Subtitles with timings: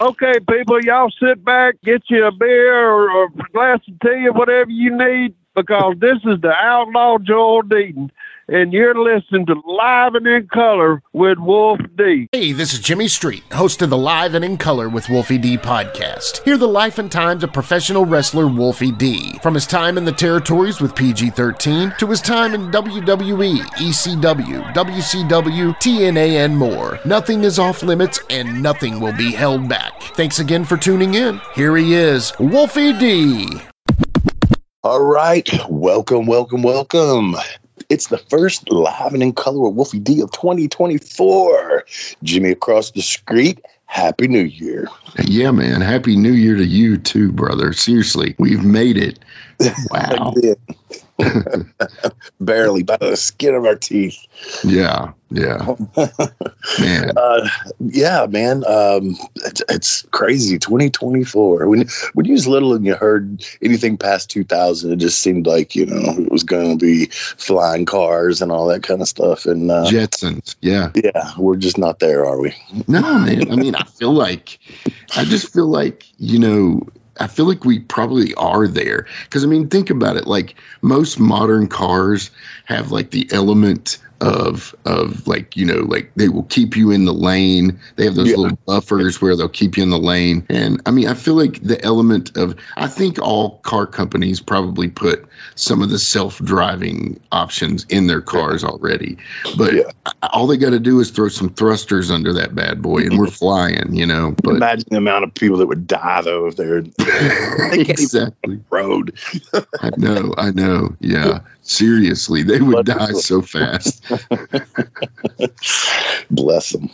[0.00, 4.26] Okay, people, y'all sit back, get you a beer or, or a glass of tea
[4.26, 8.10] or whatever you need because this is the outlaw Joel Deaton
[8.48, 12.28] and you're listening to Live and in Color with Wolf D.
[12.32, 15.56] Hey, this is Jimmy Street, host of the Live and in Color with Wolfie D
[15.56, 16.42] podcast.
[16.44, 19.38] Hear the life and times of professional wrestler Wolfie D.
[19.42, 24.74] From his time in the territories with PG 13 to his time in WWE, ECW,
[24.74, 27.00] WCW, TNA, and more.
[27.04, 30.02] Nothing is off limits and nothing will be held back.
[30.14, 31.40] Thanks again for tuning in.
[31.54, 33.48] Here he is, Wolfie D.
[34.82, 37.36] All right, welcome, welcome, welcome.
[37.94, 41.84] It's the first live and in color with Wolfie D of 2024.
[42.24, 43.64] Jimmy across the street.
[43.86, 44.88] Happy New Year.
[45.24, 45.80] Yeah, man.
[45.80, 47.72] Happy New Year to you too, brother.
[47.72, 49.20] Seriously, we've made it.
[49.90, 50.34] Wow.
[52.40, 54.26] Barely by the skin of our teeth.
[54.64, 55.74] Yeah, yeah,
[56.80, 57.10] man.
[57.16, 57.48] Uh,
[57.80, 58.64] yeah, man.
[58.66, 60.58] Um, it's, it's, crazy.
[60.58, 61.68] 2024.
[61.68, 65.76] When when you was little and you heard anything past 2000, it just seemed like
[65.76, 69.46] you know it was going to be flying cars and all that kind of stuff.
[69.46, 70.56] And uh, Jetsons.
[70.60, 71.32] Yeah, yeah.
[71.38, 72.54] We're just not there, are we?
[72.88, 73.50] No, man.
[73.52, 74.58] I mean, I feel like
[75.16, 76.86] I just feel like you know
[77.18, 80.26] I feel like we probably are there because I mean, think about it.
[80.26, 82.30] Like most modern cars
[82.64, 87.04] have like the element of of like you know like they will keep you in
[87.04, 87.78] the lane.
[87.96, 88.36] They have those yeah.
[88.36, 90.46] little buffers where they'll keep you in the lane.
[90.48, 94.88] And i mean i feel like the element of i think all car companies probably
[94.88, 99.18] put some of the self-driving options in their cars already.
[99.58, 99.82] But yeah.
[100.22, 103.26] all they got to do is throw some thrusters under that bad boy and we're
[103.44, 106.80] flying you know but imagine the amount of people that would die though if they're
[107.72, 108.60] they exactly.
[108.70, 109.18] road.
[109.80, 110.96] I know i know.
[111.00, 114.04] Yeah seriously they would die so fast
[116.30, 116.90] Bless them.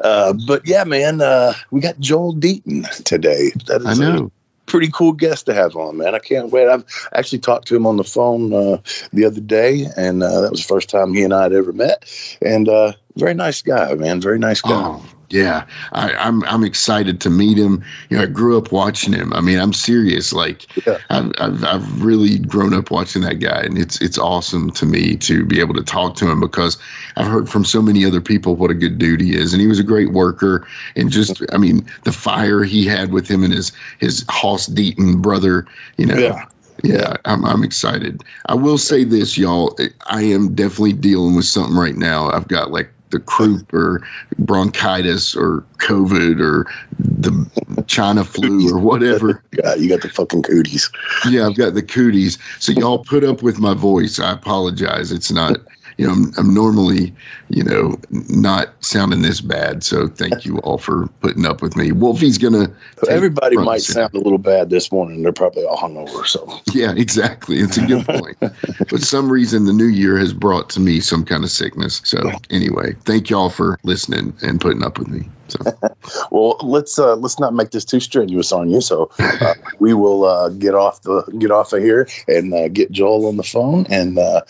[0.00, 3.52] Uh, but yeah, man, uh, we got Joel Deaton today.
[3.66, 4.32] That is I know.
[4.66, 6.14] pretty cool guest to have on, man.
[6.14, 6.68] I can't wait.
[6.68, 8.78] I've actually talked to him on the phone uh,
[9.12, 11.72] the other day, and uh, that was the first time he and I had ever
[11.72, 12.04] met.
[12.42, 14.20] And uh, very nice guy, man.
[14.20, 14.70] Very nice guy.
[14.72, 17.84] Oh, yeah, I, am I'm, I'm excited to meet him.
[18.08, 19.32] You know, I grew up watching him.
[19.32, 20.32] I mean, I'm serious.
[20.32, 20.98] Like, yeah.
[21.10, 25.16] I've, I've I've really grown up watching that guy, and it's it's awesome to me
[25.16, 26.78] to be able to talk to him because
[27.16, 29.68] I've heard from so many other people what a good dude he is, and he
[29.68, 30.66] was a great worker.
[30.96, 35.22] And just, I mean, the fire he had with him and his his Hoss Deaton
[35.22, 35.66] brother.
[35.96, 36.46] You know, yeah
[36.84, 38.24] yeah, I'm, I'm excited.
[38.44, 39.76] I will say this, y'all.
[40.04, 42.30] I am definitely dealing with something right now.
[42.30, 44.02] I've got like the croup or
[44.38, 49.42] bronchitis or COVID or the China flu or whatever.
[49.52, 50.90] Yeah, you got the fucking cooties.
[51.28, 52.38] Yeah, I've got the cooties.
[52.58, 54.18] So y'all put up with my voice.
[54.18, 55.12] I apologize.
[55.12, 55.58] It's not
[55.96, 57.14] you know, I'm, I'm, normally,
[57.48, 59.84] you know, not sounding this bad.
[59.84, 61.92] So thank you all for putting up with me.
[61.92, 62.74] Wolfie's gonna.
[63.08, 65.22] Everybody might sound a little bad this morning.
[65.22, 66.26] They're probably all hungover.
[66.26, 67.58] So yeah, exactly.
[67.58, 68.38] It's a good point.
[68.40, 72.00] but some reason the new year has brought to me some kind of sickness.
[72.04, 75.28] So anyway, thank y'all for listening and putting up with me.
[75.48, 75.58] So.
[76.30, 78.80] well, let's uh, let's not make this too strenuous on you.
[78.80, 82.90] So uh, we will uh, get off the get off of here and uh, get
[82.90, 84.42] Joel on the phone, and uh,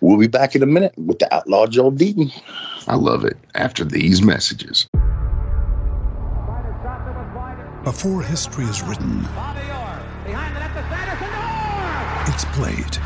[0.00, 2.32] we'll be back in a minute with the outlaw Joel Deaton.
[2.86, 3.36] I love it.
[3.54, 4.88] After these messages.
[7.84, 9.26] Before history is written,
[12.28, 12.96] it's played.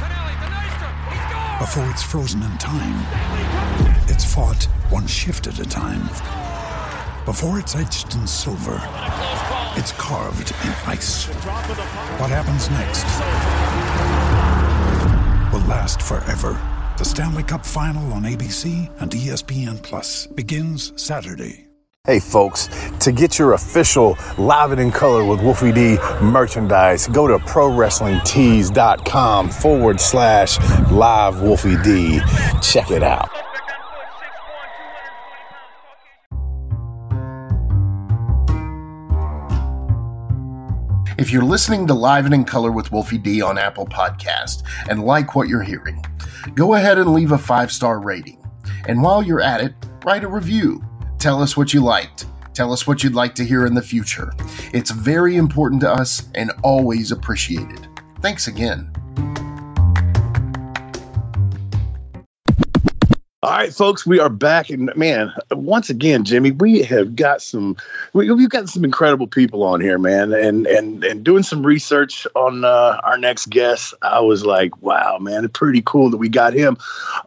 [1.59, 3.03] Before it's frozen in time,
[4.09, 6.07] it's fought one shift at a time
[7.27, 8.81] before it's etched in silver,
[9.75, 11.27] it's carved in ice.
[12.21, 13.03] What happens next
[15.53, 16.57] will last forever.
[16.99, 21.67] The Stanley Cup Final on ABC and ESPN Plus begins Saturday.
[22.05, 22.69] Hey folks,
[23.01, 29.51] to get your official Live It in Color with Wolfie D merchandise, go to ProWrestlingTees.com
[29.51, 30.61] forward slash
[30.93, 32.21] live Wolfie D.
[32.63, 33.46] Check it out.
[41.27, 45.03] If you're listening to Live and in Color with Wolfie D on Apple Podcast and
[45.03, 46.01] like what you're hearing,
[46.55, 48.39] go ahead and leave a five star rating.
[48.87, 49.75] And while you're at it,
[50.05, 50.85] write a review.
[51.19, 52.27] Tell us what you liked.
[52.55, 54.31] Tell us what you'd like to hear in the future.
[54.73, 57.89] It's very important to us and always appreciated.
[58.23, 58.93] Thanks again.
[63.47, 67.77] All right, folks, we are back, and man, once again, Jimmy, we have got some,
[68.13, 72.27] we, have got some incredible people on here, man, and and and doing some research
[72.35, 76.29] on uh, our next guest, I was like, wow, man, it's pretty cool that we
[76.29, 76.77] got him.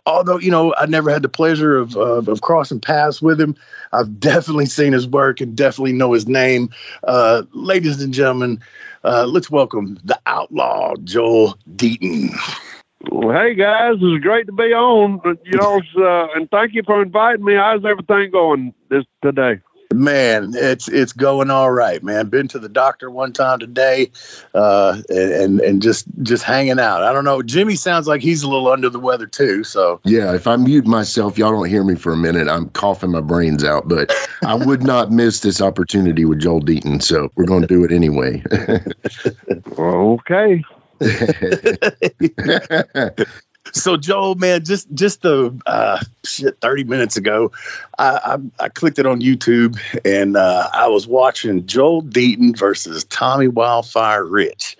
[0.05, 3.55] Although you know, I never had the pleasure of of, of crossing paths with him,
[3.93, 6.71] I've definitely seen his work and definitely know his name.
[7.01, 8.61] Uh, ladies and gentlemen,
[9.05, 12.35] uh, let's welcome the outlaw Joel Deaton.
[13.01, 15.21] Well, hey guys, it's great to be on.
[15.45, 17.55] You know, uh, and thank you for inviting me.
[17.55, 19.61] How's everything going this today?
[19.91, 22.27] Man, it's it's going all right, man.
[22.27, 24.11] Been to the doctor one time today,
[24.53, 27.01] uh, and and just just hanging out.
[27.01, 27.41] I don't know.
[27.41, 29.63] Jimmy sounds like he's a little under the weather too.
[29.63, 32.49] So yeah, if I mute myself, y'all don't hear me for a minute.
[32.49, 34.13] I'm coughing my brains out, but
[34.45, 37.01] I would not miss this opportunity with Joel Deaton.
[37.01, 38.43] So we're going to do it anyway.
[39.79, 40.63] okay.
[43.71, 47.51] so Joel, man, just just the uh, shit thirty minutes ago,
[47.97, 53.05] I, I, I clicked it on YouTube and uh, I was watching Joel Deaton versus
[53.05, 54.77] Tommy Wildfire Rich,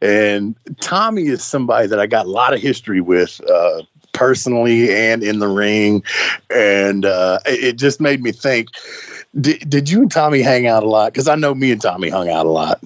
[0.00, 3.40] and Tommy is somebody that I got a lot of history with.
[3.40, 3.82] Uh,
[4.12, 6.04] personally and in the ring.
[6.50, 8.68] And uh, it just made me think
[9.34, 11.12] did, did you and tommy hang out a lot?
[11.12, 12.78] Because i know me and tommy hung out a lot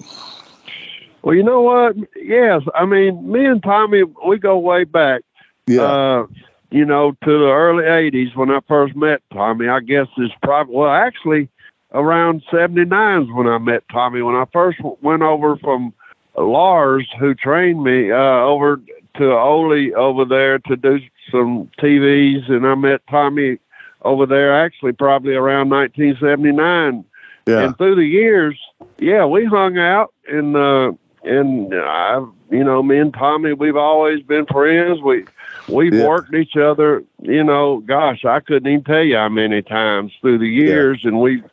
[1.27, 1.93] well, you know what?
[2.15, 5.23] Yes, I mean, me and Tommy, we go way back.
[5.65, 5.81] Yeah.
[5.81, 6.27] Uh,
[6.71, 9.67] you know, to the early '80s when I first met Tommy.
[9.67, 11.49] I guess it's probably well, actually,
[11.91, 14.21] around '79 is when I met Tommy.
[14.21, 15.93] When I first went over from
[16.37, 18.79] Lars, who trained me, uh, over
[19.17, 23.57] to Ole over there to do some TVs, and I met Tommy
[24.03, 27.03] over there actually probably around 1979.
[27.45, 27.65] Yeah.
[27.65, 28.57] And through the years,
[28.97, 30.93] yeah, we hung out and uh
[31.27, 35.01] and I, you know, me and Tommy, we've always been friends.
[35.01, 35.25] We
[35.67, 36.07] we've yeah.
[36.07, 37.03] worked each other.
[37.21, 41.09] You know, gosh, I couldn't even tell you how many times through the years, yeah.
[41.09, 41.43] and we've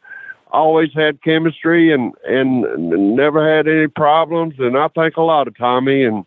[0.51, 2.63] always had chemistry and and
[3.17, 4.55] never had any problems.
[4.59, 6.25] And I think a lot of Tommy and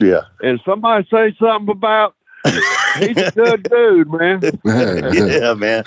[0.00, 0.22] yeah.
[0.42, 2.14] And somebody say something about
[2.98, 4.40] He's a good dude, man.
[4.64, 5.84] yeah, man.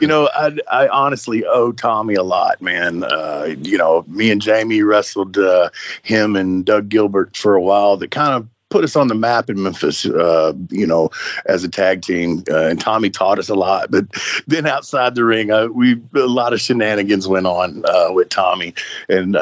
[0.00, 3.04] You know, I, I honestly owe Tommy a lot, man.
[3.04, 5.70] Uh, you know, me and Jamie wrestled uh,
[6.02, 7.96] him and Doug Gilbert for a while.
[7.96, 11.08] That kind of put us on the map in Memphis, uh, you know,
[11.46, 12.42] as a tag team.
[12.50, 13.88] Uh, and Tommy taught us a lot.
[13.88, 14.06] But
[14.48, 18.74] then outside the ring, uh, we a lot of shenanigans went on uh, with Tommy,
[19.08, 19.36] and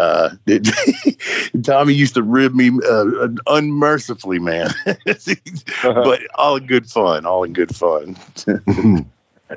[0.46, 4.69] it, uh, Tommy used to rib me uh, unmercifully, man.
[5.82, 7.25] but all in good fun.
[7.25, 8.19] All in good fun.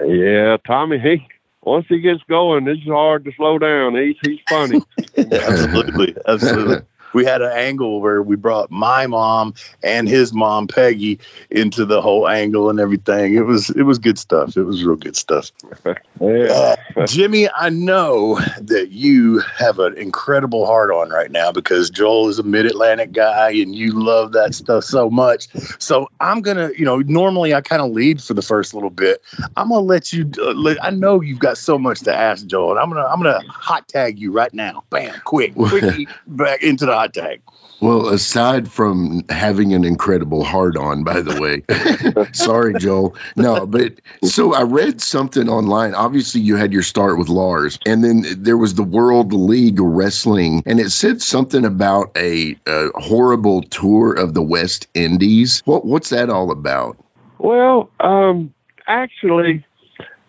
[0.06, 1.00] yeah, Tommy.
[1.00, 1.28] He
[1.64, 3.98] once he gets going, it's hard to slow down.
[3.98, 4.82] He's he's funny.
[5.18, 6.86] absolutely, absolutely
[7.16, 11.20] we had an angle where we brought my mom and his mom Peggy
[11.50, 13.36] into the whole angle and everything.
[13.36, 14.58] It was it was good stuff.
[14.58, 15.52] It was real good stuff.
[16.22, 16.76] uh,
[17.08, 22.40] Jimmy, I know that you have an incredible heart on right now because Joel is
[22.40, 25.48] a Mid Atlantic guy and you love that stuff so much.
[25.80, 29.22] So I'm gonna, you know, normally I kind of lead for the first little bit.
[29.56, 30.30] I'm gonna let you.
[30.38, 33.22] Uh, let, I know you've got so much to ask Joel, and I'm gonna I'm
[33.22, 34.84] gonna hot tag you right now.
[34.90, 37.42] Bam, quick, quick, back into the hot tag.
[37.82, 43.16] Well, aside from having an incredible heart on, by the way, sorry, Joel.
[43.36, 45.94] No, but so I read something online.
[45.94, 50.64] Obviously, you had your start with Lars, and then there was the World League Wrestling,
[50.66, 55.62] and it said something about a, a horrible tour of the West Indies.
[55.66, 56.98] What what's that all about?
[57.40, 58.54] Well, um,
[58.88, 59.66] actually,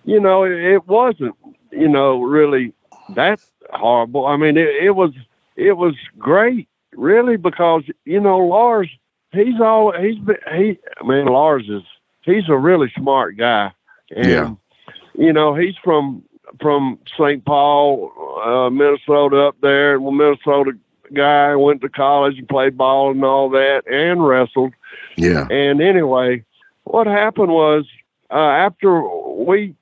[0.05, 1.37] you know, it, it wasn't,
[1.71, 2.75] you know, really
[3.15, 3.41] that
[3.71, 4.27] horrible.
[4.27, 5.13] I mean, it, it was
[5.57, 8.89] it was great, really, because you know Lars,
[9.33, 10.79] he's all he's been he.
[11.01, 11.83] I mean, Lars is
[12.23, 13.73] he's a really smart guy,
[14.15, 14.55] and yeah.
[15.15, 16.23] you know he's from
[16.61, 17.45] from St.
[17.45, 18.13] Paul,
[18.45, 20.73] uh, Minnesota, up there, and Minnesota
[21.13, 24.73] guy went to college and played ball and all that, and wrestled.
[25.17, 25.47] Yeah.
[25.51, 26.45] And anyway,
[26.85, 27.85] what happened was
[28.31, 29.75] uh, after we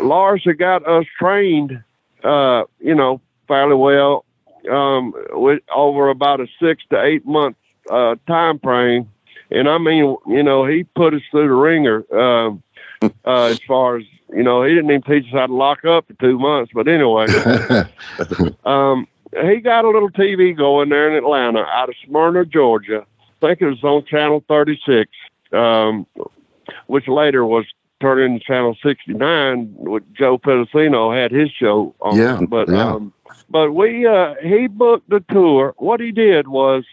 [0.00, 1.82] Lars had got us trained,
[2.24, 4.24] uh, you know, fairly well
[4.70, 7.56] um, with, over about a six to eight month
[7.90, 9.10] uh, time frame.
[9.50, 12.62] And I mean, you know, he put us through the ringer um,
[13.02, 14.62] uh, as far as you know.
[14.62, 17.26] He didn't even teach us how to lock up for two months, but anyway,
[18.64, 19.06] um,
[19.42, 23.06] he got a little TV going there in Atlanta, out of Smyrna, Georgia.
[23.20, 25.10] I think it was on Channel 36,
[25.52, 26.06] um,
[26.86, 27.64] which later was
[28.00, 29.74] turned into Channel 69.
[29.76, 32.16] With Joe Pedicino had his show on.
[32.16, 32.92] Yeah, but yeah.
[32.92, 33.12] Um,
[33.50, 35.74] but we uh, he booked the tour.
[35.78, 36.84] What he did was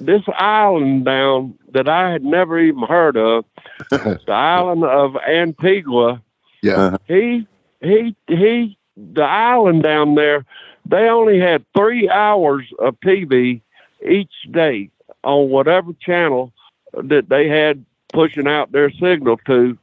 [0.00, 3.44] this island down that I had never even heard of,
[3.90, 6.22] the island of Antigua.
[6.62, 6.96] Yeah.
[7.06, 7.46] He
[7.80, 10.44] he he the island down there,
[10.84, 13.60] they only had three hours of TV
[14.06, 14.90] each day
[15.24, 16.52] on whatever channel
[16.92, 19.76] that they had pushing out their signal to.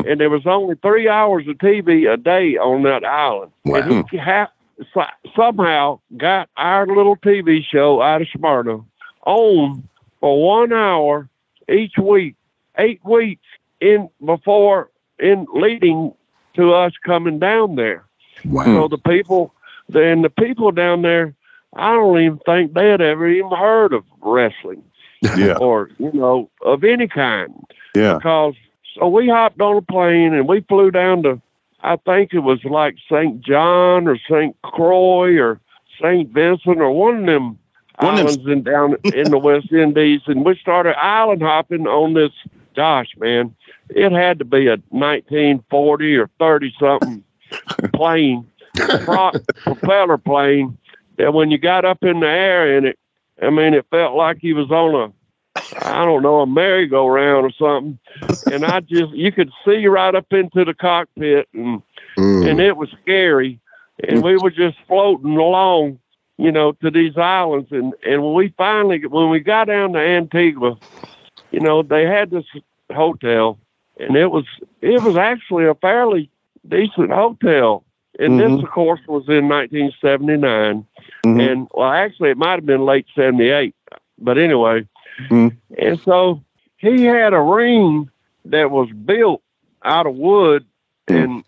[0.00, 0.08] Hmm.
[0.08, 3.52] And there was only three hours of TV a day on that island.
[3.64, 3.80] Wow.
[3.80, 4.50] And he ha-
[4.94, 5.04] so-
[5.36, 8.80] somehow got our little TV show out of Smyrna
[9.26, 9.86] on
[10.20, 11.28] for one hour
[11.68, 12.34] each week,
[12.78, 13.44] eight weeks
[13.80, 16.12] in before in leading
[16.54, 18.04] to us coming down there.
[18.44, 18.64] Wow.
[18.64, 19.54] So the people,
[19.94, 21.34] and the people down there,
[21.74, 24.82] I don't even think they had ever even heard of wrestling
[25.36, 25.56] Yeah.
[25.60, 27.54] or you know of any kind
[27.94, 28.14] Yeah.
[28.14, 28.54] because
[28.98, 31.40] so we hopped on a plane and we flew down to
[31.84, 33.40] I think it was like St.
[33.40, 34.54] John or St.
[34.62, 35.60] Croix or
[36.00, 36.30] St.
[36.30, 37.58] Vincent or one of them
[37.98, 41.86] One of them- islands in down in the West Indies and we started island hopping
[41.86, 42.32] on this
[42.74, 43.54] gosh man
[43.90, 47.24] it had to be a 1940 or 30 something
[47.94, 48.48] plane
[49.04, 49.32] pro-
[49.64, 50.78] propeller plane
[51.18, 52.98] that when you got up in the air in it
[53.42, 55.12] I mean it felt like you was on a
[55.80, 57.98] I don't know, a merry-go-round or something.
[58.52, 61.82] And I just, you could see right up into the cockpit and,
[62.18, 62.50] Mm.
[62.50, 63.58] and it was scary.
[64.06, 65.98] And we were just floating along,
[66.36, 67.68] you know, to these islands.
[67.72, 70.76] And, and when we finally, when we got down to Antigua,
[71.52, 72.44] you know, they had this
[72.92, 73.58] hotel
[73.98, 74.44] and it was,
[74.82, 76.28] it was actually a fairly
[76.68, 77.82] decent hotel.
[78.18, 78.56] And Mhm.
[78.56, 80.84] this, of course, was in 1979.
[81.24, 81.50] Mhm.
[81.50, 83.74] And well, actually, it might have been late 78.
[84.18, 84.86] But anyway,
[85.28, 85.56] Mhm.
[85.78, 86.42] and so
[86.76, 88.10] he had a ring
[88.46, 89.42] that was built
[89.84, 90.64] out of wood,
[91.08, 91.44] and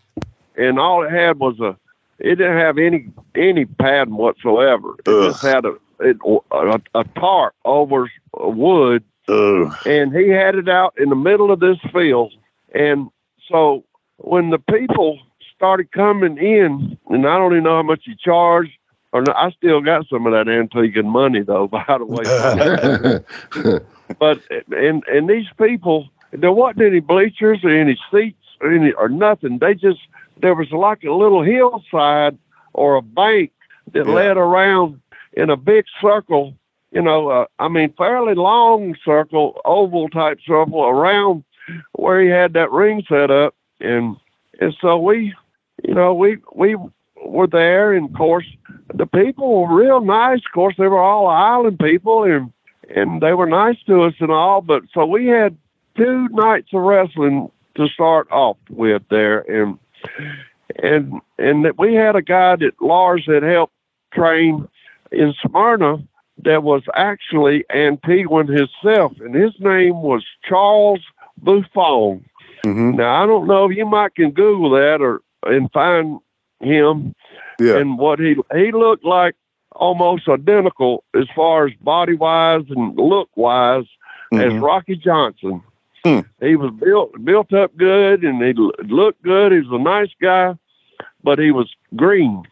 [0.56, 1.76] and all it had was a.
[2.20, 4.94] It didn't have any any padding whatsoever.
[5.00, 6.16] It just had a it,
[6.52, 9.74] a, a tarp over wood, Oh.
[9.86, 12.32] and he had it out in the middle of this field.
[12.74, 13.08] And
[13.48, 13.84] so
[14.18, 15.18] when the people
[15.56, 18.72] started coming in, and I don't even know how much he charged,
[19.14, 22.26] or no, I still got some of that Antiguan money though, by the way.
[24.18, 29.08] but and and these people, there wasn't any bleachers or any seats or any or
[29.08, 29.58] nothing.
[29.58, 30.00] They just
[30.42, 32.36] there was like a little hillside
[32.74, 33.52] or a bank
[33.92, 34.14] that Yeah.
[34.14, 35.00] led around
[35.34, 36.54] in a big circle.
[36.90, 41.44] You know, uh, I mean, fairly long circle, oval type circle around
[41.92, 44.16] where he had that ring set up, and
[44.60, 45.34] and so we,
[45.86, 46.76] you know, we we
[47.24, 48.46] were there, and of course
[48.92, 50.38] the people were real nice.
[50.38, 52.52] Of course, they were all island people, and
[52.94, 54.60] and they were nice to us and all.
[54.60, 55.56] But so we had
[55.96, 59.78] two nights of wrestling to start off with there, and
[60.82, 63.72] and and that we had a guy that Lars had helped
[64.12, 64.68] train
[65.10, 65.98] in Smyrna
[66.44, 71.00] that was actually Antiguan himself, and his name was Charles
[71.38, 72.24] Buffon.
[72.64, 72.96] Mhm.
[72.96, 76.20] Now I don't know if you might can Google that or and find
[76.60, 77.14] him
[77.60, 77.78] Yeah.
[77.78, 79.34] and what he he looked like
[79.72, 83.84] almost identical as far as body wise and look wise
[84.32, 84.62] as Mhm.
[84.62, 85.62] Rocky Johnson.
[86.04, 86.20] Hmm.
[86.40, 89.52] He was built built up good and he looked good.
[89.52, 90.54] He was a nice guy,
[91.22, 92.42] but he was green.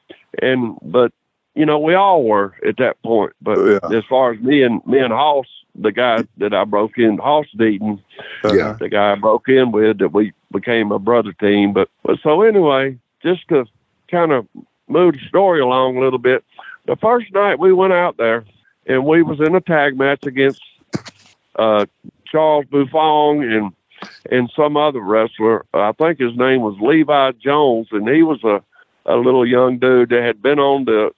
[0.41, 1.13] And but
[1.55, 3.33] you know we all were at that point.
[3.43, 3.97] But Yeah.
[3.99, 7.47] as far as me and me and Hoss, the guy that I broke in, Hoss
[7.57, 7.99] Deaton,
[8.45, 8.73] Yeah.
[8.81, 11.73] the guy I broke in with, that we became a brother team.
[11.73, 13.67] But but so anyway, just to
[14.13, 14.47] kind of
[14.89, 16.45] move the story along a little bit.
[16.87, 18.45] The first night we went out there
[18.87, 20.63] and we was in a tag match against
[21.57, 21.87] uh,
[22.27, 23.73] Charles Buffon and
[24.31, 25.65] and some other wrestler.
[25.73, 28.63] I think his name was Levi Jones, and he was a
[29.07, 31.11] a little young dude that had been on the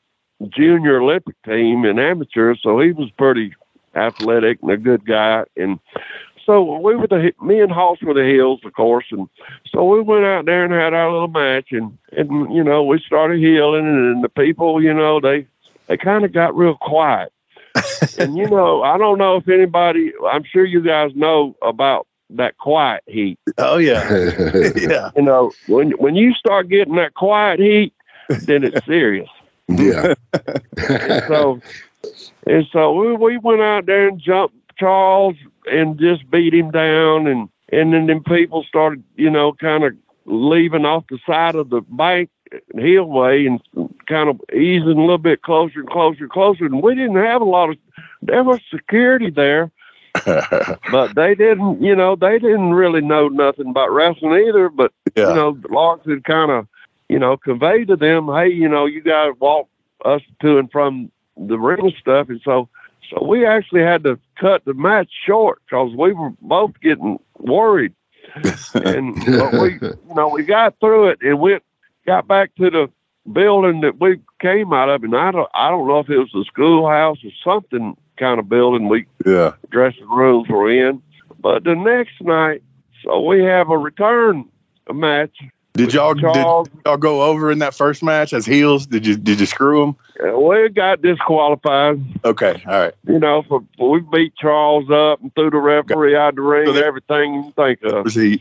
[0.49, 3.55] junior Olympic team in amateur, so he was pretty
[3.95, 5.45] athletic and a good guy.
[5.57, 5.79] And
[6.45, 9.29] so we were the me and Hoss were the heels, of course, and
[9.71, 13.01] so we went out there and had our little match, and and you know we
[13.01, 15.47] started healing, and the people, you know, they
[15.87, 17.33] they kind of got real quiet.
[18.19, 22.57] and you know, I don't know if anybody, I'm sure you guys know about that
[22.59, 23.39] quiet heat.
[23.59, 24.09] Oh yeah.
[24.77, 25.11] yeah.
[25.17, 27.95] You know, when when you start getting that quiet heat,
[28.29, 29.29] then it's serious.
[29.69, 30.15] yeah.
[30.89, 31.61] And so,
[32.47, 35.37] and so we, we went out there and jumped Charles
[35.67, 39.95] and just beat him down, and and then them people started, you know, kind of
[40.27, 43.61] leaving off the side of the bank uh, hillway and
[44.07, 46.65] kind of easing a little bit closer and closer and closer.
[46.65, 47.77] And we didn't have a lot of
[48.23, 49.71] there was security there,
[50.25, 54.69] but they didn't, you know, they didn't really know nothing about wrestling either.
[54.69, 55.29] But yeah.
[55.29, 56.67] you know, Lars had kind of,
[57.09, 59.69] you know, conveyed to them, hey, you know, you guys walk
[60.05, 62.69] us to and from the ring stuff, and so
[63.15, 67.93] So we actually had to cut the match short because we were both getting worried.
[68.75, 71.59] and but we, you know, we got through it and we
[72.07, 72.91] got back to the
[73.33, 76.31] building that we came out of, and I don't, I don't know if it was
[76.33, 79.53] the schoolhouse or something kind of building we Yeah.
[79.71, 81.03] dressing rooms were in.
[81.41, 82.63] But the next night,
[83.03, 84.47] so we have a return
[84.93, 85.37] match.
[85.77, 88.87] Did y'all did y'all go over in that first match as heels?
[88.87, 90.41] Did you did you screw them?
[90.41, 92.01] we got disqualified.
[92.25, 92.95] Okay, all right.
[93.09, 96.75] You know, for, we beat Charles up and threw the referee out the ring, So
[96.75, 98.05] everything you think of.
[98.05, 98.41] Was he?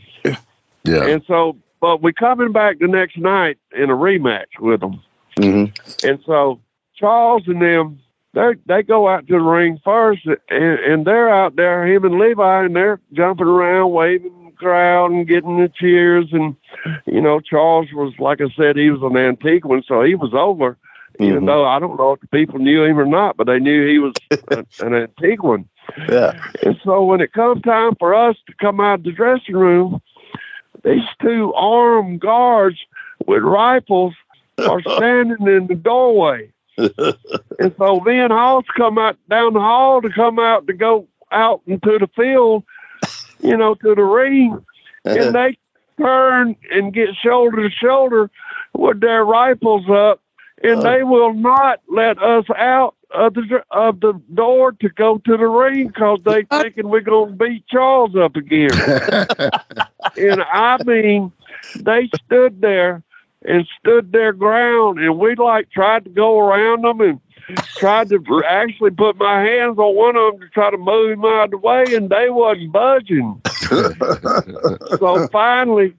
[0.84, 1.06] Yeah.
[1.06, 5.02] And so, but we coming back the next night in a rematch with them.
[5.38, 6.06] Mm-hmm.
[6.06, 6.60] And so
[6.94, 8.00] Charles and them,
[8.34, 12.18] they they go out to the ring first, and, and they're out there, him and
[12.18, 16.26] Levi, and they're jumping around, waving crowd and getting the cheers.
[16.32, 16.56] And
[17.06, 20.76] you know, Charles was like I said, he was an Antiguan, so he was over.
[21.20, 21.46] Even Mhm.
[21.46, 23.98] though I don't know if the people knew him or not, but they knew he
[24.00, 24.14] was
[24.50, 25.64] a, an Antiguan.
[26.08, 26.32] Yeah.
[26.64, 30.00] And so when it comes time for us to come out of the dressing room,
[30.82, 32.78] these two armed guards
[33.26, 34.14] with rifles
[34.58, 36.50] are standing in the doorway.
[36.76, 41.06] and so me and Hoss come out down the hall to come out to go
[41.30, 42.64] out into the field,
[43.40, 44.64] you know, to the ring.
[45.04, 45.30] And uh-huh.
[45.32, 45.58] they
[45.98, 48.30] turn and get shoulder to shoulder
[48.72, 50.20] with their rifles up,
[50.62, 50.82] and uh-huh.
[50.82, 55.46] they will not let us out of the of the door to go to the
[55.46, 58.70] ring because they thinking we're gonna beat Charles up again.
[60.16, 61.32] and I mean,
[61.76, 63.02] they stood there
[63.44, 67.20] and stood their ground, and we like tried to go around them and
[67.76, 71.24] tried to actually put my hands on one of them to try to move him
[71.24, 73.40] out of the way, and they wasn't budging.
[74.98, 75.94] so finally,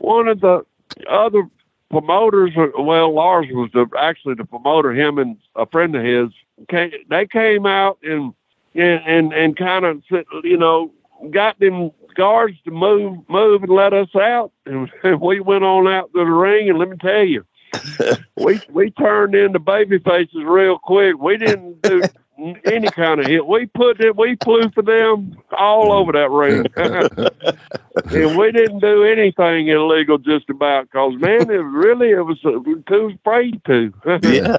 [0.00, 0.64] one of the
[1.08, 1.48] other
[1.90, 4.92] promoters, uh, well, Lars was the, actually the promoter.
[4.92, 6.28] Him and a friend of his,
[6.68, 8.34] came, they came out and
[8.74, 10.02] and and, and kind of
[10.44, 10.90] you know
[11.30, 14.90] got them guards to move move and let us out, and,
[15.20, 16.68] we went on out to the ring.
[16.68, 17.44] And let me tell you,
[18.36, 21.18] we we turned into baby faces real quick.
[21.18, 22.02] We didn't do
[22.64, 23.46] any kind of hit.
[23.46, 24.16] We put it.
[24.16, 30.18] We flew for them all over that ring, and we didn't do anything illegal.
[30.18, 33.92] Just about because man, it really it was too afraid to.
[34.22, 34.56] yeah.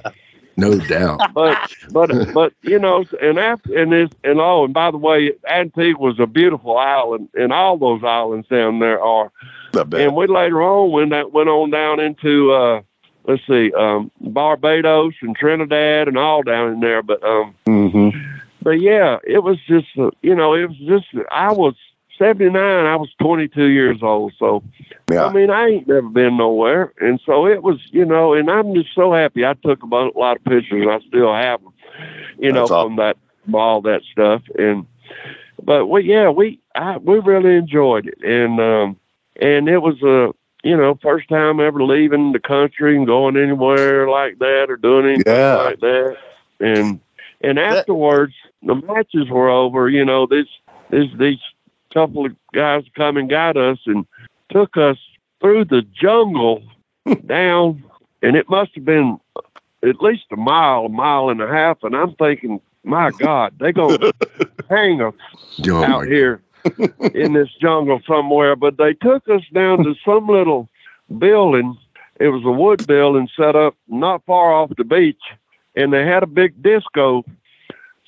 [0.56, 1.20] No doubt.
[1.34, 1.58] but
[1.90, 5.98] but but you know, and after and this and oh, and by the way, Antigua
[5.98, 9.30] was a beautiful island, and all those islands down there are.
[9.74, 12.82] And we later on when that went on down into uh
[13.26, 17.02] let's see, um Barbados and Trinidad and all down in there.
[17.02, 18.10] But um hmm
[18.62, 21.74] but yeah, it was just uh, you know, it was just I was
[22.18, 24.62] seventy nine, I was twenty two years old, so
[25.10, 25.24] Yeah.
[25.26, 28.74] I mean, I ain't never been nowhere, and so it was, you know, and I'm
[28.74, 29.44] just so happy.
[29.44, 31.72] I took a lot of pictures, I still have them,
[32.38, 32.88] you know, awesome.
[32.88, 33.16] from that
[33.52, 34.42] all that stuff.
[34.58, 34.86] And
[35.62, 38.96] but we, yeah, we I, we really enjoyed it, and um,
[39.40, 40.32] and it was a
[40.66, 45.06] you know first time ever leaving the country and going anywhere like that or doing
[45.06, 45.56] anything Yeah.
[45.56, 46.16] like that,
[46.60, 47.00] and
[47.40, 49.88] and afterwards the matches were over.
[49.88, 50.46] You know, this
[50.90, 51.38] this these
[51.94, 54.04] couple of guys come and got us and
[54.50, 54.98] took us
[55.40, 56.62] through the jungle
[57.26, 57.82] down,
[58.22, 59.18] and it must have been
[59.82, 61.78] at least a mile, a mile and a half.
[61.82, 64.12] And I'm thinking, my God, they're going to
[64.68, 65.14] hang us
[65.68, 66.42] Oh, out here
[67.14, 68.56] in this jungle somewhere.
[68.56, 70.68] But they took us down to some little
[71.18, 71.76] building.
[72.20, 75.20] It was a wood building set up not far off the beach,
[75.76, 77.24] and they had a big disco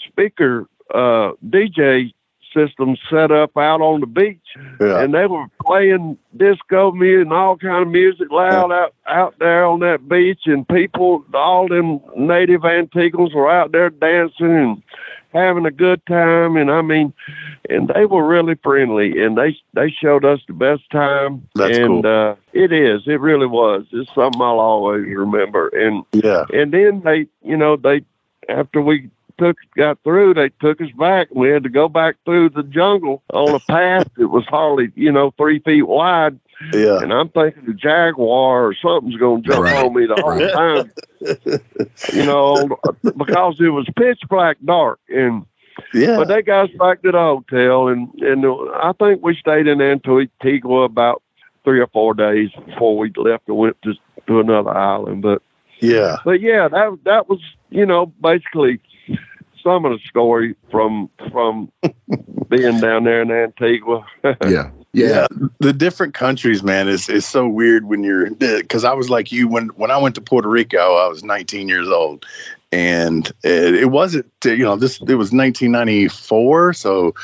[0.09, 2.13] speaker uh, DJ
[2.57, 4.39] system set up out on the beach.
[4.81, 5.01] Yeah.
[5.03, 9.65] and they were playing disco music and all kind of music loud out out there
[9.67, 10.41] on that beach.
[10.47, 14.83] And people all them native Antiguans were out there dancing and
[15.33, 16.57] having a good time.
[16.57, 17.13] And I mean
[17.69, 19.23] and they were really friendly.
[19.23, 21.47] And they they showed us the best time.
[21.55, 22.31] That's and cool.
[22.31, 23.03] uh it is.
[23.07, 23.85] It really was.
[23.93, 25.69] It's something I'll always remember.
[25.69, 26.45] And yeah.
[26.53, 28.03] and then they, you know, they
[28.49, 31.29] after we took got through, they took us back.
[31.33, 35.13] We had to go back through the jungle on a path that was hardly, you
[35.13, 36.39] know, three feet wide.
[36.73, 37.01] Yeah.
[37.03, 39.85] And I'm thinking the jaguar or something's going to jump Right.
[39.85, 40.53] on me the whole Right.
[40.53, 40.93] time,
[42.13, 42.69] you know,
[43.17, 44.99] because it was pitch black dark.
[45.09, 45.45] And
[45.93, 46.17] Yeah.
[46.17, 48.45] but they got us back to the hotel, and and
[48.77, 51.23] I think we stayed in Antigua about
[51.65, 53.95] three or four days before we left and went to
[54.27, 55.21] to another island.
[55.23, 55.43] But
[55.81, 56.17] yeah.
[56.25, 58.81] but yeah, that that was you know basically
[59.67, 61.73] some of the story from from
[62.49, 64.07] being down there in Antigua.
[64.47, 64.71] Yeah.
[64.93, 65.27] Yeah.
[65.59, 69.47] The different countries, man, is is so weird when you're because I was like you
[69.47, 72.25] when when I went to Puerto Rico, I was 19 years old,
[72.73, 77.15] and it, it wasn't you know this it was 1994 so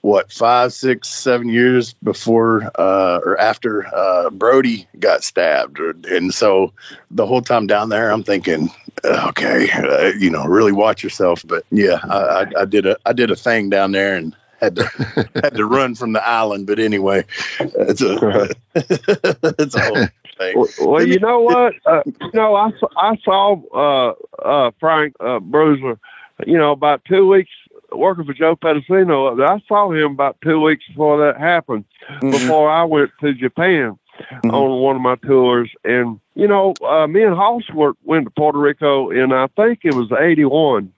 [0.00, 6.72] what five six seven years before uh, or after uh, brody got stabbed and so
[7.10, 8.70] the whole time down there i'm thinking
[9.04, 13.12] okay uh, you know really watch yourself but yeah I, I, I did a i
[13.12, 14.84] did a thing down there and had to
[15.42, 17.24] had to run from the island but anyway
[17.60, 20.06] it's a it's a whole
[20.54, 21.74] well, well, you know what?
[21.84, 25.98] Uh, you know, I, I saw uh, uh, Frank uh, Bruiser,
[26.46, 27.50] you know, about two weeks
[27.92, 29.38] working for Joe Pedicino.
[29.46, 32.30] I saw him about two weeks before that happened, mm-hmm.
[32.30, 34.50] before I went to Japan mm-hmm.
[34.50, 35.70] on one of my tours.
[35.84, 39.94] And, you know, uh, me and Hossworth went to Puerto Rico and I think it
[39.94, 40.92] was 81.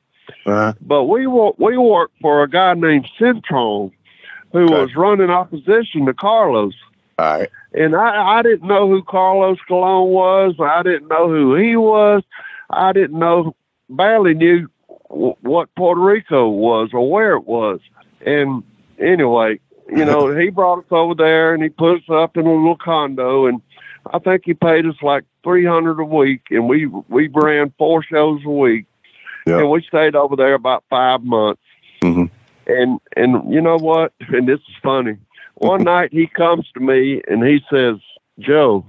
[0.47, 0.73] Uh-huh.
[0.81, 3.93] But we, we worked for a guy named Centron
[4.53, 4.75] who okay.
[4.75, 6.75] was running opposition to Carlos.
[7.19, 7.51] All right.
[7.75, 10.55] And I, I didn't know who Carlos Colon was.
[10.61, 12.23] I didn't know who he was.
[12.71, 13.55] I didn't know,
[13.89, 14.69] barely knew
[15.09, 17.81] w- what Puerto Rico was or where it was.
[18.25, 18.63] And
[18.99, 19.61] anyway,
[19.97, 22.77] you know, he brought us over there and he put us up in a little
[22.77, 23.61] condo and
[24.13, 28.03] I think he paid us like three hundred a week and we we ran four
[28.03, 28.87] shows a week.
[29.59, 31.63] And we stayed over there about five months.
[32.03, 32.25] Mm-hmm.
[32.67, 34.13] And and you know what?
[34.29, 35.19] And this is funny
[35.63, 37.97] one night he comes to me and he says,
[38.39, 38.87] Joe,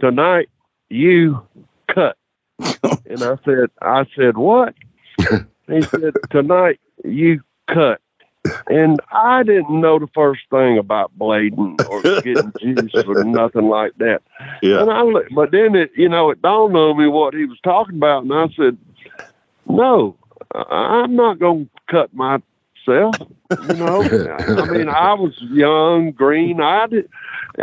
[0.00, 0.48] tonight
[0.88, 1.42] you
[1.92, 2.16] cut.
[2.58, 4.74] and I said, I said, what?
[5.66, 8.00] he said, tonight you cut.
[8.68, 13.92] And I didn't know the first thing about blading or getting juice or nothing like
[13.98, 14.22] that.
[14.62, 14.82] Yeah.
[14.82, 15.02] And I,
[15.34, 18.32] but then it, you know, it dawned on me what he was talking about, and
[18.32, 18.78] I said,
[19.68, 20.16] "No,
[20.54, 23.14] I'm not going to cut myself.
[23.68, 24.02] You know,
[24.48, 26.60] I mean, I was young, green.
[26.60, 27.08] I did,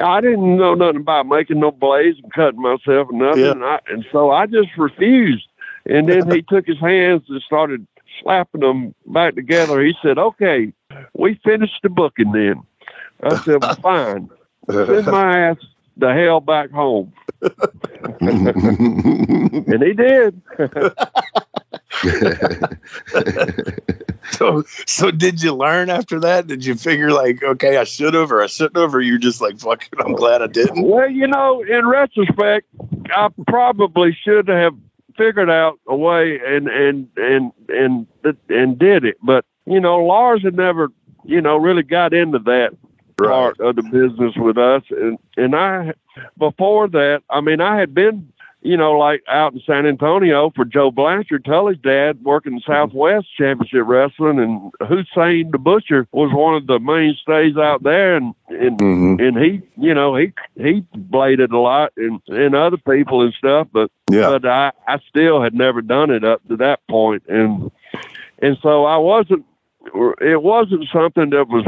[0.01, 3.43] I didn't know nothing about making no blades and cutting myself and nothing.
[3.43, 3.51] Yeah.
[3.51, 5.47] And, I, and so I just refused.
[5.85, 7.87] And then he took his hands and started
[8.21, 9.81] slapping them back together.
[9.81, 10.73] He said, "Okay,
[11.13, 12.63] we finished the booking then."
[13.21, 14.29] I said, well, "Fine,
[14.69, 15.57] send my ass
[15.97, 17.13] the hell back home."
[18.21, 20.41] and he did.
[24.31, 26.47] so, so did you learn after that?
[26.47, 29.41] Did you figure like, okay, I should have, or I shouldn't have, or you're just
[29.41, 30.81] like, fuck it, I'm glad I didn't?
[30.81, 32.67] Well, you know, in retrospect,
[33.09, 34.75] I probably should have
[35.17, 38.07] figured out a way and and and and
[38.49, 39.17] and did it.
[39.23, 40.89] But you know, Lars had never,
[41.23, 42.71] you know, really got into that
[43.19, 43.29] right.
[43.29, 45.93] part of the business with us, and and I
[46.37, 48.31] before that, I mean, I had been
[48.67, 53.27] you know, like out in San Antonio for Joe Blanchard, Tully's dad working in Southwest
[53.37, 58.77] Championship Wrestling, and Hussein the Butcher was one of the mainstays out there, and and
[58.77, 59.23] mm-hmm.
[59.23, 63.69] and he, you know, he he bladed a lot, and and other people and stuff,
[63.71, 64.29] but yeah.
[64.31, 67.71] but I I still had never done it up to that point, and
[68.39, 69.45] and so I wasn't.
[70.19, 71.65] It wasn't something that was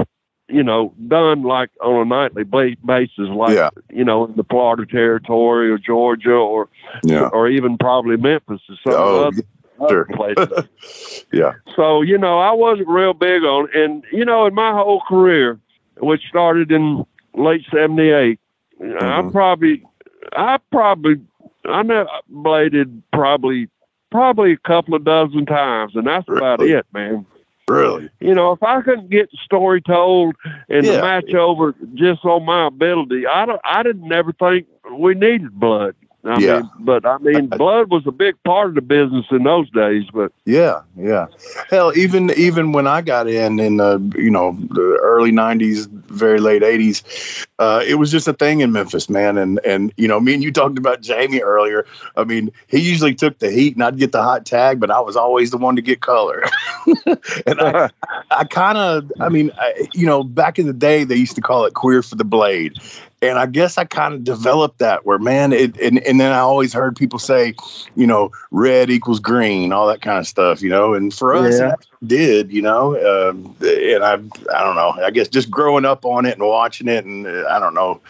[0.50, 3.70] you know, done like on a nightly basis, like yeah.
[3.90, 6.70] you know, in the Florida territory or Georgia or
[7.04, 7.30] yeah.
[7.32, 9.44] or even probably Memphis or some oh, other,
[9.90, 10.06] sure.
[10.06, 11.26] places.
[11.34, 11.54] yeah.
[11.76, 15.60] So you know, I wasn't real big on, and you know, in my whole career,
[15.98, 18.40] which started in late '78,
[18.82, 19.04] mm-hmm.
[19.04, 19.86] I probably,
[20.34, 21.22] I probably,
[21.66, 23.70] I know bladed probably
[24.12, 26.40] probably a couple of dozen times, and that's really?
[26.40, 27.26] about it, man.
[27.70, 28.10] Really?
[28.20, 30.36] You know, if I couldn't get the story told
[30.70, 30.94] and yeah.
[30.94, 35.52] the match over just on my ability, I don't, I didn't never think we needed
[35.60, 35.96] blood.
[36.26, 36.60] I yeah.
[36.60, 40.04] mean, but I mean, blood was a big part of the business in those days.
[40.14, 41.28] But yeah, yeah.
[41.70, 46.42] Hell, even even when I got in in the you know the early '90s, very
[46.42, 49.38] late '80s, uh, it was just a thing in Memphis, man.
[49.38, 51.86] And and you know, me and you talked about Jamie earlier.
[52.18, 55.00] I mean, he usually took the heat, and I'd get the hot tag, but I
[55.00, 56.44] was always the one to get color.
[57.46, 57.90] and I,
[58.32, 61.42] I kind of, I mean, I, you know, back in the day, they used to
[61.42, 62.78] call it queer for the blade,
[63.22, 66.40] and I guess I kind of developed that where man it and, and then I
[66.40, 67.54] always heard people say,
[67.96, 71.60] you know, red equals green, all that kind of stuff, you know, and for us
[71.60, 71.76] yeah.
[72.06, 76.26] did, you know, um, and I I don't know, I guess just growing up on
[76.26, 78.02] it and watching it and uh, I don't know,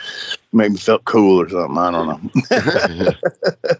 [0.54, 1.78] made me felt cool or something.
[1.78, 3.12] I don't know.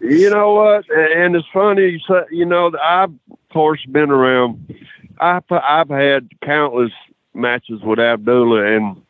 [0.00, 0.90] you know what?
[0.90, 4.74] And it's funny, you know, I've of course been around.
[5.18, 6.92] I've I've had countless
[7.34, 9.02] matches with Abdullah and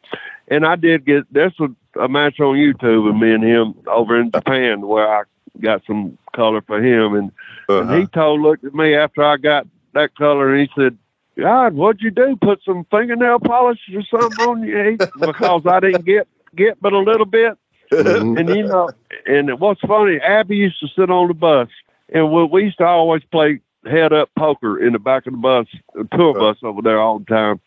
[0.48, 4.18] and I did get this was a match on YouTube of me and him over
[4.20, 5.22] in Japan where I
[5.60, 7.32] got some color for him, and,
[7.68, 7.80] uh-huh.
[7.80, 8.06] and he uh-huh.
[8.12, 10.96] told looked at me after I got that color, and he said,
[11.38, 12.36] "God, what'd you do?
[12.40, 16.98] Put some fingernail polish or something on you?" because I didn't get get but a
[16.98, 17.56] little bit.
[17.92, 18.36] Mm-hmm.
[18.38, 18.88] and you know,
[19.26, 21.68] and what's funny, Abby used to sit on the bus,
[22.10, 25.38] and we, we used to always play head up poker in the back of the
[25.38, 27.60] bus, the tour bus over there all the time.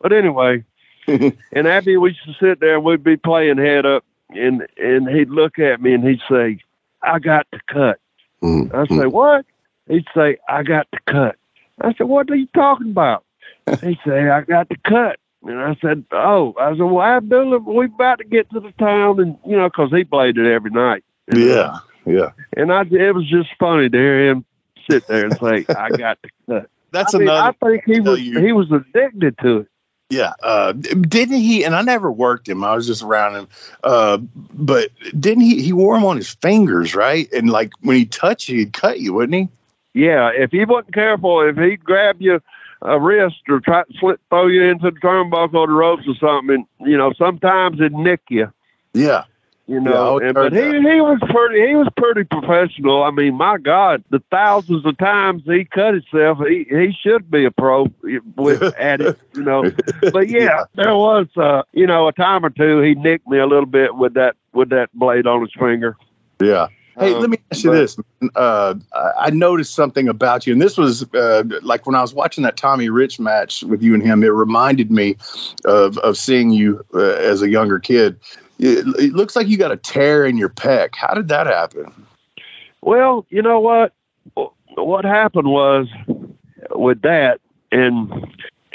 [0.00, 0.64] But anyway,
[1.52, 5.08] and Abby, we used to sit there and we'd be playing head up, and and
[5.08, 6.58] he'd look at me and he'd say,
[7.02, 7.98] "I got to cut."
[8.42, 9.46] Mm, I say, "What?"
[9.88, 11.36] He'd say, "I got to cut."
[11.80, 13.24] I said, "What are you talking about?"
[13.82, 17.84] He'd say, "I got to cut." And I said, "Oh," I said, "Well, Abdullah, we
[17.86, 21.04] about to get to the town, and you know, 'cause he played it every night."
[21.34, 22.30] Yeah, yeah.
[22.56, 24.44] And I, it was just funny to hear him
[24.90, 27.54] sit there and say, "I got to cut." That's I mean, another.
[27.60, 29.68] I think he was you- he was addicted to it.
[30.10, 31.64] Yeah, uh, didn't he?
[31.64, 32.62] And I never worked him.
[32.62, 33.48] I was just around him.
[33.82, 34.18] Uh,
[34.52, 35.62] but didn't he?
[35.62, 37.30] He wore them on his fingers, right?
[37.32, 39.48] And like when he touched you, he'd cut you, wouldn't he?
[40.00, 42.40] Yeah, if he wasn't careful, if he grabbed you
[42.82, 46.14] a wrist or try to slip throw you into the turnbuckle or the ropes or
[46.16, 48.52] something, you know, sometimes it'd nick you.
[48.92, 49.24] Yeah,
[49.66, 53.02] You know, always and, but he he was pretty he was pretty professional.
[53.02, 57.46] I mean, my God, the thousands of times he cut himself, he he should be
[57.46, 57.86] a pro
[58.36, 59.70] with at it, you know.
[60.12, 60.64] But yeah, Yeah.
[60.74, 63.94] there was uh, you know, a time or two he nicked me a little bit
[63.94, 65.96] with that with that blade on his finger.
[66.42, 66.66] yeah.
[66.96, 67.96] Hey, Um, let me ask you but- this.
[68.36, 72.14] Uh, I I noticed something about you, and this was uh, like when I was
[72.14, 74.22] watching that Tommy Rich match with you and him.
[74.22, 75.16] It reminded me
[75.64, 78.20] of of seeing you uh, as a younger kid.
[78.58, 80.90] It, it looks like you got a tear in your pec.
[80.94, 81.92] How did that happen?
[82.82, 83.92] Well, you know what?
[84.76, 85.86] What happened was
[86.70, 87.40] with that,
[87.72, 88.12] and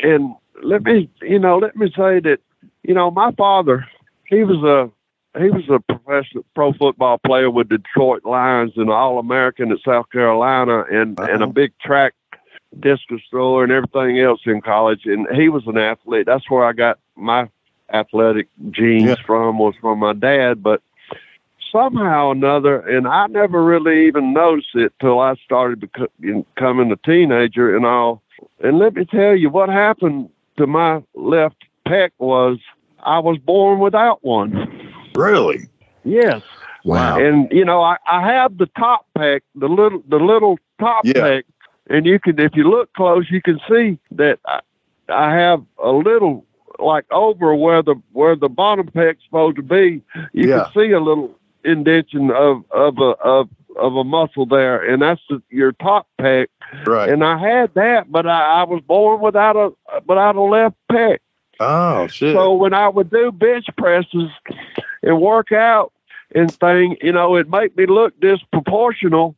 [0.02, 2.40] and let me, you know, let me say that,
[2.84, 3.88] you know, my father,
[4.28, 4.90] he was a
[5.40, 10.10] he was a professional pro football player with Detroit Lions and All American at South
[10.12, 11.46] Carolina, and and a Uh-huh.
[11.48, 12.14] big track
[12.80, 15.02] discus thrower and everything else in college.
[15.06, 16.26] And he was an athlete.
[16.26, 17.50] That's where I got my
[17.94, 19.16] athletic genes Yeah.
[19.26, 20.82] from was from my dad, but
[21.72, 26.92] somehow or another, and I never really even noticed it till I started beco- becoming
[26.92, 28.22] a teenager and all.
[28.64, 32.58] And let me tell you what happened to my left pec was
[33.02, 34.54] I was born without one.
[35.16, 35.60] Really?
[36.04, 36.42] Yes.
[36.86, 37.20] wow.
[37.20, 41.14] And you know, I, I have the top pec, the little the little top Yeah.
[41.14, 41.44] pec,
[41.90, 44.60] and you can if you look close, you can see that I,
[45.10, 46.46] I have a little
[46.82, 50.02] like over where the where the bottom pec's supposed to be.
[50.34, 50.64] You Yeah.
[50.74, 55.22] can see a little indentation of of a of of a muscle there, and that's
[55.30, 56.48] the, your top pec.
[56.86, 57.10] Right.
[57.10, 59.72] And I had that, but I, I was born without a
[60.08, 61.20] without a left pec.
[61.60, 62.36] oh shit.
[62.36, 64.30] So when I would do bench presses
[65.04, 65.94] and work out
[66.36, 69.36] and thing, you know, it make me look disproportional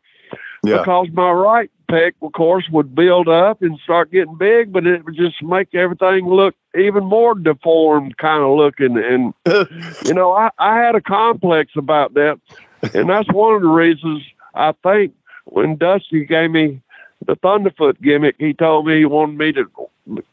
[0.63, 0.79] yeah.
[0.79, 5.03] because my right pec, of course, would build up and start getting big, but it
[5.05, 8.97] would just make everything look even more deformed kind of looking.
[8.97, 9.33] And,
[10.05, 12.39] you know, I, I had a complex about that.
[12.93, 14.23] And that's one of the reasons
[14.55, 15.13] I think
[15.45, 16.81] when Dusty gave me
[17.25, 19.69] the Thunderfoot gimmick, he told me he wanted me to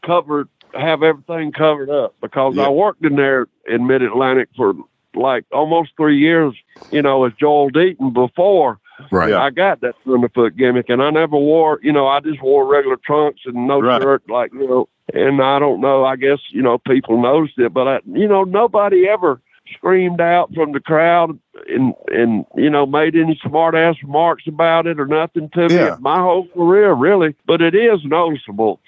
[0.03, 2.65] cover, have everything covered up because Yeah.
[2.67, 4.73] I worked in there in Mid Atlantic for
[5.13, 6.53] like almost three years,
[6.91, 8.79] you know, as Joel Deaton before.
[9.11, 9.29] Right.
[9.31, 9.41] Yeah.
[9.43, 12.97] I got that Thunderfoot gimmick, and I never wore, you know, I just wore regular
[12.97, 14.01] trunks and no Right.
[14.01, 14.87] shirt, like you know.
[15.13, 16.05] And I don't know.
[16.05, 19.41] I guess you know people noticed it, but I, you know, nobody ever
[19.73, 24.85] screamed out from the crowd and and you know made any smart ass remarks about
[24.87, 25.91] it or nothing to Yeah.
[25.91, 27.35] me my whole career really.
[27.47, 28.79] But it is noticeable,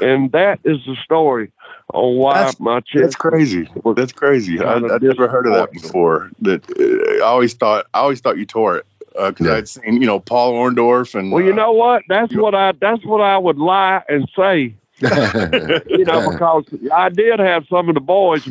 [0.00, 1.50] and that is the story
[1.92, 3.02] on why That's- my chest.
[3.02, 3.68] That's crazy.
[3.96, 4.60] That's crazy.
[4.60, 6.30] I, I've never heard of that before.
[6.42, 7.86] That uh, I always thought.
[7.92, 9.54] I always thought you tore it because Yeah.
[9.54, 12.02] I'd seen you know Paul Orndorff and Well, you uh, know what?
[12.08, 12.72] That's you- what I.
[12.72, 17.94] That's what I would lie and say you know, because I did have some of
[17.94, 18.46] the boys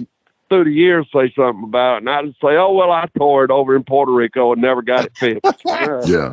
[0.50, 3.52] through the years say something about it, and I'd say, "Oh well, I tore it
[3.52, 6.32] over in Puerto Rico and never got it fixed." yeah.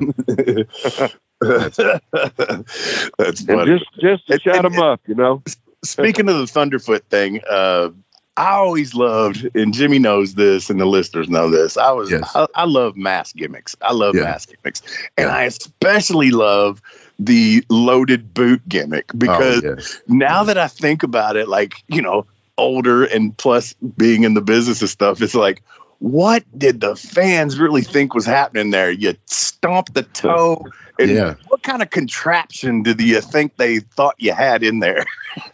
[3.18, 3.78] that's and funny.
[3.78, 5.42] just just to And- shut and- them up, you know.
[5.84, 7.90] Speaking of the Thunderfoot thing, uh,
[8.36, 11.76] I always loved, and Jimmy knows this, and the listeners know this.
[11.76, 12.30] I was, Yes.
[12.34, 13.74] I, I love mask gimmicks.
[13.80, 14.24] I love Yeah.
[14.24, 14.82] mask gimmicks,
[15.16, 15.34] and Yeah.
[15.36, 16.82] I especially love
[17.18, 20.00] the loaded boot gimmick oh, because oh, yes.
[20.06, 22.26] now that I think about it, like, you know,
[22.58, 25.62] older and plus being in the business and stuff, it's like,
[25.98, 28.90] what did the fans really think was happening there?
[28.90, 30.66] You stomp the toe.
[30.98, 31.34] And Yeah.
[31.48, 35.04] what kind of contraption did you think they thought you had in there?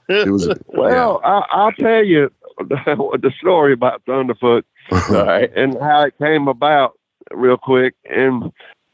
[0.08, 0.48] It was.
[0.66, 4.62] Well, I, I'll tell you the story about Thunderfoot
[5.10, 5.50] right.
[5.56, 6.98] and how it came about
[7.30, 7.94] real quick.
[8.10, 8.52] And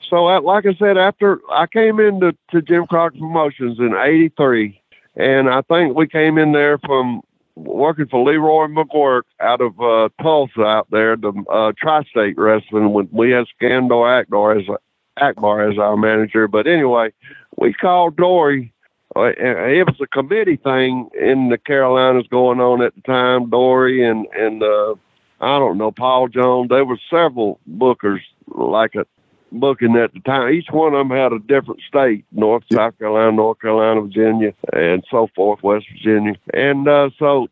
[0.09, 4.81] so, uh, like I said, after I came into to Jim Crockett Promotions in '83,
[5.17, 7.21] and I think we came in there from
[7.57, 12.93] working for Leroy McGuirk out of uh, Tulsa out there, the uh, Tri-State Wrestling.
[12.93, 14.79] When we had Skandor Actor as
[15.21, 16.49] Akbar as our manager.
[16.49, 17.13] But anyway,
[17.57, 18.73] we called Dory.
[19.17, 23.49] Uh, it was a committee thing in the Carolinas going on at the time.
[23.51, 24.95] Dory and and uh,
[25.41, 26.69] I don't know Paul Jones.
[26.69, 29.07] There were several bookers like a
[29.51, 30.53] booking at the time.
[30.53, 35.05] Each one of them had a different state: North, South Carolina, North Carolina, Virginia, and
[35.11, 36.35] so forth, West Virginia.
[36.53, 37.49] And uh, so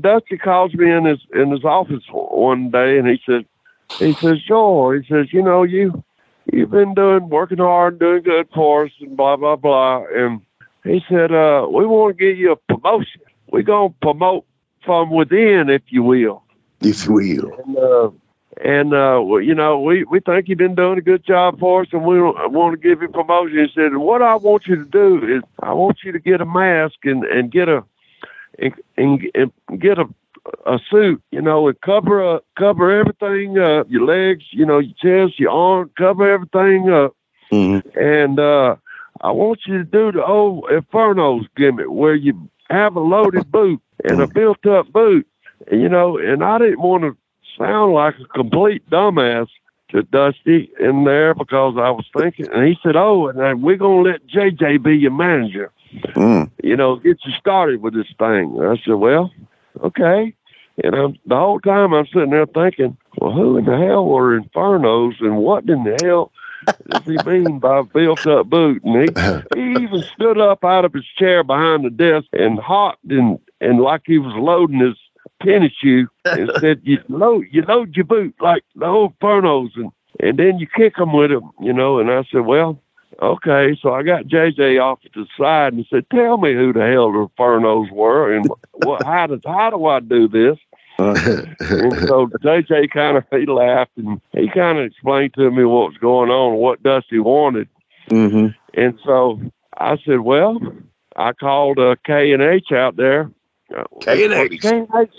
[0.00, 3.44] Dusty calls me in his in his office one day, and he says,
[3.98, 6.04] he says, Joel, he says, you know, you
[6.52, 10.04] you've been doing working hard, doing good for us, and blah blah blah.
[10.14, 10.40] And
[10.84, 13.22] he said, uh, we want to give you a promotion.
[13.50, 14.44] We're gonna promote
[14.84, 16.42] from within, if you will.
[16.80, 17.52] If you will.
[17.64, 18.10] And, uh,
[18.62, 21.82] and uh, well, you know, we, we think you've been doing a good job for
[21.82, 23.58] us, and we want to give you promotion.
[23.58, 26.44] He said, "What I want you to do is, I want you to get a
[26.44, 27.82] mask and and get a
[28.58, 30.04] and, and, and get a
[30.66, 34.94] a suit, you know, and cover up, cover everything up, your legs, you know, your
[35.02, 37.16] chest, your arm, cover everything up.
[37.50, 37.98] Mm-hmm.
[37.98, 38.76] And uh,
[39.20, 43.80] I want you to do the old Inferno's gimmick where you have a loaded boot
[44.04, 45.26] and a built up boot,
[45.70, 46.18] you know.
[46.18, 47.16] And I didn't want to
[47.58, 49.48] sound like a complete dumbass
[49.90, 54.02] to Dusty in there because I was thinking, and he said, "Oh, and we're gonna
[54.02, 55.70] let JJ be your manager."
[56.16, 56.50] Mm.
[56.62, 58.58] You know, get you started with this thing.
[58.60, 59.30] I said, "Well,
[59.82, 60.34] okay."
[60.82, 64.40] And I'm, the whole time I'm sitting there thinking, well, who in the hell were
[64.40, 66.32] Infernos and what in the hell
[66.88, 68.82] does he mean by built up boot?
[68.84, 69.42] And he, uh-huh.
[69.54, 73.80] he even stood up out of his chair behind the desk and hopped and, and
[73.80, 74.96] like he was loading his
[75.42, 79.90] tennis shoe and said, you load, you load your boot like the old Infernos and,
[80.20, 81.98] and then you kick them with them, you know.
[81.98, 82.80] And I said, well,
[83.20, 83.76] okay.
[83.80, 87.12] So I got JJ off to the side and said, tell me who the hell
[87.12, 90.58] the Infernos were and what, how, does, how do I do this?
[90.98, 91.56] and
[92.06, 95.98] so JJ kind of he laughed and he kind of explained to me what was
[96.00, 97.68] going on, what Dusty wanted.
[98.10, 98.48] Mm-hmm.
[98.74, 99.40] And so
[99.76, 100.58] I said, well,
[101.16, 103.30] I called uh, K and H out there.
[104.00, 104.60] K and H.
[104.60, 105.10] K and H.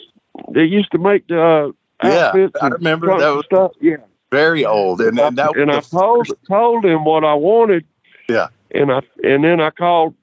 [0.52, 3.72] They used to make the uh, Yeah, I remember that was- stuff.
[3.82, 3.98] Yeah.
[4.32, 7.86] Very old, and, and that and I was the told told him what I wanted.
[8.28, 8.48] Yeah.
[8.72, 10.14] And I and then I called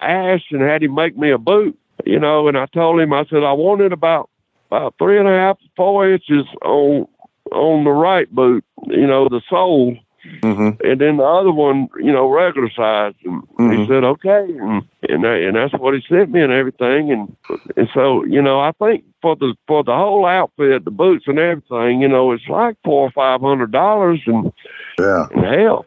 [0.00, 1.78] Ash and had him make me a boot.
[2.04, 4.28] You know, and I told him I said I wanted about
[4.72, 7.06] about three and a half, four inches on
[7.52, 8.64] on the right boot.
[8.86, 9.96] You know, the sole,
[10.42, 10.80] Mhm.
[10.82, 13.12] and then the other one, you know, regular size.
[13.24, 13.88] And he Mhm.
[13.88, 17.12] said okay, and and, that, and that's what he sent me and everything.
[17.12, 17.36] And
[17.76, 21.38] and so you know, I think for the for the whole outfit, the boots and
[21.38, 24.52] everything, you know, it's like four or five hundred dollars, and,
[24.98, 25.84] yeah, and hell,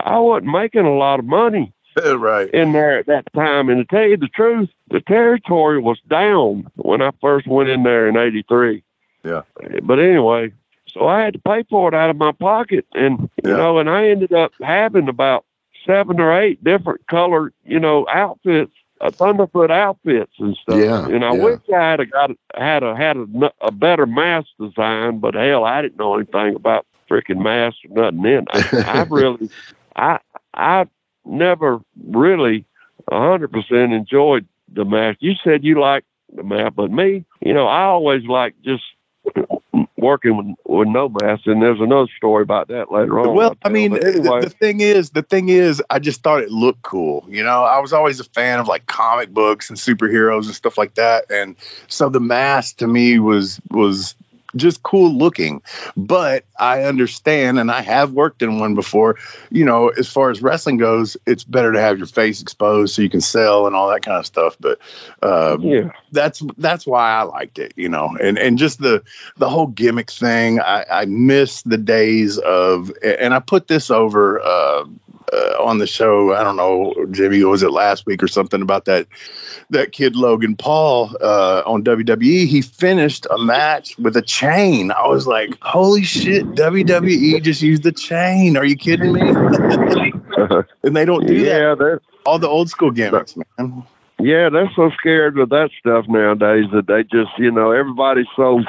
[0.00, 1.72] I wasn't making a lot of money
[2.16, 2.50] right.
[2.52, 3.68] in there at that time.
[3.68, 7.82] And to tell you the truth, the territory was down when I first went in
[7.82, 8.82] there in '83.
[9.24, 9.42] Yeah.
[9.82, 10.52] But anyway,
[10.88, 13.56] so I had to pay for it out of my pocket, and you Yeah.
[13.56, 15.44] know, and I ended up having about
[15.86, 20.76] seven or eight different color, you know, outfits, uh, Thunderfoot outfits and stuff.
[20.76, 21.44] Yeah, And I yeah.
[21.44, 25.64] wish I had a got had a had a, a better mask design, but hell,
[25.64, 28.22] I didn't know anything about freaking masks or nothing.
[28.22, 29.50] Then I, I really,
[29.96, 30.18] I
[30.54, 30.86] I
[31.26, 32.64] never really
[33.10, 35.18] a hundred percent enjoyed the mask.
[35.20, 38.82] You said you liked the mask, but me, you know, I always like just
[39.96, 41.46] working with, with no mask.
[41.46, 43.34] And there's another story about that later on.
[43.34, 46.42] Well, I mean, But the, anyway, the thing is, the thing is, I just thought
[46.42, 47.26] it looked cool.
[47.28, 50.78] You know, I was always a fan of like comic books and superheroes and stuff
[50.78, 51.56] like that, and
[51.88, 54.14] so the mask to me was was
[54.56, 55.62] just cool looking.
[55.96, 59.16] But I understand, and I have worked in one before.
[59.50, 63.02] You know, as far as wrestling goes, it's better to have your face exposed so
[63.02, 64.56] you can sell and all that kind of stuff.
[64.58, 64.78] But
[65.22, 69.02] um, yeah, that's that's why I liked it, you know, and and just the
[69.36, 70.60] the whole gimmick thing.
[70.60, 74.84] I, I miss the days of, and I put this over uh,
[75.32, 76.34] uh, on the show.
[76.34, 79.06] I don't know, Jimmy, was it last week or something about that
[79.70, 82.46] that kid Logan Paul uh, on WWE?
[82.46, 84.45] He finished a match with a chain.
[84.50, 88.56] I was like, holy shit, WWE just used the chain.
[88.56, 89.20] Are you kidding me?
[90.82, 91.46] and they don't do that.
[91.60, 93.82] yeah, they're All the old school gimmicks, man.
[94.20, 98.60] yeah, they're so scared with that stuff nowadays that they just, you know, everybody's so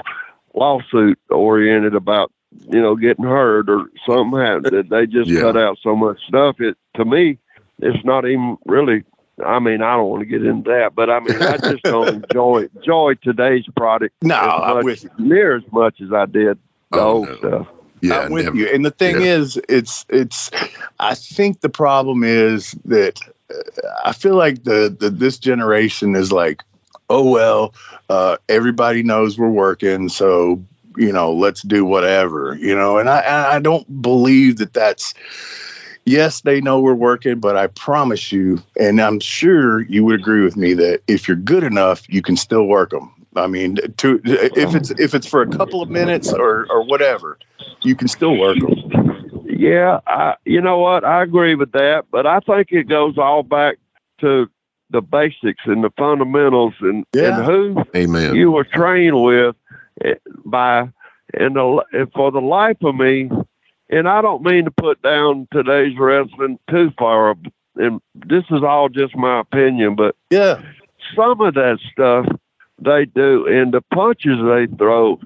[0.54, 2.32] lawsuit oriented about,
[2.70, 5.42] you know, getting hurt or something happened that they just Yeah.
[5.42, 6.60] cut out so much stuff.
[6.60, 7.38] It to me,
[7.80, 9.04] it's not even really.
[9.46, 12.12] I mean, I don't want to get into that, but I mean, I just don't
[12.32, 15.10] enjoy enjoy today's product No, as I'm much, with you.
[15.20, 16.58] near as much as I did
[16.92, 17.38] the Oh, old no.
[17.38, 17.68] stuff.
[18.02, 18.58] Yeah, I'm with never.
[18.58, 18.68] you.
[18.68, 19.28] And the thing Yeah.
[19.38, 20.52] is, it's it's.
[21.00, 23.20] I think the problem is that
[23.52, 23.56] uh,
[24.06, 26.64] I feel like the, the this generation is like,
[27.10, 27.74] oh well,
[28.10, 30.64] uh, everybody knows we're working, so
[30.96, 32.98] you know, let's do whatever, you know.
[33.00, 35.14] And I I I don't believe that that's.
[36.08, 40.44] Yes, they know we're working, but I promise you, and I'm sure you would agree
[40.44, 43.14] with me that if you're good enough, you can still work them.
[43.36, 47.38] I mean, to if it's if it's for a couple of minutes or or whatever,
[47.84, 49.44] you can still work them.
[49.46, 51.04] Yeah, I, you know what?
[51.04, 53.78] I agree with that, but I think it goes all back
[54.22, 54.50] to
[54.90, 57.38] the basics and the fundamentals and, Yeah.
[57.38, 58.36] and who Amen.
[58.36, 59.56] you were trained with
[60.04, 60.90] eh, by
[61.34, 63.30] and, the, and for the life of me
[63.90, 67.36] and i don't mean to put down today's wrestling too far
[67.76, 70.62] and this is all just my opinion but Yeah.
[71.16, 72.26] some of that stuff
[72.80, 75.20] they do and the punches they throw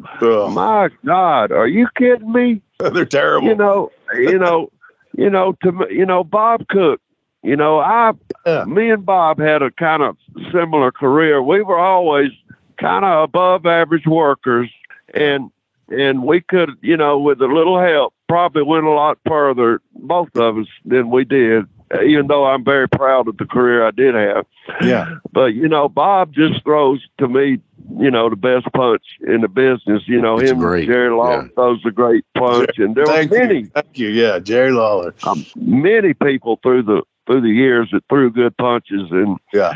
[0.49, 3.47] my god are you kidding me they're terrible.
[3.47, 4.69] you know you know
[5.17, 7.01] you know to you know bob cook
[7.43, 8.11] you know i
[8.45, 8.63] Yeah.
[8.65, 10.17] me and bob had a kind of
[10.53, 12.31] similar career we were always
[12.79, 14.69] kind of above average workers
[15.13, 15.51] and
[15.89, 20.35] and we could you know with a little help probably went a lot further both
[20.37, 21.65] of us than we did
[22.05, 24.45] even though i'm very proud of the career i did have
[24.81, 25.15] yeah.
[25.31, 27.59] but you know, Bob just throws to me,
[27.99, 30.03] you know, the best punch in the business.
[30.07, 31.47] You know, It's him, great, Jerry Lawler yeah.
[31.55, 33.65] throws a great punch, and there were many, you.
[33.73, 34.09] Thank you.
[34.09, 35.13] Yeah, Jerry Lawler.
[35.23, 39.73] um, many people through the through the years that threw good punches, and Yeah.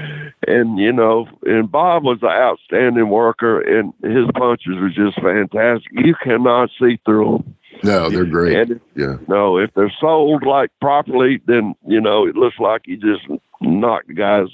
[0.48, 5.92] and you know, and Bob was an outstanding worker, and his punches were just fantastic.
[5.92, 8.56] You cannot see through them, No, they're great.
[8.58, 9.18] and Yeah.
[9.28, 13.26] no, if they're sold like properly, then you know it looks like you just
[13.62, 14.48] knocked the guys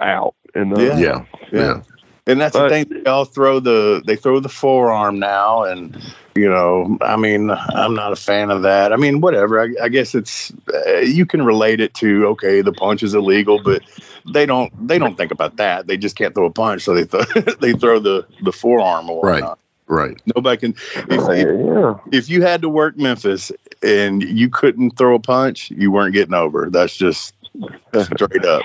[0.00, 0.34] out.
[0.54, 0.98] And uh, Yeah.
[0.98, 1.24] Yeah.
[1.52, 1.82] Yeah.
[2.28, 3.02] And that's But- the thing.
[3.04, 5.96] They all throw the they throw the forearm now, and
[6.34, 8.92] you know, I mean, I'm not a fan of that.
[8.92, 9.60] I mean, whatever.
[9.62, 13.60] I, I guess it's uh, you can relate it to okay, the punch is illegal,
[13.62, 13.82] but
[14.32, 15.86] they don't they don't think about that.
[15.86, 19.22] They just can't throw a punch, so they th- they throw the the forearm or
[19.22, 19.34] Right.
[19.42, 19.58] whatnot.
[19.88, 20.20] Right.
[20.34, 20.74] Nobody can.
[21.08, 21.94] If, uh, yeah.
[22.10, 26.34] if you had to work Memphis and you couldn't throw a punch, you weren't getting
[26.34, 26.68] over.
[26.70, 27.34] That's just
[27.92, 28.62] straight up.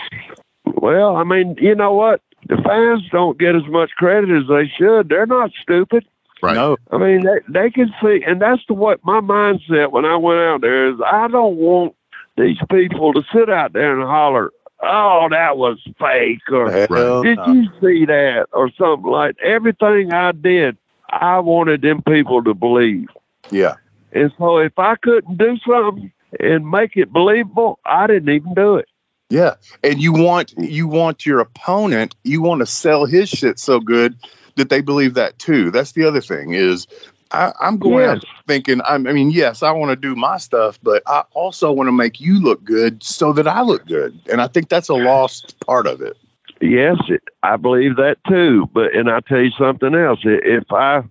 [0.65, 2.21] Well, I mean, you know what?
[2.47, 5.09] The fans don't get as much credit as they should.
[5.09, 6.05] They're not stupid.
[6.41, 6.55] Right.
[6.55, 10.15] No, I mean, they they can see, and that's the what my mindset when I
[10.15, 10.99] went out there is.
[11.05, 11.93] I don't want
[12.35, 14.51] these people to sit out there and holler,
[14.81, 17.53] "Oh, that was fake," or hell "Did no.
[17.53, 19.35] you see that?" or something like.
[19.43, 20.77] Everything I did,
[21.11, 23.09] I wanted them people to believe.
[23.51, 23.75] Yeah,
[24.13, 28.75] And so, if I couldn't do something and make it believable, I didn't even do
[28.77, 28.87] it.
[29.29, 29.55] yeah.
[29.83, 34.15] And you want you want your opponent, you want to sell his shit so good
[34.55, 35.71] that they believe that too.
[35.71, 36.87] That's the other thing is.
[37.33, 38.31] I, I'm going out Yes.
[38.45, 38.81] thinking.
[38.85, 41.93] I'm, I mean, yes, I want to do my stuff, but I also want to
[41.93, 44.19] make you look good so that I look good.
[44.29, 46.17] And I think that's a lost part of it.
[46.61, 48.69] Yes, it, I believe that too.
[48.73, 50.19] But and I tell you something else.
[50.23, 51.05] If I, of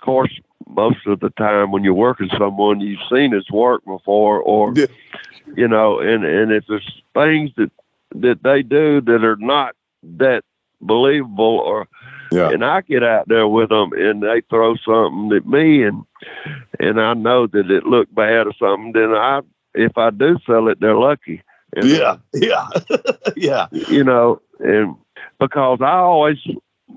[0.00, 0.32] course,
[0.68, 4.86] most of the time when you're working someone, you've seen his work before, or Yeah.
[5.54, 7.70] you know, and and if there's things that
[8.16, 10.42] that they do that are not that
[10.80, 11.86] believable, or
[12.32, 12.50] Yeah.
[12.50, 16.02] and I get out there with them and they throw something at me, and
[16.80, 19.42] and I know that it looked bad or something, then I
[19.74, 21.42] if I do sell it, they're lucky.
[21.74, 22.66] And, Yeah, yeah,
[23.36, 24.94] yeah, you know, and
[25.38, 26.38] because I always,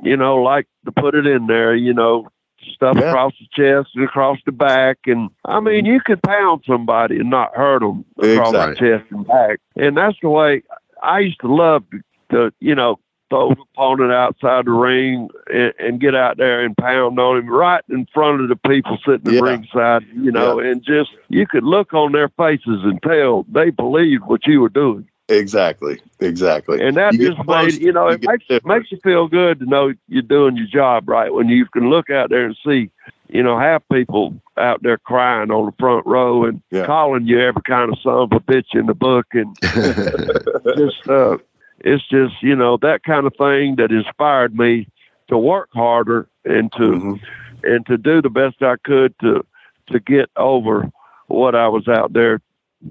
[0.03, 2.27] you know, like to put it in there, you know,
[2.73, 3.09] stuff Yeah.
[3.09, 7.29] across the chest and across the back, and I mean, you could pound somebody and
[7.29, 8.89] not hurt them across Exactly.
[8.89, 10.63] the chest and back, and that's the way
[11.01, 11.83] I used to love
[12.31, 12.99] to, you know.
[13.29, 17.47] Throw the opponent outside the ring and, and get out there and pound on him
[17.49, 19.39] right in front of the people sitting Yeah.
[19.39, 23.69] at ringside, you know, and just you could look on their faces and tell they
[23.69, 25.07] believed what you were doing.
[25.27, 26.81] exactly, exactly.
[26.81, 28.65] And that You just made you know you it makes different.
[28.79, 32.09] makes you feel good to know you're doing your job right when you can look
[32.09, 32.89] out there and see,
[33.27, 36.87] you know, have people out there crying on the front row and Yeah.
[36.87, 39.55] calling you every kind of son of a bitch in the book and
[40.77, 41.37] just uh
[41.81, 44.87] it's just, you know, that kind of thing that inspired me
[45.29, 47.19] to work harder and to Mhm.
[47.63, 49.45] and to do the best I could to
[49.91, 50.89] to get over
[51.27, 52.41] what I was out there,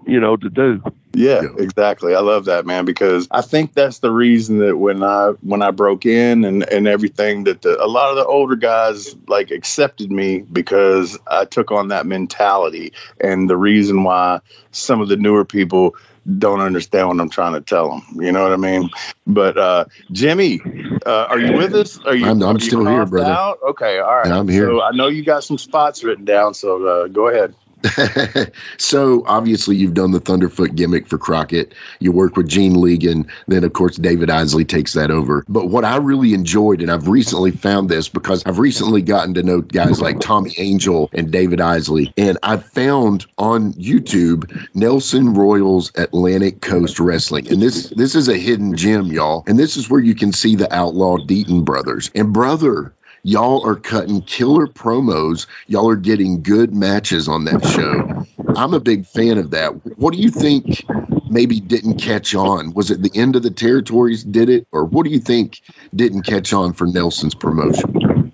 [0.06, 0.82] you know, to do.
[1.14, 1.48] Yeah, Yeah.
[1.58, 2.14] exactly.
[2.14, 5.70] I love that man because I think that's the reason that when I when I
[5.70, 10.12] broke in and and everything that the, a lot of the older guys like accepted
[10.12, 15.44] me because I took on that mentality and the reason why some of the newer
[15.44, 15.96] people
[16.38, 18.22] don't understand what I'm trying to tell them.
[18.22, 18.90] You know what I mean?
[19.26, 20.60] But uh Jimmy,
[21.06, 21.98] uh, are you with us?
[22.04, 22.26] Are you?
[22.26, 23.30] I'm- I'm you still here, brother.
[23.30, 23.58] Out?
[23.70, 24.26] Okay, all right.
[24.26, 24.68] Yeah, I'm here.
[24.68, 27.54] So I know you got some spots written down, so uh, go ahead.
[28.78, 31.74] so obviously you've done the Thunderfoot gimmick for Crockett.
[31.98, 33.28] You work with Gene Ligon.
[33.46, 35.44] Then of course David Isley takes that over.
[35.48, 39.42] But what I really enjoyed, and I've recently found this because I've recently gotten to
[39.42, 45.92] know guys like Tommy Angel and David Isley, and I've found on YouTube Nelson Royals
[45.94, 49.44] Atlantic Coast Wrestling, and this this is a hidden gem, y'all.
[49.46, 52.10] And this is where you can see the Outlaw Deaton brothers.
[52.14, 52.92] And brother,
[53.28, 55.46] Y'all are cutting killer promos.
[55.66, 58.24] Y'all are getting good matches on that show.
[58.56, 59.98] I'm a big fan of that.
[59.98, 60.86] What do you think
[61.28, 62.72] maybe didn't catch on?
[62.72, 64.66] Was it the end of the territories did it?
[64.72, 65.60] Or what do you think
[65.94, 68.32] didn't catch on for Nelson's promotion?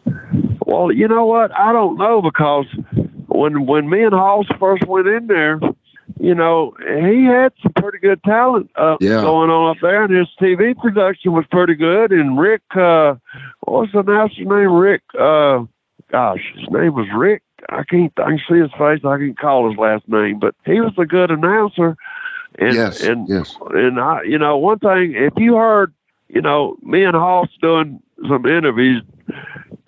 [0.64, 1.50] Well, you know what?
[1.50, 2.66] I don't know because
[3.26, 5.58] when when me and Hoss first went in there,
[6.24, 9.20] you know, he had some pretty good talent uh, yeah.
[9.20, 12.12] going on up there, and his TV production was pretty good.
[12.12, 13.16] And Rick, uh,
[13.60, 14.72] what was the announcer's name?
[14.72, 15.64] Rick, uh,
[16.10, 17.42] gosh, his name was Rick.
[17.68, 19.04] I can't, I can see his face.
[19.04, 21.94] I can't call his last name, but he was a good announcer.
[22.58, 23.54] And, yes, and, yes.
[23.74, 25.92] And I, you know, one thing, if you heard,
[26.28, 29.02] you know, me and Hoss doing some interviews,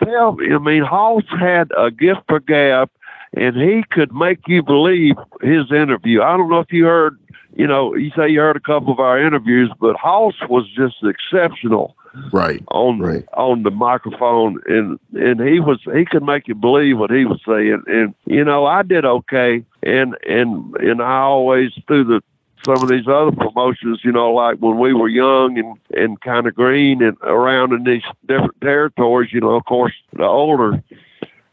[0.03, 2.91] tell me, I mean, Hoss had a gift for gab
[3.33, 6.21] and he could make you believe his interview.
[6.21, 7.19] I don't know if you heard,
[7.55, 10.95] you know, you say you heard a couple of our interviews, but Hoss was just
[11.03, 11.95] exceptional.
[12.31, 12.63] Right.
[12.69, 13.25] On right.
[13.33, 17.39] on the microphone and and he was he could make you believe what he was
[17.47, 17.83] saying.
[17.85, 22.21] And you know, I did okay and and and I always through the
[22.65, 26.47] some of these other promotions, you know, like when we were young and, and kind
[26.47, 30.83] of green and around in these different territories, you know, of course, the older,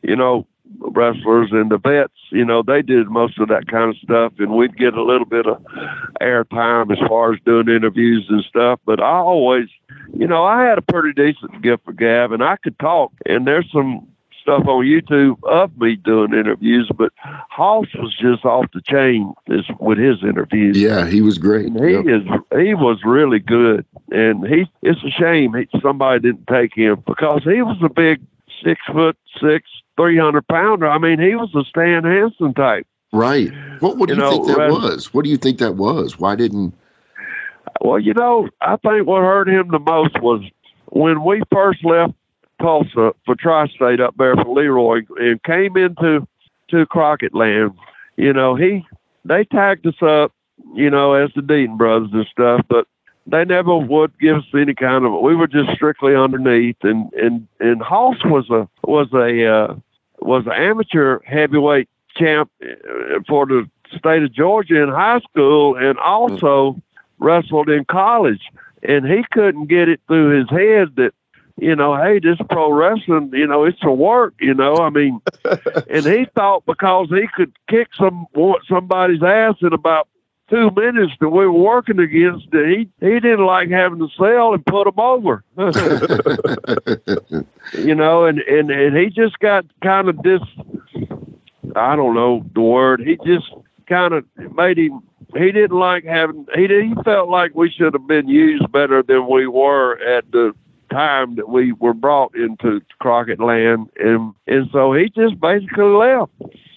[0.03, 0.47] you know,
[0.79, 4.55] wrestlers and the vets, you know, they did most of that kind of stuff, and
[4.55, 5.62] we'd get a little bit of
[6.20, 8.81] airtime as far as doing interviews and stuff.
[8.85, 9.68] But I always,
[10.12, 13.12] you know, I had a pretty decent gift for gab, and I could talk.
[13.27, 14.07] And there's some
[14.45, 19.33] stuff on YouTube of me doing interviews, but Hoss was just off the chain
[19.81, 20.77] with his interviews.
[20.79, 21.66] Yeah, he was great.
[21.66, 22.05] And he yep.
[22.07, 22.22] is
[22.61, 27.43] he was really good, and he it's a shame he, somebody didn't take him because
[27.45, 28.20] he was a big
[28.64, 30.88] six foot six 300 pounder.
[30.88, 32.86] I mean, he was a Stan Hansen type.
[33.12, 33.50] Right.
[33.80, 35.14] What, what do you, you know, think that was?
[35.14, 36.18] What do you think that was?
[36.18, 36.74] Why didn't.
[37.80, 40.42] Well, you know, I think what hurt him the most was
[40.86, 42.14] when we first left
[42.60, 46.26] Tulsa for Tri-State up there for Leroy and came into
[46.70, 47.72] to Crockett Land.
[48.16, 48.84] You know, he
[49.24, 50.32] they tagged us up,
[50.74, 52.86] you know, as the Deaton brothers and stuff, but
[53.27, 55.20] they never would give us any kind of.
[55.20, 59.75] We were just strictly underneath, and and and Hoss was a was a uh,
[60.20, 65.99] was an amateur heavyweight champ uh, for the state of Georgia in high school, and
[65.99, 66.81] also
[67.18, 68.43] wrestled in college.
[68.83, 71.12] And he couldn't get it through his head that
[71.57, 74.77] you know, hey, this pro wrestling, you know, it's a work, you know.
[74.77, 75.20] I mean,
[75.89, 78.27] and he thought because he could kick some
[78.68, 80.09] somebody's ass in about
[80.55, 84.64] two minutes that we were working against, he he didn't like having to sell and
[84.66, 85.42] put them over.
[87.72, 90.40] you know, and, and and he just got kind of dis.
[91.74, 93.00] I don't know the word.
[93.00, 93.52] He just
[93.88, 94.24] kind of
[94.55, 95.02] made him.
[95.34, 96.46] He didn't like having.
[96.55, 100.55] He he felt like we should have been used better than we were at the
[100.90, 106.30] time that we were brought into Crockett Land, and and so he just basically left.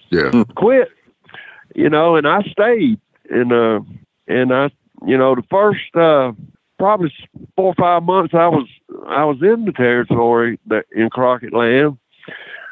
[0.09, 0.89] Yeah, quit.
[1.75, 2.99] You know, and I stayed
[3.29, 3.79] and uh,
[4.27, 4.69] and I,
[5.05, 6.31] you know, the first uh,
[6.77, 7.13] probably
[7.55, 8.67] four or five months I was
[9.07, 11.97] I was in the territory that in Crockett Land.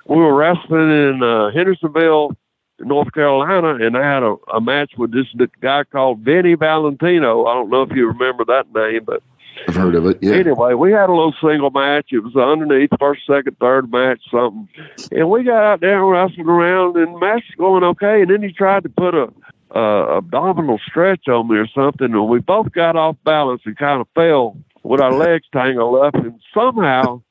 [0.08, 2.38] We were wrestling in uh, Hendersonville,
[2.80, 5.26] North Carolina, and I had a, a match with this
[5.62, 7.45] guy called Vinny Valentino.
[7.45, 9.24] I don't know if you remember that name, but
[9.68, 10.20] I've heard of it.
[10.22, 10.34] Yeah.
[10.34, 12.10] Anyway, we had a little single match.
[12.12, 14.68] It was underneath first, second, third match, something.
[15.12, 18.22] And we got out there and wrestled around, and the match was going okay.
[18.22, 19.34] And then he tried to put a
[19.74, 24.01] uh, abdominal stretch on me or something, and we both got off balance and kind
[24.01, 27.22] of fell with our legs tangled up, and somehow,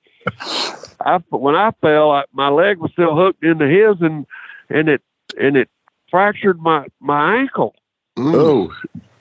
[1.01, 4.27] I when I fell, I, my leg was still hooked into his, and
[4.69, 5.03] and it
[5.39, 5.69] and it
[6.11, 7.75] fractured my my ankle.
[8.17, 8.75] Oh,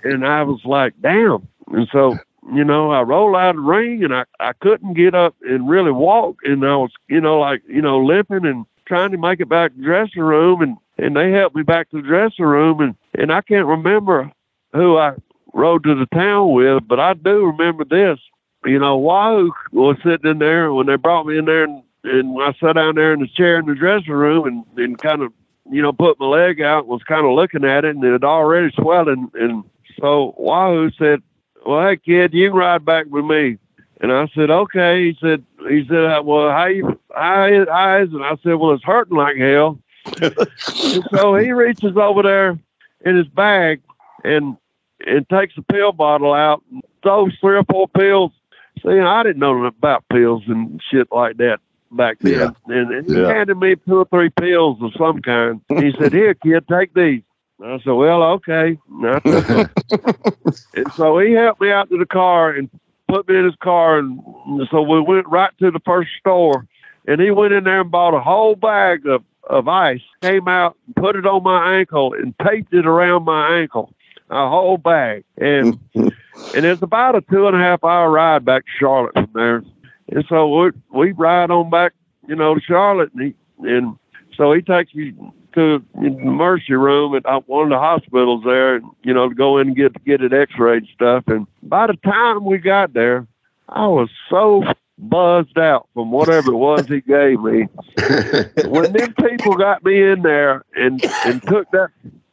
[0.03, 1.47] and I was like, damn.
[1.71, 2.17] And so
[2.51, 5.69] you know, I rolled out of the ring, and I I couldn't get up and
[5.69, 9.39] really walk, and I was you know like you know limping and trying to make
[9.39, 12.45] it back to the dressing room, and and they helped me back to the dressing
[12.45, 14.31] room and and I can't remember
[14.73, 15.13] who I
[15.53, 18.19] rode to the town with, but I do remember this.
[18.65, 22.41] You know, Wahoo was sitting in there when they brought me in there and, and
[22.41, 25.31] I sat down there in the chair in the dressing room and, and kind of,
[25.69, 28.23] you know, put my leg out, was kind of looking at it and it had
[28.23, 29.29] already swelling.
[29.35, 29.63] And
[29.99, 31.21] so Wahoo said,
[31.65, 33.57] well, hey kid, you can ride back with me.
[34.01, 35.05] And I said, okay.
[35.05, 38.21] He said, he said, well, how you, how, how is it?
[38.21, 39.79] I said, well, it's hurting like hell.
[40.21, 42.59] And so he reaches over there
[43.05, 43.81] in his bag
[44.23, 44.57] and
[45.05, 48.31] and takes a pill bottle out and throws three or four pills.
[48.81, 51.59] See, I didn't know about pills and shit like that
[51.91, 52.33] back then.
[52.67, 52.75] Yeah.
[52.75, 53.27] And he Yeah.
[53.27, 55.61] handed me two or three pills of some kind.
[55.69, 57.21] He said, Here, kid, take these.
[57.63, 58.77] I said, Well, okay.
[58.89, 59.69] And I took them.
[60.75, 62.69] and so he helped me out to the car and
[63.07, 63.99] put me in his car.
[63.99, 64.21] And
[64.71, 66.65] so we went right to the first store.
[67.07, 70.77] And he went in there and bought a whole bag of, of ice, came out
[70.85, 73.93] and put it on my ankle and taped it around my ankle,
[74.29, 75.23] a whole bag.
[75.37, 79.29] And and it's about a two and a half hour ride back to Charlotte from
[79.33, 79.63] there.
[80.11, 81.93] And so we we ride on back,
[82.27, 83.97] you know, to Charlotte, and he, and
[84.35, 85.13] so he takes me
[85.53, 89.57] to the mercy room at uh, one of the hospitals there, you know, to go
[89.59, 91.23] in and get get it X-rayed and stuff.
[91.27, 93.27] And by the time we got there,
[93.69, 94.63] I was so
[94.97, 97.67] buzzed out from whatever it was he gave me.
[98.69, 101.89] when them people got me in there and and took that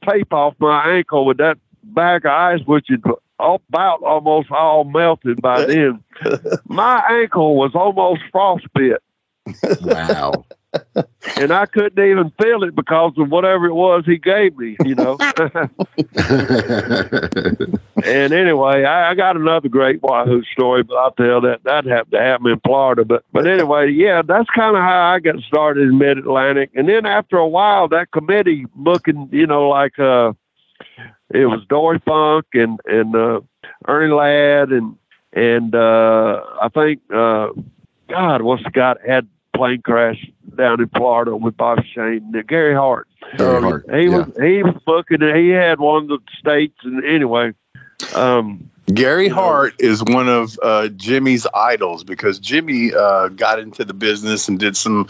[0.08, 3.02] tape off my ankle with that bag of ice, which had
[3.38, 6.02] about almost all melted by then,
[6.66, 8.98] my ankle was almost frostbit,
[9.82, 10.44] wow.
[11.36, 14.76] And I couldn't even feel it because of whatever it was he gave me.
[14.84, 15.18] You know.
[18.04, 22.12] and anyway, I, I got another great Wahoo story, but I'll tell that that happened
[22.12, 23.04] to happen in Florida.
[23.04, 26.70] But but anyway, yeah, that's kind of how I got started in Mid Atlantic.
[26.74, 30.32] And then after a while, that committee looking, you know, like uh,
[31.30, 33.40] it was Dory Funk and and uh,
[33.88, 34.96] Ernie Ladd and
[35.32, 37.48] and uh, I think uh,
[38.08, 39.28] God, what's the guy had
[39.60, 40.16] plane crash
[40.56, 42.32] down in Florida with Bob Shane?
[42.48, 43.08] Gary Hart.
[43.36, 45.36] Gary Hart, He was he was booking it.
[45.36, 47.52] He had one of the states, and anyway,
[48.14, 53.92] um, Gary Hart is one of uh, Jimmy's idols because Jimmy uh, got into the
[53.92, 55.08] business and did some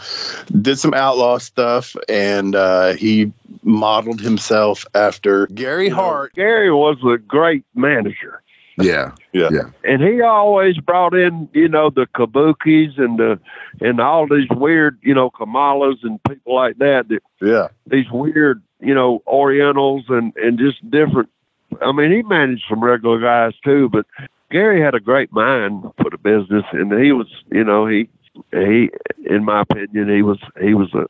[0.51, 3.31] did some outlaw stuff, and uh, he
[3.63, 6.33] modeled himself after Gary Hart.
[6.33, 8.43] Gary was a great manager,
[9.33, 9.49] yeah.
[9.51, 9.69] Yeah.
[9.83, 13.39] And he always brought in, you know, the kabukis and the
[13.79, 17.07] and all these weird, you know, kamalas and people like that.
[17.09, 21.29] That Yeah, these weird, you know, Orientals and and just different.
[21.81, 24.05] I mean, he managed some regular guys too, but
[24.51, 28.09] Gary had a great mind for the business, and he was, you know, he
[28.51, 28.89] he,
[29.25, 31.05] in my opinion, he was he was a,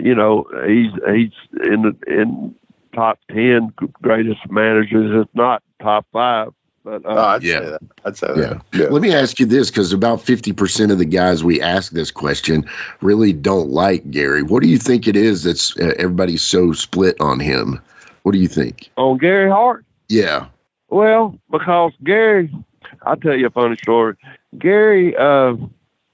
[0.00, 2.54] you know, he's he's in the in
[2.94, 6.52] top ten greatest managers, if not top five.
[6.84, 7.60] But Oh, uh, I'd Yeah.
[7.60, 7.80] say that.
[8.04, 8.34] I'd say Yeah.
[8.34, 8.62] that.
[8.74, 8.86] Yeah.
[8.90, 12.66] Let me ask you this because about 50% of the guys we ask this question
[13.00, 14.42] really don't like Gary.
[14.42, 17.80] What do you think it is that's uh, everybody's so split on him?
[18.22, 18.90] What do you think?
[18.96, 20.46] on Gary Hart, Yeah.
[20.90, 22.54] Well, because Gary,
[23.02, 24.14] I'll tell you a funny story.
[24.58, 25.56] Gary, uh,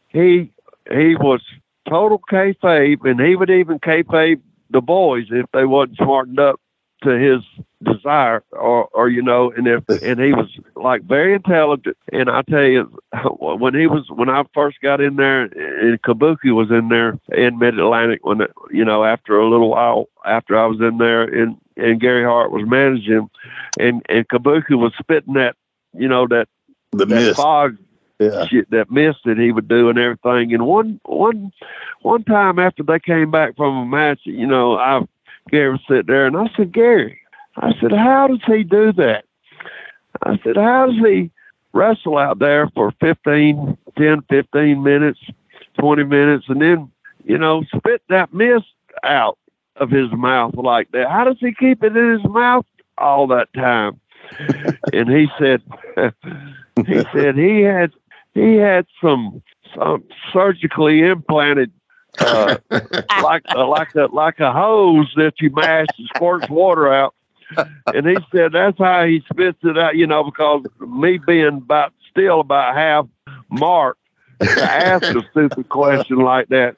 [0.09, 0.51] he
[0.91, 1.41] he was
[1.89, 4.41] total kayfabe, and he would even kayfabe
[4.71, 6.61] the boys if they wasn't smartened up
[7.03, 7.43] to his
[7.85, 11.97] desire, or or you know, and if and he was like very intelligent.
[12.13, 12.99] And I tell you,
[13.39, 17.59] when he was when I first got in there, and Kabuki was in there in
[17.59, 21.23] Mid Atlantic, when it, you know, after a little while after I was in there,
[21.23, 23.31] and and Gary Hart was managing him
[23.79, 25.57] and and Kabuki was spitting that,
[25.97, 26.49] you know, that
[26.93, 27.37] The that mist.
[27.37, 27.77] fog
[28.19, 28.47] Yeah.
[28.47, 30.53] shit, that mist that he would do and everything.
[30.53, 31.53] And one one
[32.03, 35.01] one time after they came back from a match, you know, I
[35.51, 37.20] Gary was sitting there and I said, Gary,
[37.57, 39.25] I said, how does he do that?
[40.23, 41.31] I said, how does he
[41.73, 45.21] wrestle out there for 15, 10, 15 minutes,
[45.79, 46.91] 20 minutes, and then,
[47.25, 48.67] you know, spit that mist
[49.03, 49.39] out
[49.77, 51.09] of his mouth like that?
[51.09, 52.67] How does he keep it in his mouth
[52.99, 54.01] all that time?
[54.93, 55.63] and he said,
[56.87, 57.93] he said he had
[58.35, 59.43] he had some
[59.75, 61.73] some surgically implanted
[62.19, 62.57] uh,
[63.23, 67.15] like uh, like a like a hose that you mash and squirts water out.
[67.93, 71.93] And he said that's how he spits it out, you know, because me being about
[72.11, 73.07] still about half
[73.51, 74.01] marked
[74.55, 76.77] to ask a stupid question like that.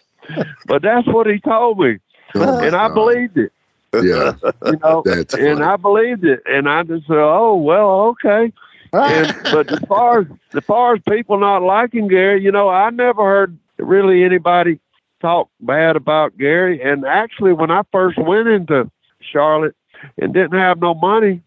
[0.67, 1.99] But that's what he told me,
[2.37, 3.53] oh, and I believed it,
[4.01, 4.35] Yeah.
[4.67, 5.63] you know, That's and funny.
[5.63, 8.53] I believed it, and I just said, "Oh well, okay."
[8.93, 12.91] and but as far as as far as people not liking Gary, you know, I
[12.91, 14.79] never heard really anybody
[15.21, 16.81] talk bad about Gary.
[16.83, 19.77] And actually, when I first went into Charlotte
[20.19, 21.43] and didn't have no money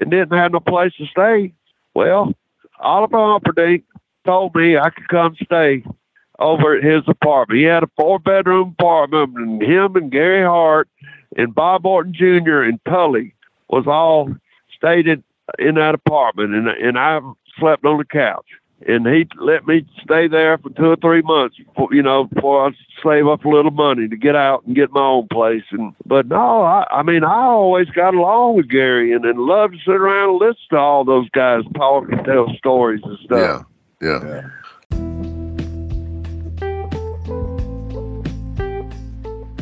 [0.00, 1.52] and didn't have no place to stay,
[1.94, 2.32] well,
[2.80, 3.82] Oliver Humperdink
[4.24, 5.82] told me I could come stay
[6.38, 7.58] over at his apartment.
[7.58, 10.88] He had a four bedroom apartment, and him and Gary Hart
[11.36, 12.62] and Bob Orton Jr.
[12.62, 13.34] and Tully
[13.68, 14.30] was all
[14.76, 15.24] stayed in,
[15.58, 17.20] in that apartment, and and I
[17.58, 18.46] slept on the couch.
[18.86, 22.68] And he let me stay there for two or three months, for, you know, before
[22.68, 22.70] I
[23.02, 25.64] save up a little money to get out and get my own place.
[25.70, 29.74] And but no, I, I mean, I always got along with Gary and, and loved
[29.74, 33.66] to sit around and listen to all those guys talk and tell stories and stuff.
[34.00, 34.24] Yeah, yeah.
[34.26, 34.48] yeah.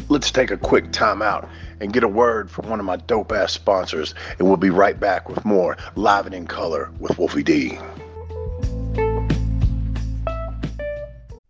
[0.08, 1.48] Let's take a quick time out
[1.80, 4.98] and get a word from one of my dope ass sponsors, and we'll be right
[4.98, 7.76] back with more Live and in Color with Wolfie D.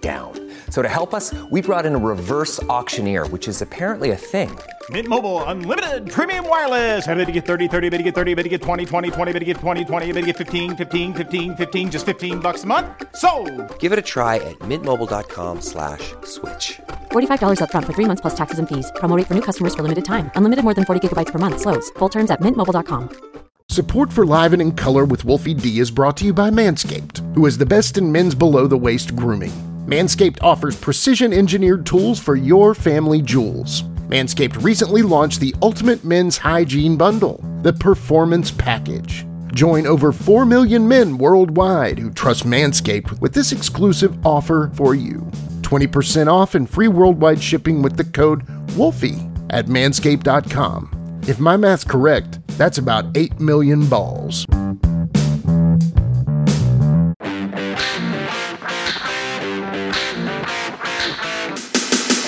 [0.00, 0.32] down.
[0.70, 4.56] So to help us, we brought in a reverse auctioneer, which is apparently a thing.
[4.88, 7.06] Mint Mobile unlimited premium wireless.
[7.06, 9.32] Ready to get 30, 30, bit to get 30, bit to get 20, 20, 20,
[9.32, 12.64] bit to get 20, 20, bit to get 15, 15, 15, 15 just 15 bucks
[12.64, 12.86] a month.
[13.14, 13.30] So,
[13.78, 16.14] Give it a try at mintmobile.com/switch.
[16.24, 16.80] slash
[17.12, 18.90] $45 up front for 3 months plus taxes and fees.
[18.96, 20.30] Promo for new customers for limited time.
[20.34, 21.90] Unlimited more than 40 gigabytes per month slows.
[21.98, 23.30] Full terms at mintmobile.com.
[23.68, 27.20] Support for Live and in Color with Wolfie D is brought to you by Manscaped,
[27.36, 29.52] who is the best in men's below the waist grooming.
[29.90, 33.82] Manscaped offers precision engineered tools for your family jewels.
[34.06, 39.26] Manscaped recently launched the Ultimate Men's Hygiene Bundle, the Performance Package.
[39.52, 45.28] Join over 4 million men worldwide who trust Manscaped with this exclusive offer for you
[45.62, 49.18] 20% off and free worldwide shipping with the code WOLFIE
[49.50, 51.20] at manscaped.com.
[51.26, 54.46] If my math's correct, that's about 8 million balls.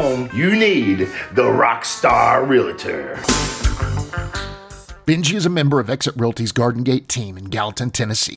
[0.00, 0.98] home, you need
[1.32, 3.16] the Rockstar Realtor.
[5.06, 8.36] Benji is a member of Exit Realty's Garden Gate team in Gallatin, Tennessee.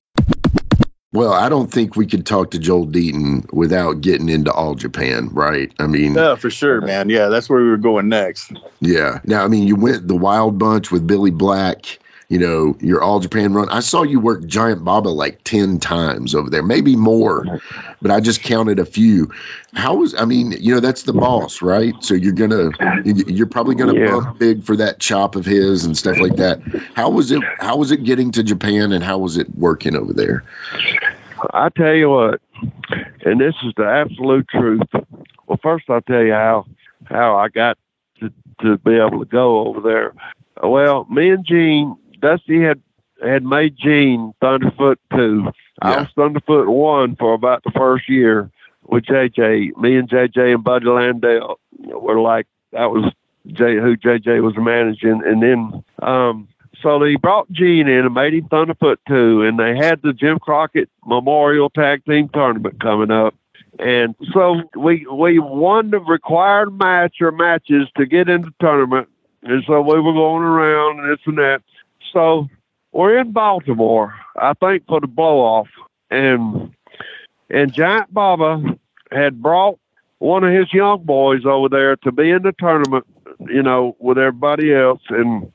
[1.14, 5.30] Well, I don't think we could talk to Joel Deaton without getting into All Japan,
[5.34, 5.72] right?
[5.78, 7.10] I mean, yeah, for sure, man.
[7.10, 8.54] Yeah, that's where we were going next.
[8.80, 9.20] Yeah.
[9.26, 12.00] Now, I mean, you went the Wild Bunch with Billy Black
[12.32, 13.68] you know, your All Japan run.
[13.68, 17.60] I saw you work Giant Baba like 10 times over there, maybe more,
[18.02, 19.30] but I just counted a few.
[19.74, 21.94] How was, I mean, you know, that's the boss, right?
[22.00, 24.12] So you're going to, you're probably going to yeah.
[24.12, 26.62] bump big for that chop of his and stuff like that.
[26.96, 30.14] How was it, how was it getting to Japan and how was it working over
[30.14, 30.46] there?
[31.54, 32.40] I tell you what,
[33.26, 34.88] and this is the absolute truth.
[35.48, 36.66] Well, first I'll tell you how,
[37.04, 37.78] how I got
[38.22, 40.14] to, to be able to go over there.
[40.64, 42.82] Well, me and Gene Dusty had
[43.24, 45.44] had made Gene Thunderfoot two.
[45.46, 45.52] Yeah.
[45.82, 48.50] I was Thunderfoot one for about the first year
[48.84, 49.78] with JJ.
[49.78, 53.12] Me and JJ and Buddy Landel were like that was
[53.48, 56.48] J who JJ was managing, and then um,
[56.82, 60.40] so they brought Gene in and made him Thunderfoot two, and they had the Jim
[60.40, 63.36] Crockett Memorial Tag Team Tournament coming up.
[63.80, 69.08] And so we we won the required match or matches to get into the tournament.
[69.44, 71.64] And so we were going around and this and that
[72.12, 72.50] so
[72.92, 75.68] we're in Baltimore, I think, for the blow off,
[76.10, 76.74] and
[77.50, 78.78] and Giant Baba
[79.12, 79.80] had brought
[80.20, 83.06] one of his young boys over there to be in the tournament,
[83.40, 85.52] you know, with everybody else, and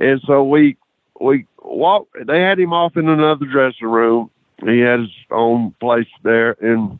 [0.00, 0.76] and so we
[1.20, 2.16] we walked.
[2.26, 4.30] They had him off in another dressing room.
[4.64, 6.98] He had his own place there, and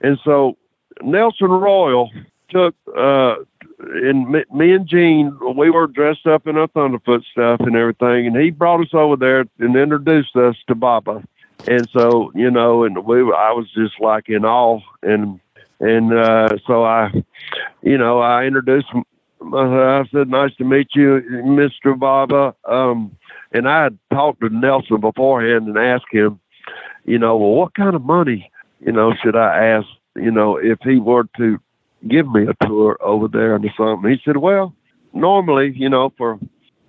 [0.00, 0.56] and so
[1.02, 2.10] Nelson Royal
[2.50, 3.36] took uh
[3.78, 8.26] and me, me and Gene, we were dressed up in our Thunderfoot stuff and everything,
[8.26, 11.22] and he brought us over there and introduced us to Baba.
[11.66, 15.40] And so, you know, and we, I was just like in awe, and
[15.80, 17.10] and uh, so I,
[17.82, 18.88] you know, I introduced.
[19.54, 23.16] I said, "Nice to meet you, Mister Baba." Um,
[23.52, 26.40] and I had talked to Nelson beforehand and asked him,
[27.04, 28.50] you know, well, what kind of money,
[28.80, 31.60] you know, should I ask, you know, if he were to
[32.08, 34.10] give me a tour over there or something.
[34.10, 34.74] He said, well,
[35.12, 36.38] normally, you know, for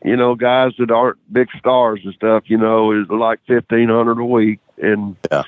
[0.05, 4.19] you know guys that aren't big stars and stuff, you know, is like fifteen hundred
[4.19, 5.43] a week, and Yeah.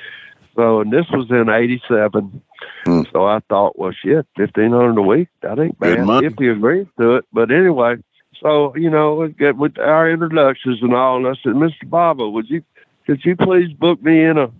[0.55, 2.41] so and this was in '87.
[2.85, 3.01] Hmm.
[3.13, 6.27] So I thought, well, shit, fifteen hundred a week, that ain't bad money.
[6.27, 7.25] if he agrees to it.
[7.31, 7.95] But anyway,
[8.41, 11.87] so you know, get with our introductions and all, and I said, Mr.
[11.89, 12.63] Baba, would you
[13.05, 14.51] could you please book me in a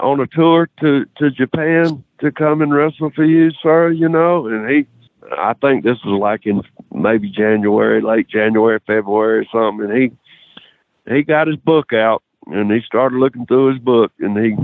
[0.00, 3.90] on a tour to to Japan to come and wrestle for you, sir?
[3.90, 4.86] You know, and he,
[5.32, 6.62] I think this was like in
[6.92, 12.70] maybe January, late January, February, or something, and he he got his book out and
[12.70, 14.56] he started looking through his book and he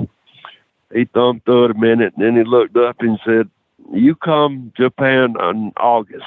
[0.92, 3.48] he thumbed through it a minute and then he looked up and said,
[3.92, 6.24] "You come Japan in August,"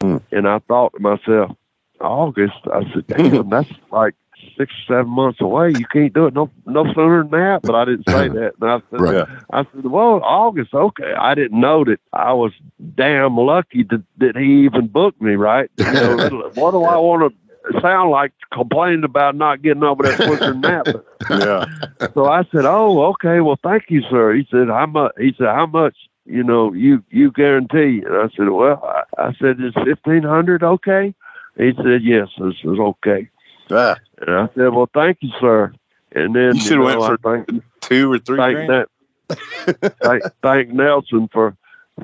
[0.00, 0.18] Hmm.
[0.32, 1.56] and I thought to myself,
[2.00, 4.14] "August?" I said, "Damn, that's like."
[4.56, 5.70] Six or seven months away.
[5.70, 7.62] You can't do it no no sooner than that.
[7.64, 8.52] But I didn't say that.
[8.60, 9.28] And I said, Right.
[9.52, 11.12] I said, well, August, okay.
[11.18, 12.52] I didn't know that I was
[12.96, 15.70] damn lucky that, that he even booked me, right?
[15.78, 16.18] You know,
[16.54, 20.62] what do I want to sound like complaining about not getting over there quicker than
[20.62, 20.90] that?
[20.90, 21.66] But, Yeah.
[22.14, 23.40] so I said, oh, okay.
[23.40, 24.34] Well, thank you, sir.
[24.34, 25.12] He said, how much?
[25.18, 25.96] He said, how much?
[26.26, 28.02] You know, you you guarantee?
[28.06, 31.14] And I said, well, I, I said, is fifteen hundred okay?
[31.56, 32.28] He said, yes.
[32.38, 33.28] This is okay.
[33.70, 35.72] Ah, And I said, well, thank you, sir.
[36.12, 38.86] And then You should've know, went I think, two or three thank grand.
[39.28, 41.56] that thank, thank Nelson for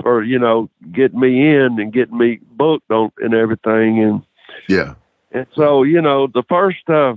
[0.02, 4.22] for you know getting me in and getting me booked on and everything and
[4.68, 4.94] Yeah.
[5.32, 7.14] and so you know the first uh,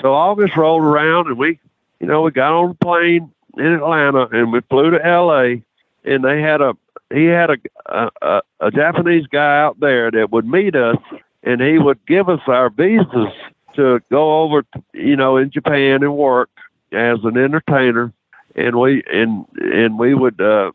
[0.00, 1.58] so August rolled around and we
[2.00, 5.62] you know we got on the plane in Atlanta and we flew to L.A.
[6.04, 6.74] and they had a
[7.12, 7.56] he had a
[7.86, 10.96] a, a, a Japanese guy out there that would meet us
[11.42, 13.28] and he would give us our visas
[13.76, 16.50] to go over you know in Japan and work
[16.92, 18.12] as an entertainer.
[18.56, 20.72] And we and and we would uh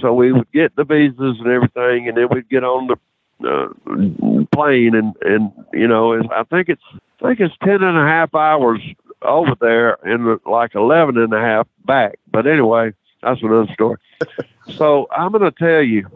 [0.00, 2.96] so we would get the visas and everything and then we'd get on the
[3.46, 6.82] uh, plane and and you know I think it's
[7.22, 8.80] I think it's ten and a half hours
[9.22, 12.18] over there and like eleven and a half back.
[12.30, 12.92] But anyway
[13.22, 13.98] that's another story.
[14.78, 16.08] So I'm gonna tell you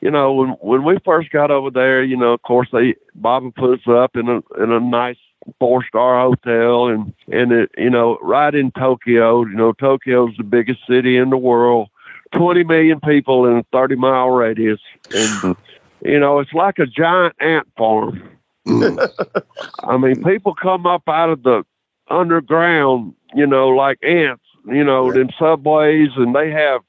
[0.00, 3.50] you know when when we first got over there you know of course they Baba
[3.50, 5.18] put us up in a in a nice
[5.58, 9.44] four star hotel and and it you know right in Tokyo.
[9.44, 11.88] You know Tokyo's the biggest city in the world.
[12.32, 14.80] 20 million people in a 30 mile radius.
[15.14, 16.08] And hmm.
[16.08, 18.22] you know it's like a giant ant farm.
[18.66, 18.98] Hmm.
[19.84, 21.64] I mean people come up out of the
[22.08, 26.82] underground you know like ants you know in subways and they have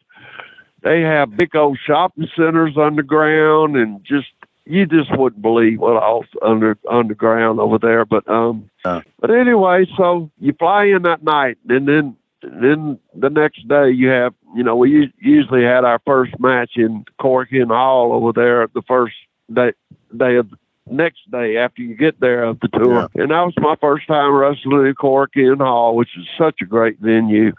[0.84, 4.28] they have big old shopping centers underground and just
[4.66, 8.06] you just wouldn't believe what else under underground over there.
[8.06, 9.02] But um, Yeah.
[9.20, 14.10] but anyway, so you fly in that night, and then then the next day you
[14.10, 18.82] have you know we usually had our first match in Korakuen Hall over there the
[18.84, 19.16] first
[19.54, 19.74] day
[20.16, 20.58] day of the
[20.90, 24.34] next day after you get there of the tour, and that was my first time
[24.34, 27.54] wrestling in Korakuen Hall, which is such a great venue,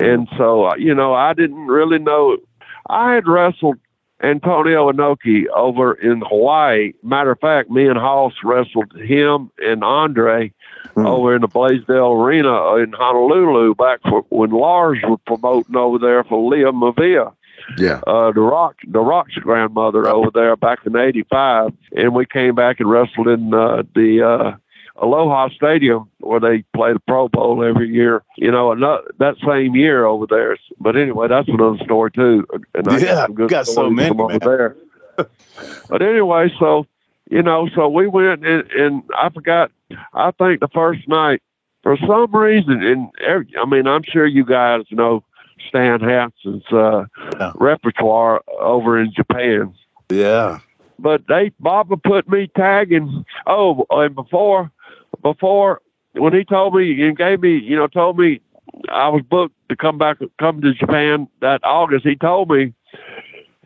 [0.00, 2.36] and so uh, you know I didn't really know.
[2.88, 3.78] I had wrestled
[4.22, 6.92] Antonio Inoki over in Hawaii.
[7.02, 10.52] Matter of fact, me and Hoss wrestled him and Andre
[10.96, 16.22] over in the Blaisdell Arena in Honolulu back for, when Lars was promoting over there
[16.24, 17.32] for Lia Maivia,
[17.78, 18.00] Yeah.
[18.06, 22.78] uh, the Rock, the Rock's grandmother over there back in '85, and we came back
[22.80, 24.56] and wrestled in uh, the uh,
[24.96, 28.22] Aloha Stadium where they play the Pro Bowl every year.
[28.36, 30.56] You know, and that, same year over there.
[30.78, 32.46] But anyway, that's another story too.
[32.74, 34.76] And I Yeah, got got so many, over there.
[35.88, 36.86] but anyway, so
[37.30, 39.70] you know, so we went and, and I forgot.
[40.14, 41.42] I think the first night,
[41.82, 45.24] for some reason, and every, I mean, I'm sure you guys know
[45.68, 47.04] Stan Hansen's uh,
[47.38, 47.52] Yeah.
[47.54, 49.74] repertoire over in Japan
[50.10, 50.60] Yeah.
[50.98, 53.24] but they Baba put me tagging.
[53.46, 54.70] Oh, and before
[55.22, 55.80] before
[56.14, 58.40] when he told me and gave me, you know, told me
[58.90, 62.06] I was booked to come back, come to Japan that August.
[62.06, 62.74] He told me,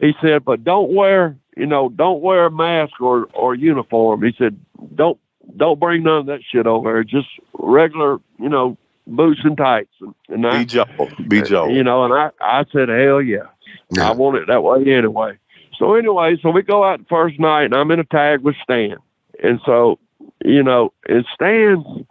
[0.01, 4.23] he said, but don't wear, you know, don't wear a mask or or uniform.
[4.23, 4.59] He said,
[4.95, 5.19] don't
[5.57, 7.05] don't bring none of that shit over here.
[7.05, 7.29] Just
[7.59, 8.77] regular, you know,
[9.07, 9.93] boots and tights.
[10.01, 11.11] And, and I, Be Joel.
[11.29, 11.71] Be uh, Joel.
[11.71, 13.47] you know, and I I said, hell yeah.
[13.91, 14.11] Yeah.
[14.11, 15.39] I want it that way anyway.
[15.79, 18.57] So anyway, so we go out the first night, and I'm in a tag with
[18.63, 18.97] Stan,
[19.43, 19.99] and so
[20.47, 22.07] you know, and Stan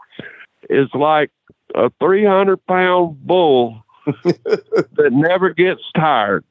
[0.69, 1.31] is like
[1.73, 6.43] a 300 pound bull that never gets tired,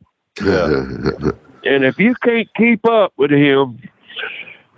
[0.42, 0.66] Yeah.
[1.64, 3.78] and if you can't keep up with him,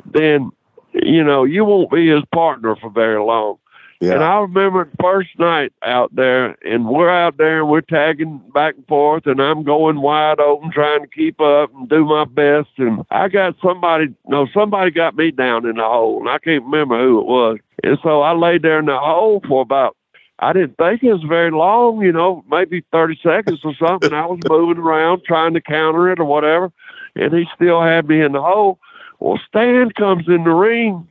[0.04, 0.50] then
[0.92, 3.56] you know you won't be his partner for very long.
[4.00, 4.14] Yeah.
[4.14, 8.42] And I remember the first night out there, and we're out there and we're tagging
[8.52, 12.24] back and forth, and I'm going wide open, trying to keep up and do my
[12.24, 12.68] best.
[12.76, 16.64] And I got somebody, no, somebody got me down in the hole, and I can't
[16.64, 17.58] remember who it was.
[17.84, 19.96] And so I laid there in the hole for about,
[20.40, 24.12] I didn't think it was very long, you know, maybe 30 seconds or something.
[24.12, 26.70] I was moving around trying to counter it or whatever,
[27.14, 28.78] and he still had me in the hole.
[29.20, 31.08] Well, Stan comes in the ring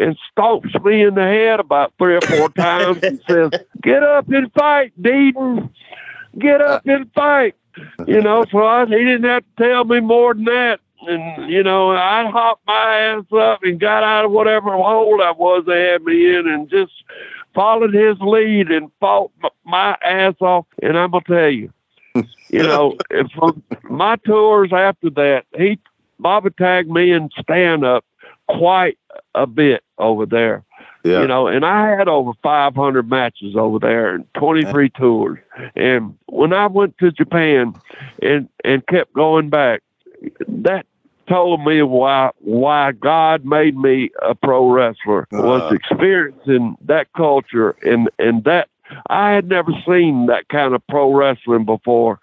[0.00, 3.50] and stomps me in the head about three or four times and says,
[3.82, 5.70] Get up and fight, Deaton.
[6.38, 7.54] Get up and fight.
[8.06, 10.80] You know, so I, he didn't have to tell me more than that.
[11.02, 15.30] And, you know, I hopped my ass up and got out of whatever hole I
[15.30, 16.92] was they had me in and just
[17.54, 19.30] followed his lead and fought
[19.64, 20.66] my ass off.
[20.82, 21.72] And I'm going to tell you,
[22.50, 22.96] you know,
[23.34, 25.78] from my tours after that, he,
[26.18, 28.04] Bobby tagged me in stand up
[28.48, 28.98] quite
[29.34, 30.64] a bit over there.
[31.04, 31.22] Yeah.
[31.22, 35.38] You know, and I had over 500 matches over there and 23 tours.
[35.76, 37.74] And when I went to Japan
[38.20, 39.82] and and kept going back,
[40.48, 40.86] that
[41.28, 45.74] told me why why God made me a pro wrestler was Uh.
[45.74, 48.68] experiencing that culture and and that
[49.08, 52.18] I had never seen that kind of pro wrestling before.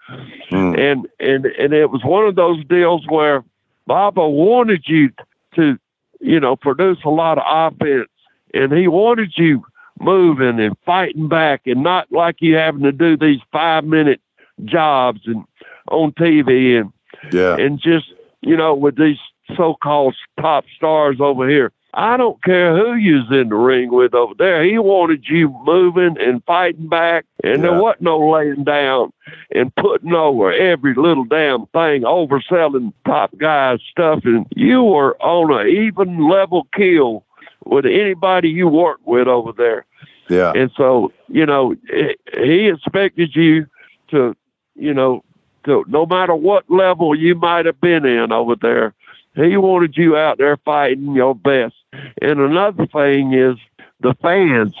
[0.50, 0.78] Mm.
[0.78, 3.42] And and and it was one of those deals where
[3.86, 5.10] Baba wanted you
[5.54, 5.78] to,
[6.20, 8.08] you know, produce a lot of offense
[8.54, 9.64] and he wanted you
[10.00, 14.20] moving and fighting back and not like you having to do these five minute
[14.64, 15.44] jobs and
[15.88, 16.92] on TV and
[17.32, 17.56] Yeah.
[17.56, 19.18] and just you know with these
[19.56, 21.72] so-called top stars over here.
[21.98, 24.62] I don't care who you's in the ring with over there.
[24.62, 27.70] He wanted you moving and fighting back, and Yeah.
[27.70, 29.12] there wasn't no laying down
[29.54, 35.50] and putting over every little damn thing, overselling top guys stuff, and you were on
[35.58, 37.24] an even level kill
[37.64, 39.86] with anybody you worked with over there.
[40.28, 40.52] Yeah.
[40.54, 43.66] And so, you know, he- he expected you
[44.08, 44.36] to,
[44.74, 45.24] you know,
[45.64, 48.92] to no matter what level you might have been in over there,
[49.36, 51.74] he wanted you out there fighting your best.
[52.20, 53.56] And another thing is
[54.00, 54.74] the fans.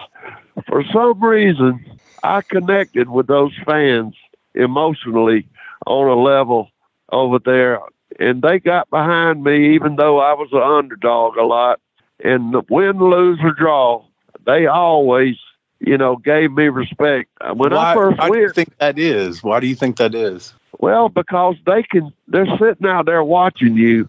[0.66, 1.84] For some reason,
[2.22, 4.14] I connected with those fans
[4.54, 5.46] emotionally
[5.86, 6.70] on a level
[7.12, 7.80] over there.
[8.18, 11.80] And they got behind me, even though I was an underdog a lot.
[12.24, 14.04] And the win, lose, or draw,
[14.46, 15.36] they always,
[15.80, 17.28] you know, gave me respect.
[17.54, 19.42] When why, I first why do you think that is?
[19.42, 20.54] Why do you think that is?
[20.78, 24.08] well, because they can, they're sitting out there watching you,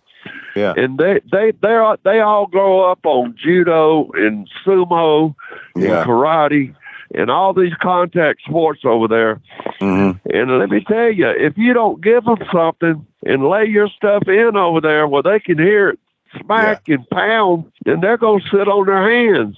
[0.55, 0.73] Yeah.
[0.75, 5.35] and they they they they all grow up on judo and sumo
[5.75, 6.01] Yeah.
[6.01, 6.75] and karate
[7.15, 9.41] and all these contact sports over there.
[9.79, 13.89] hmm And let me tell you, if you don't give them something and lay your
[13.89, 15.99] stuff in over there where they can hear it
[16.43, 19.57] smack and pound, then they're going to sit on their hands.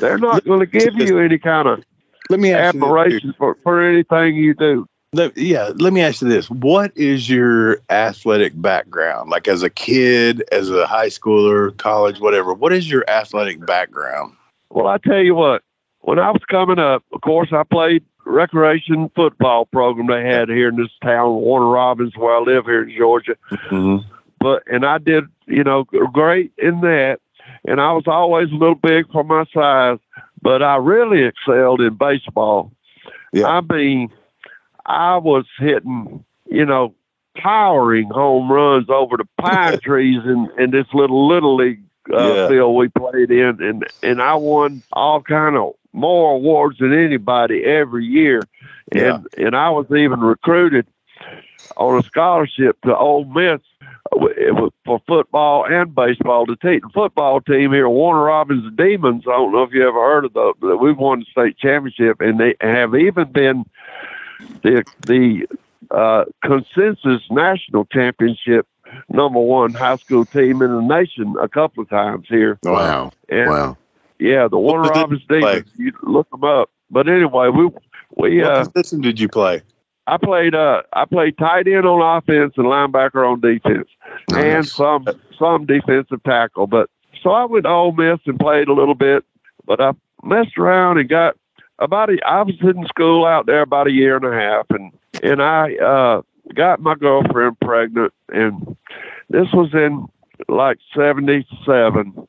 [0.00, 1.82] They're not going to give you any kind of
[2.30, 4.86] Let me ask you this, admiration for, for anything you do.
[5.12, 6.50] Yeah, let me ask you this.
[6.50, 9.30] What is your athletic background?
[9.30, 12.52] Like as a kid, as a high schooler, college, whatever.
[12.52, 14.34] What is your athletic background?
[14.70, 15.62] Well, I tell you what,
[16.00, 20.68] when I was coming up, of course, I played recreation football program they had here
[20.68, 23.36] in this town, Warner Robins, where I live here in Georgia.
[23.50, 24.06] Mm-hmm.
[24.40, 27.20] But and I did, you know, great in that.
[27.64, 29.98] And I was always a little big for my size,
[30.42, 32.72] but I really excelled in baseball.
[33.32, 33.46] Yeah.
[33.46, 34.10] I mean,
[34.88, 36.94] I was hitting, you know,
[37.40, 41.82] towering home runs over the pine trees in, in this little little league
[42.12, 42.48] uh, Yeah.
[42.48, 47.64] field we played in, and and I won all kind of more awards than anybody
[47.64, 48.48] every year,
[48.92, 50.86] and and I was even recruited
[51.76, 53.60] on a scholarship to Ole Miss
[54.84, 56.46] for football and baseball.
[56.46, 59.24] The, team, the football team here, Warner Robins Demons.
[59.28, 62.20] I don't know if you ever heard of those, but we've won the state championship,
[62.20, 63.64] and they have even been
[64.62, 65.46] the the
[65.90, 68.66] uh, consensus national championship
[69.08, 72.58] number one high school team in the nation a couple of times here.
[72.62, 73.12] Wow.
[73.28, 73.76] And Wow.
[74.18, 75.40] yeah, the Warner What position Robins you?
[75.40, 75.66] Demons.
[75.76, 76.70] You look them up.
[76.90, 77.70] But anyway, we
[78.16, 79.62] we uh, what position did you play?
[80.06, 83.88] I played uh I played tight end on offense and linebacker on defense,
[84.28, 85.04] and some
[85.38, 86.66] some defensive tackle.
[86.66, 86.88] But
[87.22, 89.24] so I went to Ole Miss and played a little bit,
[89.66, 91.36] but I messed around and got
[91.78, 94.92] about a, I was in school out there about a year and a half, and
[95.22, 96.22] and I uh
[96.54, 98.76] got my girlfriend pregnant, and
[99.30, 100.06] this was in
[100.48, 102.26] like seventy seven,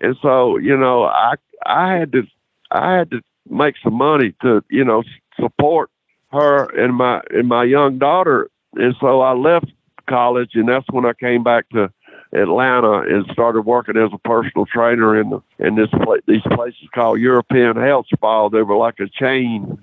[0.00, 1.34] and so you know I
[1.66, 2.22] I had to
[2.70, 5.02] I had to make some money to you know
[5.40, 5.90] support
[6.32, 9.72] her and my and my young daughter, and so I left
[10.08, 11.92] college, and that's when I came back to
[12.32, 16.88] Atlanta and started working as a personal trainer in the in this pla- these places
[16.94, 18.48] called European Health Spa.
[18.48, 19.78] They were like a chain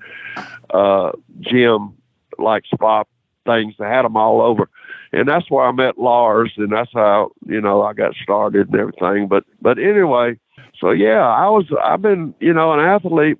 [0.72, 1.94] uh, gym,
[2.38, 3.04] like spa
[3.46, 3.76] things.
[3.78, 4.68] They had them all over,
[5.12, 8.80] and that's where I met Lars, and that's how you know I got started and
[8.80, 9.28] everything.
[9.28, 10.40] But but anyway,
[10.80, 13.38] so yeah, I was I've been you know an athlete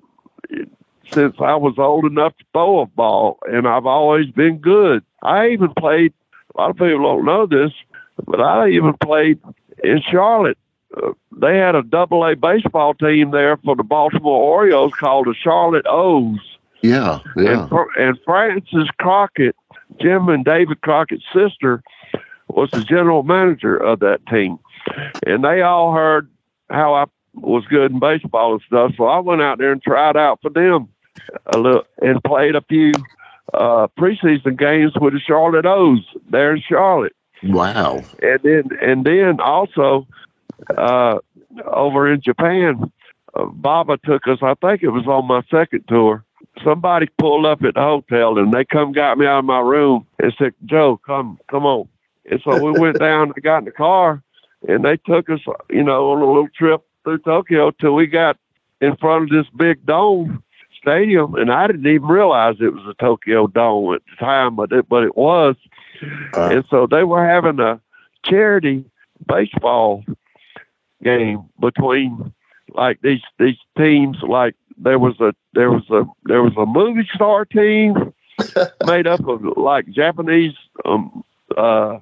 [1.12, 5.02] since I was old enough to throw a ball, and I've always been good.
[5.22, 6.12] I even played.
[6.54, 7.72] A lot of people don't know this,
[8.26, 9.38] but I even played
[9.82, 10.58] in Charlotte.
[10.96, 15.34] Uh, they had a double A baseball team there for the Baltimore Orioles called the
[15.34, 16.38] Charlotte O's.
[16.82, 17.68] Yeah, yeah.
[17.70, 19.54] And, and Frances Crockett,
[20.00, 21.82] Jim and David Crockett's sister,
[22.48, 24.58] was the general manager of that team.
[25.26, 26.28] And they all heard
[26.70, 27.04] how I
[27.34, 28.92] was good in baseball and stuff.
[28.96, 30.88] So I went out there and tried out for them
[31.46, 32.92] a little and played a few
[33.54, 37.14] uh, preseason games with the Charlotte O's there in Charlotte.
[37.42, 38.02] Wow.
[38.22, 40.06] And then and then also
[40.76, 41.18] uh,
[41.64, 42.92] over in Japan,
[43.34, 44.38] uh, Baba took us.
[44.42, 46.24] I think it was on my second tour.
[46.64, 50.06] Somebody pulled up at the hotel and they come got me out of my room
[50.18, 51.88] and said, "Joe, come, come on."
[52.30, 53.32] And so we went down.
[53.36, 54.22] I got in the car
[54.68, 58.36] and they took us, you know, on a little trip through Tokyo till we got
[58.80, 60.42] in front of this big dome
[60.80, 64.72] stadium, and I didn't even realize it was a Tokyo Dome at the time, but
[64.72, 65.56] it, but it was.
[66.34, 67.80] Uh, and so they were having a
[68.24, 68.84] charity
[69.26, 70.04] baseball
[71.02, 72.32] game between
[72.74, 74.18] like these these teams.
[74.22, 78.12] Like there was a there was a there was a movie star team
[78.86, 80.54] made up of like Japanese
[80.84, 81.22] um,
[81.56, 81.98] uh,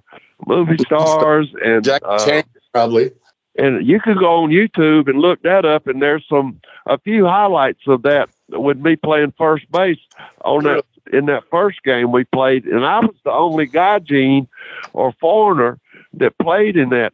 [0.46, 3.10] movie stars and Jack uh, Chan, probably.
[3.58, 7.26] And you could go on YouTube and look that up, and there's some a few
[7.26, 9.98] highlights of that with me playing first base
[10.44, 14.46] on that in that first game we played, and I was the only guy, gaijin,
[14.92, 15.78] or foreigner
[16.14, 17.12] that played in that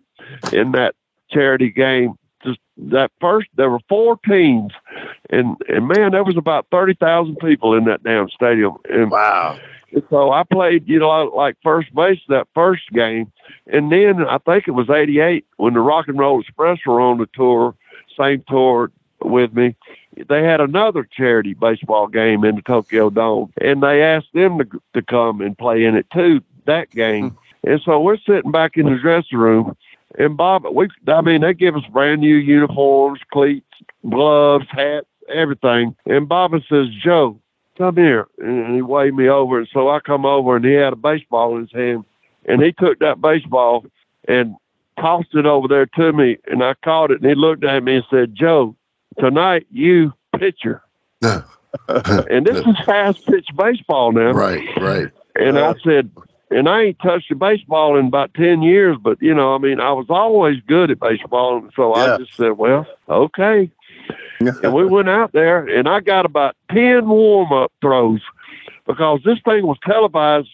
[0.53, 0.95] in that
[1.31, 2.19] charity game.
[2.45, 4.73] Just that first, there were four teams,
[5.31, 8.77] and and man, there was about thirty thousand people in that damn stadium.
[8.91, 9.59] And, wow.
[10.11, 13.31] So I played, you know, like first base that first game,
[13.67, 17.19] and then I think it was '88 when the Rock and Roll Express were on
[17.19, 17.75] the tour,
[18.17, 18.91] same tour
[19.21, 19.77] with me
[20.29, 24.83] they had another charity baseball game in the Tokyo Dome, and they asked them to
[24.95, 26.41] to come and play in it too.
[26.67, 29.77] That game, and so we're sitting back in the dressing room,
[30.19, 33.67] and Bob, we, I mean, they give us brand new uniforms, cleats,
[34.09, 35.95] gloves, hats, everything.
[36.07, 37.39] And Baba says, Joe,
[37.77, 40.93] come here, and he waved me over, and so I come over, and he had
[40.93, 42.05] a baseball in his hand,
[42.47, 43.87] and he took that baseball
[44.27, 44.57] and
[44.99, 47.97] tossed it over there to me, and I caught it, and he looked at me
[47.97, 48.77] and said, Joe
[49.19, 50.83] tonight you pitcher.
[51.89, 54.33] and this is fast pitch baseball now.
[54.33, 55.09] Right, right.
[55.37, 56.11] And I said,
[56.51, 59.81] and I ain't touched a baseball in about 10 years, but, you know, I mean,
[59.81, 61.59] I was always good at baseball.
[61.59, 62.15] And so yeah.
[62.15, 63.71] I just said, well, okay.
[64.41, 68.21] and we went out there, and I got about 10 warm up throws
[68.87, 70.49] because this thing was televised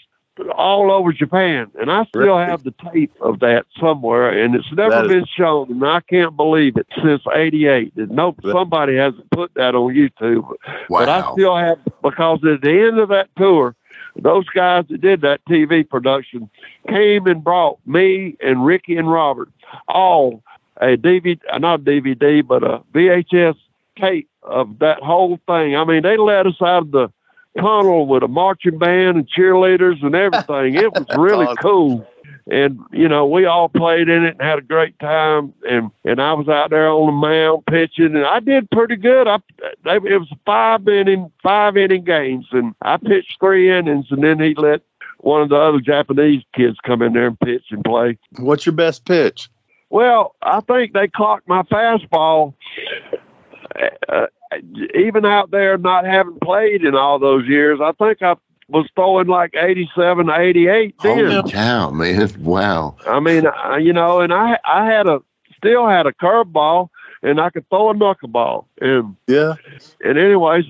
[0.57, 2.47] all over Japan, and I still really?
[2.47, 6.77] have the tape of that somewhere, and it's never been shown, and I can't believe
[6.77, 7.95] it since '88.
[7.97, 10.45] that No, somebody hasn't put that on YouTube,
[10.89, 11.01] wow.
[11.01, 13.75] but I still have because at the end of that tour,
[14.17, 16.49] those guys that did that TV production
[16.89, 19.51] came and brought me and Ricky and Robert
[19.89, 20.43] all
[20.81, 23.57] a DVD, not a DVD, but uh, a VHS
[23.99, 25.77] tape of that whole thing.
[25.77, 27.13] I mean, they let us out of the
[27.57, 30.75] tunnel with a marching band and cheerleaders and everything.
[30.75, 32.07] it was really cool.
[32.51, 35.53] And you know, we all played in it and had a great time.
[35.69, 39.29] And and I was out there on the mound pitching, and I did pretty good.
[39.29, 39.39] I
[39.85, 44.41] they, it was five inning five inning games, and I pitched three innings, and then
[44.41, 44.81] he let
[45.19, 48.19] one of the other Japanese kids come in there and pitch and play.
[48.39, 49.49] What's your best pitch?
[49.91, 52.55] Well, I think they clocked my fastball.
[54.09, 54.27] Uh,
[54.95, 58.37] even out there not having played in all those years, I think I
[58.69, 61.31] was throwing like 87, 88 then.
[61.31, 62.31] Holy cow, man.
[62.41, 62.97] Wow.
[63.07, 65.21] I mean, I, you know, and I I had a
[65.57, 66.89] still had a curveball
[67.23, 68.67] and I could throw a knuckleball.
[68.81, 69.55] And yeah.
[70.03, 70.65] And anyways,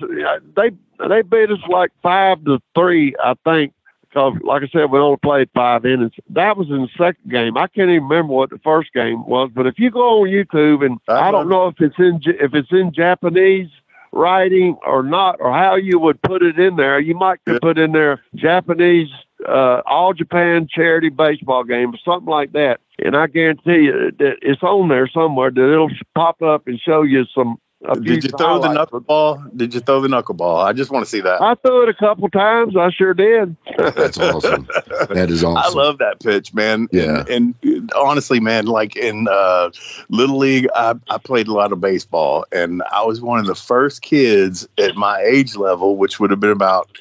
[0.55, 0.71] they
[1.07, 3.73] they beat us like 5 to 3, I think.
[4.11, 6.11] Because, like I said, we only played five innings.
[6.29, 7.55] That was in the second game.
[7.55, 9.49] I can't even remember what the first game was.
[9.53, 12.53] But if you go on YouTube, and I, I don't know if it's in if
[12.53, 13.69] it's in Japanese
[14.11, 16.99] writing or not, or how you would put it in there.
[16.99, 19.07] You might could put in there Japanese
[19.47, 22.81] uh, All Japan charity baseball game or something like that.
[22.99, 27.03] And I guarantee you that it's on there somewhere that it'll pop up and show
[27.03, 29.57] you some Did you throw the knuckleball?
[29.57, 30.63] Did you throw the knuckleball?
[30.63, 31.41] I just want to see that.
[31.41, 32.77] I threw it a couple times.
[32.77, 33.55] I sure did.
[33.77, 34.67] That's awesome.
[35.09, 35.57] That is awesome.
[35.57, 36.87] I love that pitch, man.
[36.91, 37.23] Yeah.
[37.27, 39.71] And, and honestly, man, like in uh,
[40.09, 43.55] Little League, I, I played a lot of baseball, and I was one of the
[43.55, 46.95] first kids at my age level, which would have been about,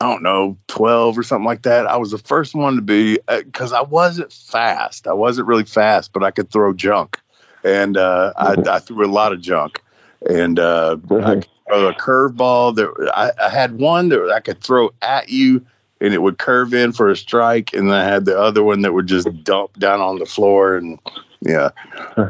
[0.00, 1.86] I don't know, 12 or something like that.
[1.86, 5.06] I was the first one to be, because I wasn't fast.
[5.06, 7.20] I wasn't really fast, but I could throw junk.
[7.62, 9.80] And uh, I, I threw a lot of junk.
[10.28, 12.76] And uh, I could throw a curveball.
[12.76, 15.64] That I, I had one that I could throw at you
[16.00, 18.92] and it would curve in for a strike, and I had the other one that
[18.92, 20.98] would just dump down on the floor, and
[21.40, 21.70] yeah,
[22.16, 22.22] I,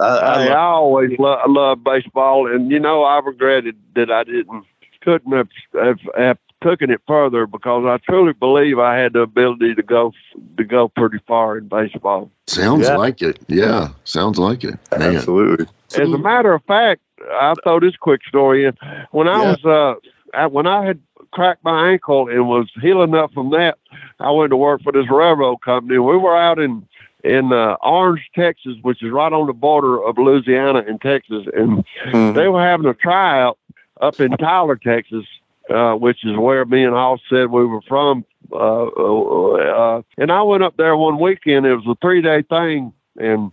[0.00, 4.64] I Hey, I always lo- love baseball, and you know I regretted that I didn't
[5.00, 9.74] couldn't have, have, have taken it further because I truly believe I had the ability
[9.74, 10.12] to go
[10.56, 12.30] to go pretty far in baseball.
[12.46, 12.96] Sounds Yeah.
[12.96, 13.38] like it.
[13.48, 14.78] Yeah, sounds like it.
[14.98, 15.16] Man.
[15.16, 15.66] absolutely.
[15.98, 17.00] As a matter of fact,
[17.40, 18.76] I'll throw this quick story in.
[19.10, 19.50] When I Yeah.
[19.50, 19.94] was uh,
[20.36, 20.98] I, when I had
[21.32, 23.78] cracked my ankle and was healing up from that,
[24.20, 25.98] I went to work for this railroad company.
[25.98, 26.86] We were out in
[27.24, 31.84] in uh, Orange, Texas, which is right on the border of Louisiana and Texas, and
[32.06, 32.34] Mhm.
[32.34, 33.58] they were having a tryout
[34.00, 35.24] up in Tyler, Texas,
[35.70, 38.24] uh, which is where me and Hoss said we were from.
[38.52, 41.66] Uh, uh, uh, and I went up there one weekend.
[41.66, 43.52] It was a three day thing, and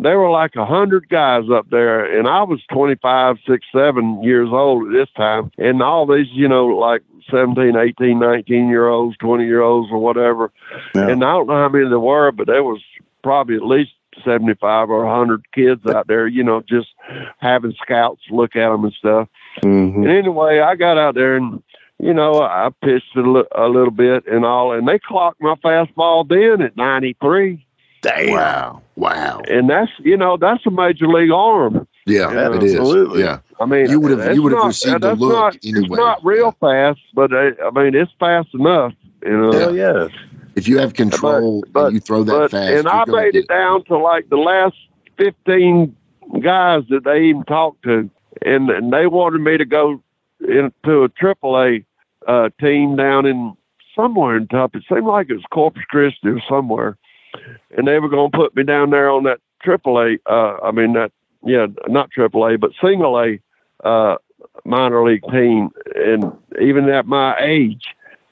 [0.00, 4.48] there were like a hundred guys up there, and I was 25, six, seven years
[4.50, 9.16] old at this time, and all these, you know, like 17, 18, 19 year olds,
[9.18, 10.52] 20 year olds, or whatever.
[10.94, 11.08] Yeah.
[11.08, 12.80] And I don't know how many there were, but there was
[13.22, 13.92] probably at least
[14.24, 16.88] 75 or 100 kids out there, you know, just
[17.38, 19.28] having scouts look at them and stuff.
[19.62, 19.96] Mhm.
[19.96, 21.62] And anyway, I got out there and,
[21.98, 25.54] you know, I pitched a, li- a little bit and all, and they clocked my
[25.56, 27.64] fastball then at 93.
[28.02, 28.32] Damn.
[28.32, 28.82] Wow.
[28.96, 29.42] Wow.
[29.48, 31.86] And that's, you know, that's a major league arm.
[32.04, 32.74] Yeah, Yeah, it is.
[32.76, 33.20] absolutely.
[33.22, 33.38] Yeah.
[33.60, 35.80] I mean, You would've- you would've received a that's look not, anyway.
[35.86, 38.92] It's not real fast, but uh, I mean, it's fast enough.
[39.24, 40.08] You know, Hell yeah.
[40.54, 43.48] If you have control but- and you throw that but fast, and I made it
[43.48, 44.76] down to like the last
[45.16, 45.96] fifteen
[46.40, 48.08] guys that they even talked to,
[48.44, 50.02] and and they wanted me to go
[50.40, 51.84] into a triple A
[52.26, 53.56] uh, team down in
[53.94, 54.74] somewhere in top.
[54.74, 56.96] It seemed like it was Corpus Christi or somewhere,
[57.76, 60.18] and they were going to put me down there on that triple A.
[60.30, 61.12] Uh, I mean that
[61.44, 63.40] yeah, not triple A, but single A
[63.86, 64.16] uh,
[64.64, 67.84] minor league team, and even at my age,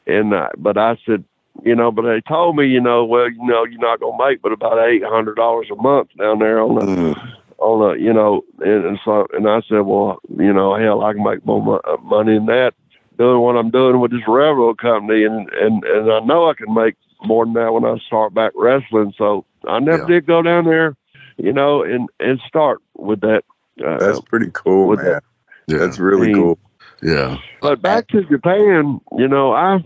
[0.06, 1.24] and uh, but I said
[1.64, 4.42] you know, but they told me, you know, well, you know, you're not gonna make
[4.42, 7.32] but about eight hundred dollars a month down there on the Mm.
[7.58, 11.12] on the, you know, and, and so and I said, well, you know, hell, I
[11.12, 12.72] can make more mo- uh, money than that
[13.18, 16.72] doing what I'm doing with this railroad company, and and and I know I can
[16.72, 19.12] make more than that when I start back wrestling.
[19.18, 20.06] So I never Yeah.
[20.06, 20.96] did go down there,
[21.36, 23.42] you know, and and start with that.
[23.84, 25.04] Uh, That's pretty cool, man.
[25.04, 25.22] that.
[25.66, 26.36] yeah, That's really team.
[26.36, 26.58] cool.
[27.02, 27.36] yeah.
[27.60, 29.82] But back to Japan, you know, I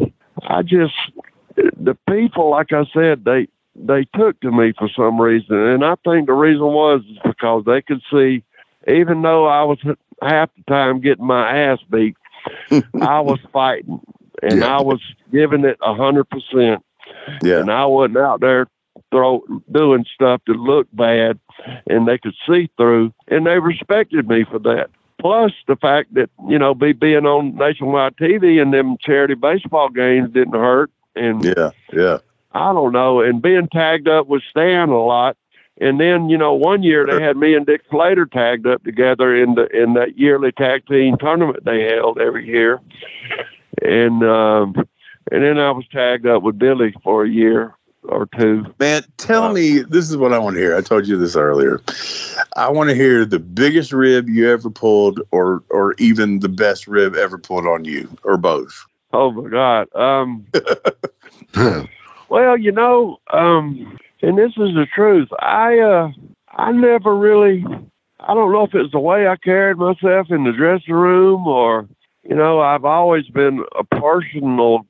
[0.46, 0.94] I just
[1.56, 5.94] the people, like I said, they they took to me for some reason, and I
[6.04, 8.44] think the reason was is because they could see,
[8.88, 9.78] even though I was
[10.22, 12.16] half the time getting my ass beat,
[13.00, 14.00] I was fighting,
[14.42, 14.78] and Yeah.
[14.78, 15.00] I was
[15.32, 16.84] giving it a hundred percent,
[17.42, 17.60] Yeah.
[17.60, 18.68] and I wasn't out there
[19.10, 21.38] throw doing stuff that looked bad,
[21.88, 24.88] and they could see through, and they respected me for that.
[25.20, 29.88] Plus the fact that you know, be being on nationwide TV and them charity baseball
[29.88, 31.70] games didn't hurt, and Yeah.
[31.92, 32.18] Yeah.
[32.52, 35.36] I don't know, and being tagged up with Stan a lot.
[35.80, 39.34] And then, you know, one year they had me and Dick Slater tagged up together
[39.34, 42.80] in the in that yearly tag team tournament they held every year.
[43.82, 44.74] And um
[45.32, 47.74] and then I was tagged up with Billy for a year
[48.04, 48.66] or two.
[48.78, 50.76] Man, tell me this is what I want to hear.
[50.76, 51.80] I told you this earlier.
[52.56, 56.86] I want to hear the biggest rib you ever pulled or or even the best
[56.86, 58.86] rib ever pulled on you or both.
[59.14, 59.94] Oh my God.
[59.94, 60.46] Um
[62.28, 65.28] Well, you know, um, and this is the truth.
[65.40, 66.08] I uh,
[66.56, 67.64] I never really.
[68.20, 71.86] I don't know if it's the way I carried myself in the dressing room, or
[72.28, 74.86] you know, I've always been a personal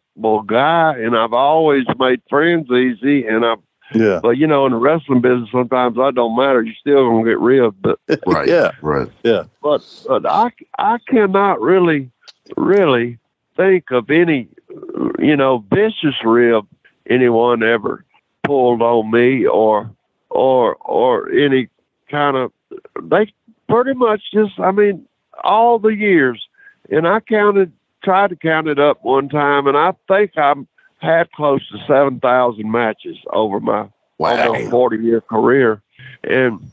[0.46, 3.26] guy, and I've always made friends easy.
[3.26, 3.56] And I,
[3.94, 4.20] Yeah.
[4.22, 6.62] but you know, in the wrestling business, sometimes I don't matter.
[6.62, 8.48] You're still gonna get ribbed, but right.
[8.48, 8.70] Yeah.
[8.80, 9.08] Right.
[9.24, 9.44] Yeah.
[9.60, 12.10] but but I I cannot really
[12.56, 13.18] really
[13.56, 14.48] think of any
[15.18, 16.66] you know vicious rib
[17.08, 18.04] anyone ever
[18.42, 19.90] pulled on me or
[20.30, 21.68] or or any
[22.10, 22.52] kind of
[23.02, 23.32] they
[23.68, 25.06] pretty much just I mean
[25.42, 26.46] all the years
[26.90, 27.72] and I counted
[28.02, 30.66] tried to count it up one time and I think I'm
[30.98, 34.52] had close to seven thousand matches over my Wow.
[34.52, 35.82] almost 40 year career.
[36.22, 36.70] And,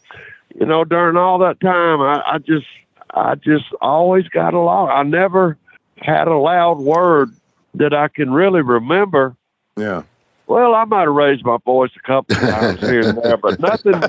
[0.59, 2.67] you know, during all that time, I, I just,
[3.11, 4.89] I just always got along.
[4.89, 5.57] I never
[6.01, 7.31] had a loud word
[7.75, 9.35] that I can really remember.
[9.77, 10.03] Yeah.
[10.47, 13.59] Well, I might have raised my voice a couple of times here and there, but
[13.59, 14.01] nothing,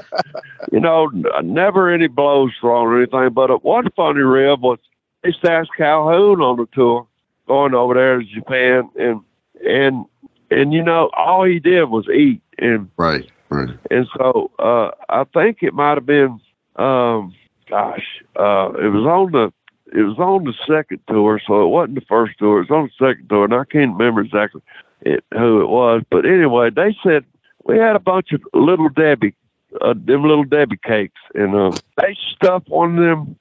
[0.72, 1.06] you know,
[1.42, 3.30] never any blows thrown or anything.
[3.32, 4.78] But uh, one funny rib was
[5.22, 7.06] they asked Calhoun on the tour
[7.46, 9.20] going over there to Japan, and
[9.64, 10.04] and
[10.50, 13.30] and you know all he did was eat, and Right.
[13.48, 13.68] Right.
[13.90, 16.40] and so uh, I think it might have been,
[16.76, 17.34] um,
[17.68, 19.52] gosh, uh, it was on the
[19.92, 22.58] it was on the second tour, so it wasn't the first tour.
[22.58, 24.62] It was on the second tour, and I can't remember exactly
[25.02, 26.02] it, who it was.
[26.10, 27.24] But anyway, they said
[27.64, 29.34] we had a bunch of little Debbie,
[29.80, 33.36] uh, them little Debbie cakes, and uh, they stuffed one of them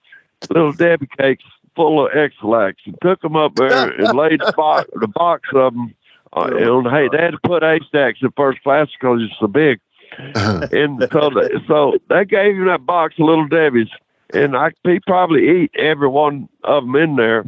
[0.50, 1.44] little Debbie cakes
[1.76, 5.74] full of Ex-Lax and took them up there and laid the box, the box of
[5.74, 5.94] them.
[6.34, 9.82] Uh, and hey, they had to put Haystacks in first class because it's so big
[10.36, 13.88] and so they, so they gave him that box of little Debbie's,
[14.34, 17.46] and I he probably eat every one of them in there.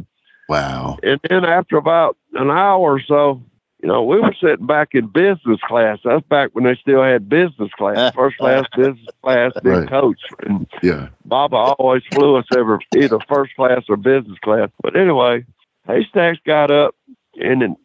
[0.48, 0.98] Wow.
[1.02, 3.42] And then after about an hour or so,
[3.82, 5.98] you know, we were sitting back in business class.
[6.04, 9.88] That's back when they still had business class, first class, business class, then Right.
[9.88, 10.20] coach.
[10.46, 11.08] And Yeah.
[11.24, 14.68] Baba always flew us ever either first class or business class.
[14.82, 15.44] But anyway,
[15.86, 16.94] Haystacks got up
[17.36, 17.76] and then-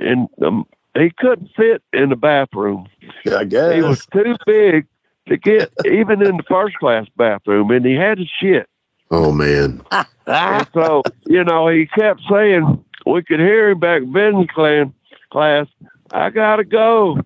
[0.00, 0.66] and um,
[0.96, 2.86] he couldn't fit in the bathroom.
[3.24, 3.74] Yeah, I guess.
[3.74, 4.86] He was too big
[5.28, 8.68] to get even in the first class bathroom, and he had to shit.
[9.10, 9.82] Oh man.
[10.26, 14.86] And so, you know, he kept saying, we could hear him back in business class,
[15.30, 15.66] class,
[16.12, 17.18] I gotta go.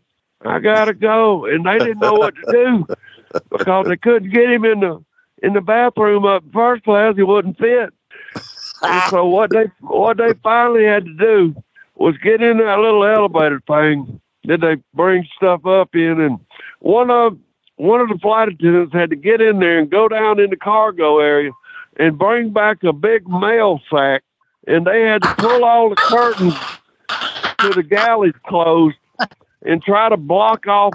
[0.45, 1.45] I gotta go.
[1.47, 2.87] And they didn't know what to do
[3.51, 5.05] because they couldn't get him in the
[5.43, 7.15] in the bathroom up first class.
[7.17, 7.93] He wouldn't fit.
[8.83, 11.63] And so what they what they finally had to do
[11.97, 14.21] was get in that little elevator thing.
[14.45, 16.39] Then they bring stuff up in, and
[16.81, 17.37] one of
[17.79, 20.57] one of the flight attendants had to get in there and go down in the
[20.57, 21.51] cargo area
[21.97, 24.23] and bring back a big mail sack,
[24.67, 26.55] and they had to pull all the curtains
[27.59, 28.97] to the galleys closed
[29.65, 30.93] and try to block off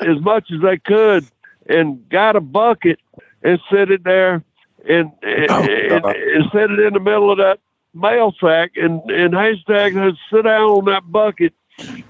[0.00, 1.26] as much as they could,
[1.68, 2.98] and got a bucket
[3.42, 4.42] and set it there
[4.88, 5.12] and
[5.50, 7.60] oh, and, and, and set it in the middle of that
[7.94, 11.52] mail sack and and haystack had to sit down on that bucket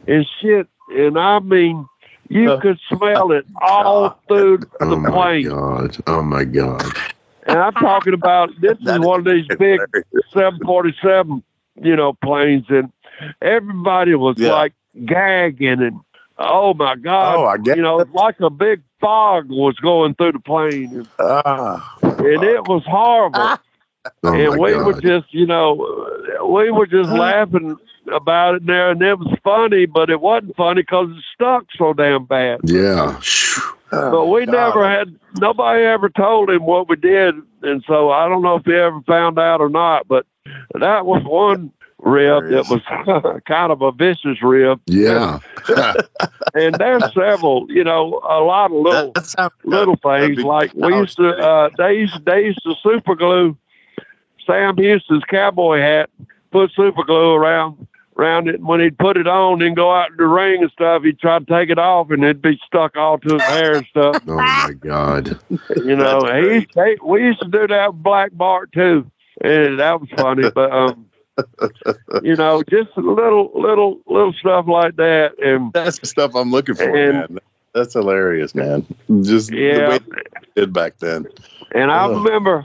[0.06, 0.68] and shit.
[0.90, 1.86] And I mean
[2.28, 5.48] you could smell it all through the Oh my plane.
[5.48, 5.96] god.
[6.06, 6.84] Oh my god.
[7.46, 9.80] And I'm talking about this is one of these big
[10.34, 11.42] 747,
[11.82, 12.92] you know, planes, and
[13.40, 14.52] everybody was Yeah.
[14.52, 14.72] like
[15.06, 16.00] gagging and
[16.38, 20.14] oh my god, Oh, I get you know, it's like a big fog was going
[20.14, 21.98] through the plane, and, Ah.
[22.02, 23.56] and it was horrible.
[24.22, 24.86] Oh and we god.
[24.86, 25.74] were just, you know,
[26.48, 27.76] we were just laughing
[28.12, 31.92] about it there, and it was funny, but it wasn't funny because it stuck so
[31.92, 32.60] damn bad.
[32.64, 33.20] yeah.
[33.90, 38.42] But we never had nobody ever told him what we did, and so I don't
[38.42, 40.06] know if he ever found out or not.
[40.06, 40.26] But
[40.74, 45.38] that was one rib that was kind of a vicious rib, Yeah.
[46.54, 50.72] and there's several, you know, a lot of little That sounds little things big like
[50.74, 53.56] we used to uh they used they used to super glue
[54.46, 56.08] Sam Houston's cowboy hat,
[56.52, 57.86] put super glue around
[58.18, 60.70] around it and when he'd put it on and go out in the ring and
[60.72, 63.76] stuff, he'd try to take it off and it'd be stuck all to his hair
[63.76, 64.22] and stuff.
[64.28, 65.38] Oh my god.
[65.76, 69.10] You know, That's he used to, we used to do that with Black Bart too.
[69.40, 70.50] And that was funny.
[70.54, 71.06] But um
[72.24, 76.74] you know, just little little little stuff like that and That's the stuff I'm looking
[76.74, 77.38] for, And- man.
[77.74, 78.86] That's hilarious, man.
[79.22, 79.88] Just the yeah.
[79.90, 81.26] way they did back then.
[81.72, 82.24] And I Ugh.
[82.24, 82.64] remember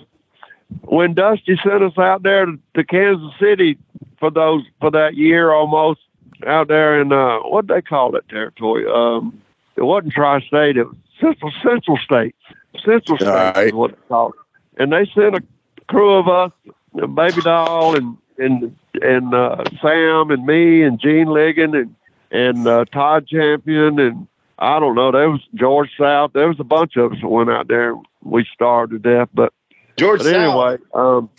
[0.82, 3.78] when Dusty sent us out there to, Kansas City
[4.20, 6.00] for those for that year almost
[6.45, 8.86] out there in uh what they call that territory.
[8.88, 9.41] Um
[9.76, 12.38] it wasn't tri state, it was central central states.
[12.86, 13.68] Central states right.
[13.68, 14.82] is what they called it.
[14.82, 15.44] And they sent a
[15.88, 16.52] crew of us,
[16.94, 21.95] baby doll and and and uh Sam and me and Gene Ligon and
[22.32, 24.28] and uh Todd Champion and
[24.60, 27.50] I don't know, there was George South, there was a bunch of us that went
[27.50, 29.54] out there we starved to death, but
[29.98, 31.30] George but anyway, um,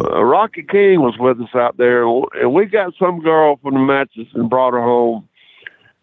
[0.00, 3.80] uh, Rocky King was with us out there, and we got some girl from the
[3.80, 5.28] matches and brought her home.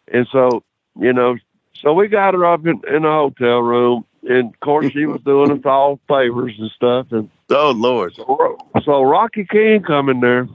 [0.07, 0.63] And so,
[0.99, 1.37] you know,
[1.81, 5.21] so we got her up in, in a hotel room, and of course she was
[5.21, 7.07] doing us all favors and stuff.
[7.11, 8.13] And Oh Lord.
[8.15, 10.47] so, so Rocky King come in there,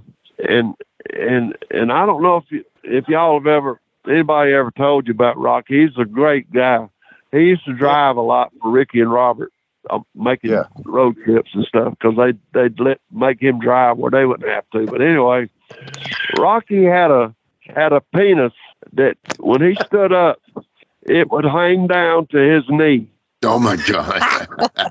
[0.49, 0.75] and
[1.15, 5.13] and and I don't know if you, if y'all have ever anybody ever told you
[5.13, 5.83] about Rocky.
[5.83, 6.89] He's a great guy.
[7.31, 9.52] He used to drive a lot for Ricky and Robert,
[9.91, 10.65] Uh, making Yeah.
[10.85, 14.65] road trips and stuff because they they'd let make him drive where they wouldn't have
[14.71, 14.87] to.
[14.87, 15.51] But anyway,
[16.39, 17.35] Rocky had a
[17.67, 18.53] had a penis
[18.93, 20.41] that when he stood up,
[21.03, 23.09] it would hang down to his knee.
[23.45, 24.23] Oh my god!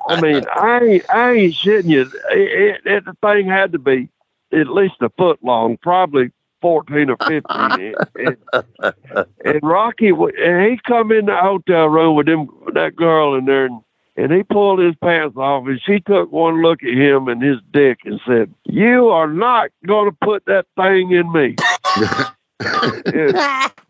[0.09, 2.01] I mean, I ain't, I ain't shitting you.
[2.31, 4.09] It, it, it, the thing had to be
[4.51, 6.31] at least a foot long, probably
[6.61, 7.95] fourteen or fifteen.
[8.15, 8.37] and,
[9.45, 13.65] and Rocky, and he come in the hotel room with him, that girl in there,
[13.67, 13.81] and,
[14.21, 17.57] and he pulled his pants off, and she took one look at him and his
[17.73, 21.55] dick and said, "You are not going to put that thing in me."
[23.07, 23.35] and,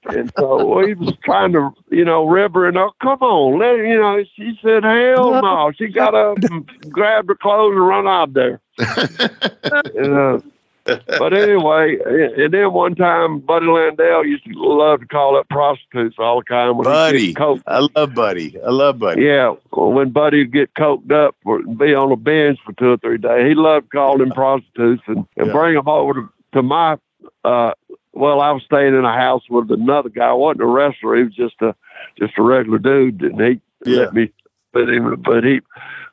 [0.06, 3.86] and so he was trying to, you know, rib her and oh, come on, let
[3.86, 4.24] you know.
[4.36, 8.62] She said, "Hell no!" She got up and grabbed her clothes and run out there.
[8.78, 10.40] and, uh,
[10.86, 16.16] but anyway, and then one time, Buddy Landel used to love to call up prostitutes
[16.18, 16.78] all the time.
[16.78, 18.60] When Buddy, I love Buddy.
[18.62, 19.24] I love Buddy.
[19.24, 22.92] Yeah, well, when Buddy would get coked up or be on the bench for two
[22.92, 25.54] or three days, he loved calling them prostitutes and, and yeah.
[25.54, 26.98] bring them over to, to my.
[27.44, 27.74] uh
[28.14, 30.30] Well, I was staying in a house with another guy.
[30.30, 31.16] I wasn't a wrestler.
[31.16, 31.76] He was just a
[32.20, 34.00] just a regular dude, and he yeah.
[34.00, 34.32] let me.
[34.74, 35.60] But he, but he,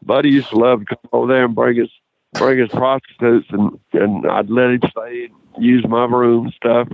[0.03, 1.91] Buddy used to love to come over there and bring his
[2.35, 6.89] bring his prostitutes and, and I'd let him stay and use my room and stuff.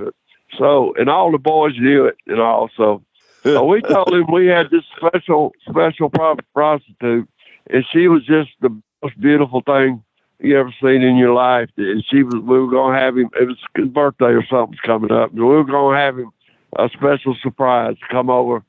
[0.59, 2.71] So, and all the boys knew it and all.
[2.77, 3.03] So,
[3.43, 6.11] so we told him we had this special, special
[6.55, 7.29] prostitute
[7.71, 8.71] and she was just the
[9.03, 10.03] most beautiful thing
[10.41, 11.71] you ever seen in your life.
[11.77, 14.81] And she was, we were going to have him, it was his birthday or something's
[14.81, 15.31] coming up.
[15.31, 16.31] And we were going to have him
[16.77, 18.63] a special surprise come over.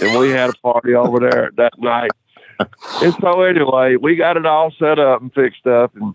[0.00, 2.10] And we had a party over there that night
[2.58, 6.14] and so anyway, we got it all set up and fixed up, and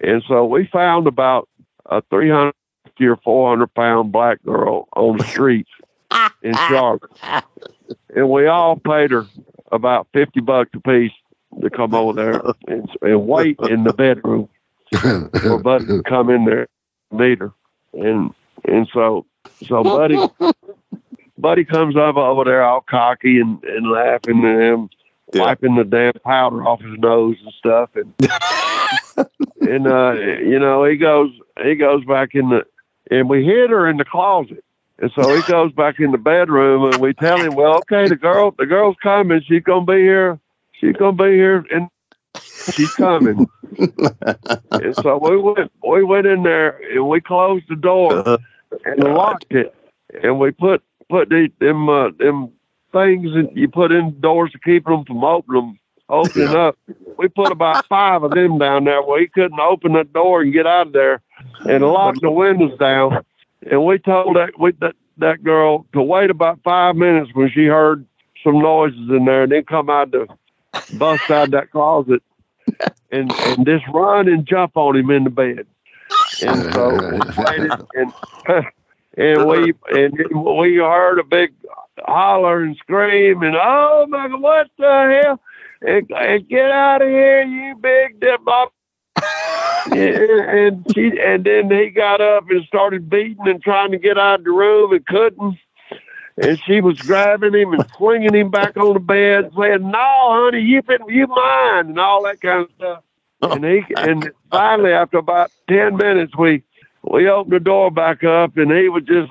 [0.00, 1.48] and so we found about
[1.86, 2.54] a three hundred
[3.00, 5.70] or 400 pound black girl on the streets
[6.42, 7.02] in Charlotte,
[8.14, 9.26] and we all paid her
[9.72, 11.12] about 50 bucks a piece
[11.60, 14.48] to come over there and, and wait in the bedroom
[15.40, 16.68] for Buddy to come in there
[17.10, 17.52] meet her,
[17.92, 18.32] and
[18.64, 19.26] and so
[19.66, 20.18] so Buddy.
[21.36, 24.88] Buddy comes up over there all cocky and, and laughing at him
[25.32, 25.42] yeah.
[25.42, 28.14] wiping the damn powder off his nose and stuff, and
[29.60, 31.30] and uh, you know he goes
[31.62, 32.64] he goes back in the
[33.10, 34.64] and we hid her in the closet.
[34.98, 38.16] And so he goes back in the bedroom and we tell him, well, okay, the
[38.16, 39.42] girl, the girl's coming.
[39.46, 40.38] She's going to be here.
[40.72, 41.88] She's going to be here and
[42.72, 43.48] she's coming.
[43.78, 48.38] and so we went, we went in there and we closed the door uh-huh.
[48.84, 49.74] and locked it.
[50.22, 52.52] And we put, put the, them, uh, them
[52.94, 56.78] things that you put indoors to keep them from opening opening up.
[57.18, 60.52] We put about five of them down there where he couldn't open the door and
[60.52, 61.20] get out of there,
[61.68, 63.24] and locked the windows down.
[63.70, 67.66] And we told that we that that girl to wait about five minutes when she
[67.66, 68.06] heard
[68.42, 70.26] some noises in there, and then come out to
[70.98, 72.22] bust out that closet
[73.10, 75.66] and and just run and jump on him in the bed.
[76.42, 78.12] And so we waited and.
[79.16, 80.12] and we and
[80.56, 81.52] we heard a big
[82.04, 85.40] holler and scream and oh my god, what the hell?
[85.80, 88.40] And, and get out of here, you big dip
[89.92, 94.18] and, and she and then he got up and started beating and trying to get
[94.18, 95.58] out of the room and couldn't.
[96.36, 100.62] And she was grabbing him and swinging him back on the bed, saying, "No, honey,
[100.62, 103.04] you been you mine," and all that kind of stuff.
[103.42, 106.64] Oh, and he and finally, after about ten minutes, we
[107.10, 109.30] we opened the door back up, and he was just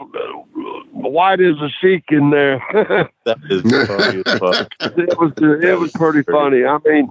[0.91, 2.61] white as a sheik in there.
[3.25, 4.71] that is funny as fuck.
[4.97, 6.63] It was it was pretty funny.
[6.65, 7.09] I mean,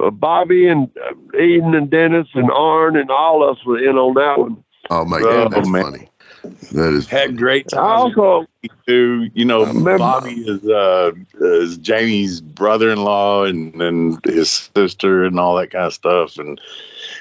[0.00, 3.96] uh, Bobby and uh, Eaton and Dennis and Arn and all of us were in
[3.96, 4.62] on that one.
[4.90, 5.82] Oh my god, that's man.
[5.82, 6.09] funny.
[6.42, 7.38] That is had funny.
[7.38, 7.80] great time.
[7.80, 8.46] Also,
[8.86, 9.66] too, you know,
[9.98, 15.94] Bobby is uh, is Jamie's brother-in-law and and his sister and all that kind of
[15.94, 16.60] stuff, and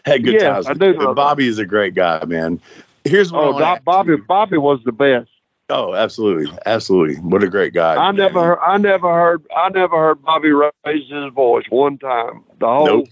[0.06, 0.68] had good yeah, times.
[0.68, 2.62] I do Bobby is a great guy, man.
[3.04, 4.16] Here's what oh, Bobby.
[4.18, 5.30] Bobby was the best.
[5.70, 7.16] Oh, absolutely, absolutely.
[7.18, 7.96] What a great guy.
[7.96, 12.44] I never, heard, I never heard, I never heard Bobby raise his voice one time.
[12.60, 13.08] The whole nope.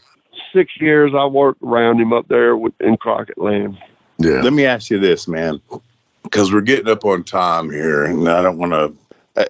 [0.53, 3.77] six years I worked around him up there with, in Crockett Land.
[4.17, 4.41] Yeah.
[4.41, 5.61] Let me ask you this, man,
[6.29, 8.93] because we're getting up on time here, and I don't want to.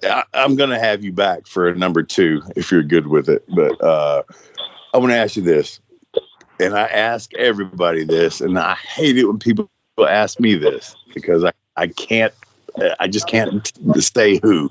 [0.04, 3.28] I, am going to have you back for a number two if you're good with
[3.28, 3.44] it.
[3.48, 4.22] But uh,
[4.92, 5.80] I want to ask you this,
[6.60, 11.42] and I ask everybody this, and I hate it when people ask me this because
[11.42, 12.34] I, I can't
[12.98, 14.70] I just can't stay who.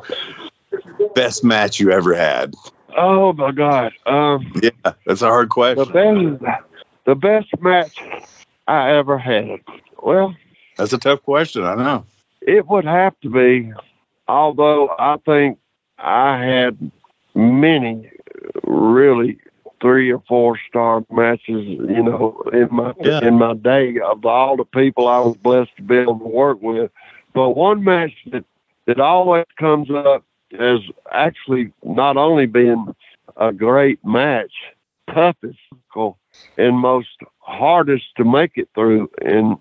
[1.16, 2.56] Best match you ever had?
[2.96, 3.94] Oh my God!
[4.06, 5.94] Um, yeah, that's a hard question.
[5.94, 6.64] The best,
[7.06, 8.02] the best match
[8.68, 9.60] I ever had.
[10.02, 10.36] Well,
[10.78, 11.64] that's a tough question.
[11.64, 12.06] I know.
[12.42, 13.74] It would have to be,
[14.28, 15.60] although I think
[15.98, 16.92] I had
[17.36, 18.10] many
[18.64, 19.40] really
[19.82, 23.26] three or four star matches, you know, in my yeah.
[23.26, 26.62] in my day of all the people I was blessed to be able to work
[26.62, 26.92] with.
[27.34, 28.46] But one match that,
[28.86, 30.24] that always comes up
[30.58, 30.80] as
[31.12, 32.96] actually not only being
[33.36, 34.54] a great match,
[35.14, 35.60] toughest
[36.58, 37.10] and most
[37.40, 39.58] hardest to make it through in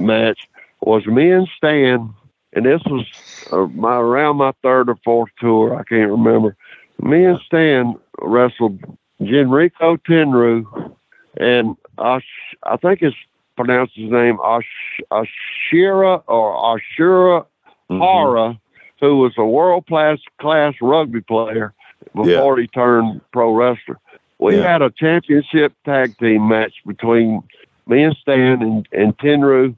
[0.00, 0.48] match
[0.82, 2.12] was me and Stan,
[2.52, 3.06] and this was
[3.52, 5.74] uh, my around my third or fourth tour.
[5.74, 6.56] I can't remember.
[7.02, 8.80] Me and Stan wrestled
[9.20, 10.94] Genichiro Tenryu
[11.36, 12.24] and Ash,
[12.64, 13.16] I think it's
[13.56, 17.46] pronounced his name Ash, Ashira or Ashura
[17.90, 18.00] mm-hmm.
[18.00, 18.58] Hara,
[19.00, 21.74] who was a world class class rugby player
[22.14, 22.62] before yeah.
[22.62, 23.98] he turned pro wrestler.
[24.38, 24.72] We yeah.
[24.72, 27.42] had a championship tag team match between
[27.86, 29.76] me and Stan and, and Tenryu.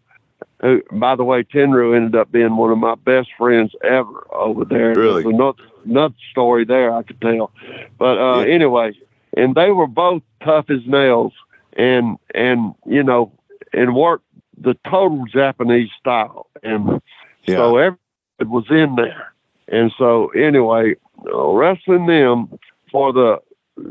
[0.62, 4.64] Who, by the way, Tenryu ended up being one of my best friends ever over
[4.64, 4.94] there.
[4.94, 5.24] Really?
[5.24, 7.50] There's another, another story there I could tell.
[7.98, 8.54] But uh, yeah.
[8.54, 8.92] anyway,
[9.36, 11.32] and they were both tough as nails
[11.72, 13.32] and, and, you know,
[13.72, 14.24] and worked
[14.56, 16.46] the total Japanese style.
[16.62, 17.02] And
[17.44, 17.56] yeah.
[17.56, 17.98] so every,
[18.38, 19.32] it was in there.
[19.66, 20.94] And so anyway,
[21.26, 22.56] uh, wrestling them
[22.92, 23.40] for the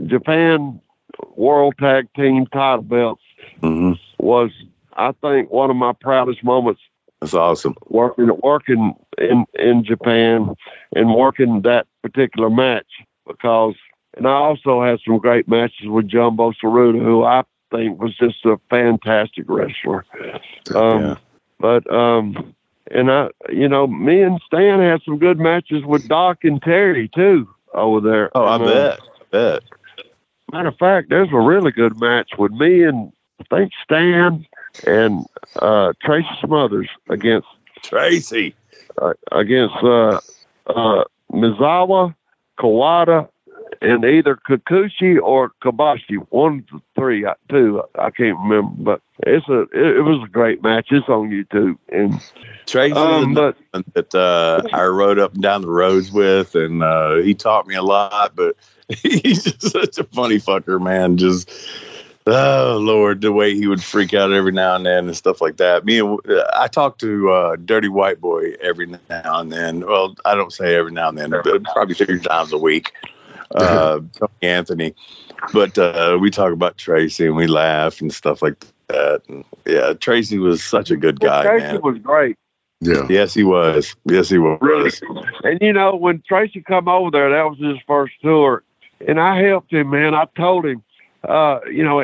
[0.05, 0.79] Japan
[1.35, 3.23] World Tag Team title belts
[3.61, 3.93] mm-hmm.
[4.25, 4.51] was,
[4.93, 6.81] I think, one of my proudest moments.
[7.19, 7.75] That's awesome.
[7.87, 10.55] Working working in in Japan
[10.95, 12.87] and working that particular match
[13.27, 13.75] because,
[14.17, 18.43] and I also had some great matches with Jumbo Tsuruta, who I think was just
[18.45, 20.03] a fantastic wrestler.
[20.73, 21.15] Um, yeah.
[21.59, 22.55] But um,
[22.89, 27.07] and I, you know, me and Stan had some good matches with Doc and Terry
[27.13, 28.31] too over there.
[28.35, 28.67] Oh, I bet.
[28.67, 29.63] Uh, I bet.
[30.51, 34.45] Matter of fact, there's a really good match with me and I think Stan
[34.85, 35.25] and
[35.57, 37.47] uh, Tracy Smothers against
[37.83, 38.55] Tracy
[38.97, 40.19] uh, against uh,
[40.67, 42.15] uh, Misawa,
[42.59, 43.29] Kawada,
[43.81, 46.17] and either Kikuchi or Kobashi.
[46.29, 46.65] One,
[46.95, 47.83] three, uh, two.
[47.97, 50.87] I can't remember, but it's a it, it was a great match.
[50.91, 51.77] It's on YouTube.
[51.89, 52.21] And
[52.65, 53.57] Tracy um, but,
[53.93, 57.75] that uh, I rode up and down the roads with, and uh, he taught me
[57.75, 58.35] a lot.
[58.35, 58.55] But
[58.89, 61.17] he's just such a funny fucker, man.
[61.17, 61.49] Just
[62.27, 65.57] oh lord, the way he would freak out every now and then and stuff like
[65.57, 65.85] that.
[65.85, 66.19] Me and
[66.53, 68.99] I talk to uh, Dirty White Boy every now
[69.39, 69.85] and then.
[69.85, 72.93] Well, I don't say every now and then, but probably three times a week.
[73.53, 73.99] Uh,
[74.41, 74.95] Anthony,
[75.51, 79.23] but uh, we talk about Tracy and we laugh and stuff like that.
[79.27, 81.43] And yeah, Tracy was such a good guy.
[81.43, 81.81] Well, Tracy man.
[81.81, 82.37] was great.
[82.81, 83.05] Yeah.
[83.09, 83.95] Yes, he was.
[84.05, 84.57] Yes, he was.
[84.61, 84.89] Really.
[85.43, 88.63] And you know, when Tracy come over there, that was his first tour,
[89.07, 90.15] and I helped him, man.
[90.15, 90.83] I told him,
[91.27, 92.03] uh, you know,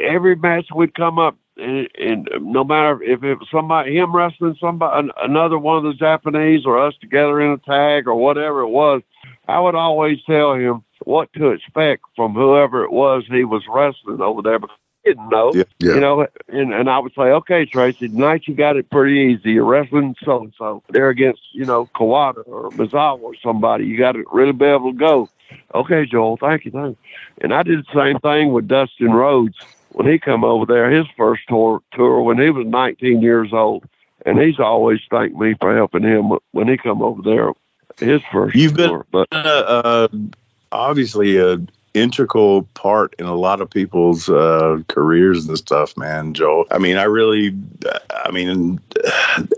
[0.00, 4.56] every match would come up, and, and, no matter if it was somebody, him wrestling
[4.60, 8.68] somebody, another one of the Japanese, or us together in a tag, or whatever it
[8.68, 9.02] was,
[9.48, 14.20] I would always tell him what to expect from whoever it was he was wrestling
[14.20, 14.58] over there.
[14.58, 15.52] Because didn't know.
[15.54, 15.94] Yeah, yeah.
[15.94, 19.52] You know, and, and I would say, okay, Tracy, tonight you got it pretty easy.
[19.52, 20.82] You're wrestling so and so.
[20.90, 23.86] They're against, you know, Kawada or Misawa or somebody.
[23.86, 25.28] You got to really be able to go.
[25.74, 27.14] Okay, Joel, thank you, thank you.
[27.40, 29.56] And I did the same thing with Dustin Rhodes
[29.90, 33.84] when he come over there, his first tour, tour when he was 19 years old.
[34.26, 37.52] And he's always thanked me for helping him when he come over there,
[37.98, 39.06] his first You've tour.
[39.10, 40.08] been but, uh, uh,
[40.70, 41.58] obviously a
[41.94, 46.66] integral part in a lot of people's uh, careers and stuff, man, Joel.
[46.70, 47.56] I mean, I really,
[48.10, 48.80] I mean,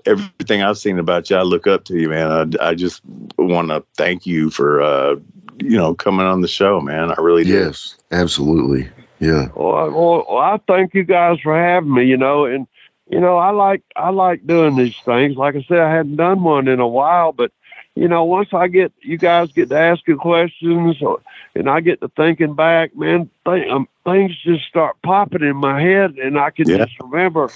[0.07, 2.57] everything I've seen about you, I look up to you, man.
[2.61, 3.03] I, I just
[3.37, 5.17] want to thank you for, uh,
[5.63, 7.13] you know, coming on the show, man.
[7.13, 7.53] I really do.
[7.53, 8.89] Yes, absolutely.
[9.21, 9.49] Yeah.
[9.55, 12.67] Well, I, well, I thank you guys for having me, you know, and,
[13.09, 15.37] you know, I like, I like doing these things.
[15.37, 17.53] Like I said, I hadn't done one in a while, but
[17.95, 21.21] you know, once I get you guys get to asking questions, or,
[21.55, 25.81] and I get to thinking back, man, th- um, things just start popping in my
[25.81, 26.79] head, and I can yeah.
[26.79, 27.51] just remember,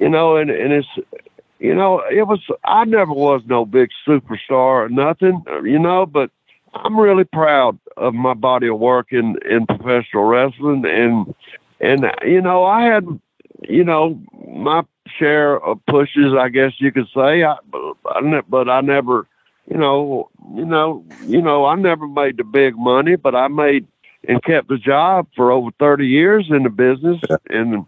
[0.00, 0.88] you know, and and it's,
[1.58, 6.30] you know, it was I never was no big superstar or nothing, you know, but
[6.74, 11.34] I'm really proud of my body of work in in professional wrestling, and
[11.80, 13.06] and you know, I had,
[13.68, 14.82] you know, my
[15.18, 17.56] share of pushes, I guess you could say, I,
[18.48, 19.26] but I never
[19.70, 23.86] you know, you know, you know, I never made the big money, but I made
[24.26, 27.20] and kept the job for over 30 years in the business.
[27.50, 27.84] And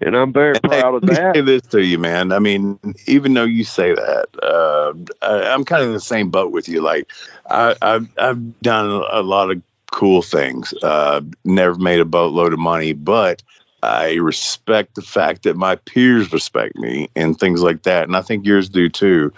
[0.00, 1.34] and I'm very proud of that.
[1.34, 2.32] Say this to you, man.
[2.32, 4.92] I mean, even though you say that, uh,
[5.22, 6.80] I, am kind of in the same boat with you.
[6.80, 7.10] Like,
[7.48, 10.72] I, have I've done a lot of cool things.
[10.82, 13.42] Uh, never made a boatload of money, but
[13.82, 18.22] I respect the fact that my peers respect me and things like that, and I
[18.22, 19.32] think yours do too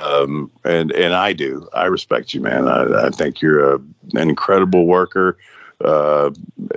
[0.00, 1.68] um, and and I do.
[1.74, 2.68] I respect you, man.
[2.68, 3.78] I, I think you're a,
[4.14, 5.36] an incredible worker.
[5.84, 6.30] Uh,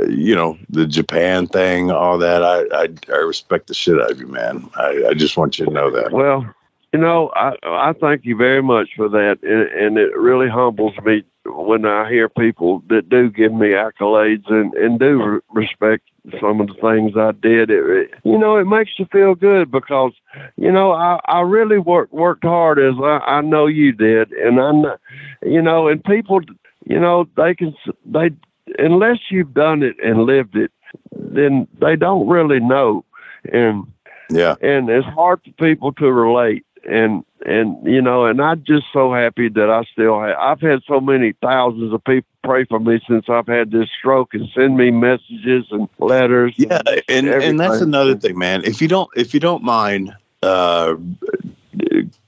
[0.07, 2.43] you know the Japan thing, all that.
[2.43, 4.69] I, I, I respect the shit out of you, man.
[4.75, 6.11] I, I just want you to know that.
[6.11, 6.45] Well,
[6.93, 10.93] you know, I I thank you very much for that, and, and it really humbles
[11.03, 16.07] me when I hear people that do give me accolades and and do respect
[16.39, 17.71] some of the things I did.
[17.71, 20.11] It, you know, it makes you feel good because
[20.57, 24.59] you know I I really worked worked hard as I, I know you did, and
[24.59, 24.95] I
[25.43, 26.41] you know, and people,
[26.85, 27.73] you know, they can
[28.05, 28.31] they
[28.77, 30.71] unless you've done it and lived it,
[31.15, 33.05] then they don't really know,
[33.51, 33.85] and
[34.29, 34.55] Yeah.
[34.61, 39.13] and it's hard for people to relate and and you know and i'm just so
[39.13, 42.99] happy that i still have i've had so many thousands of people pray for me
[43.07, 47.81] since i've had this stroke and send me messages and letters Yeah, and and that's
[47.81, 48.63] another thing, man.
[48.63, 50.95] If you don't if you don't mind, uh,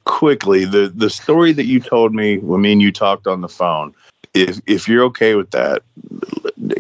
[0.06, 3.50] quickly the the story that you told me when me and you talked on the
[3.50, 3.94] phone.
[4.34, 5.84] If if you're okay with that,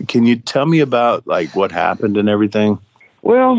[0.07, 2.79] can you tell me about like what happened and everything?
[3.23, 3.57] well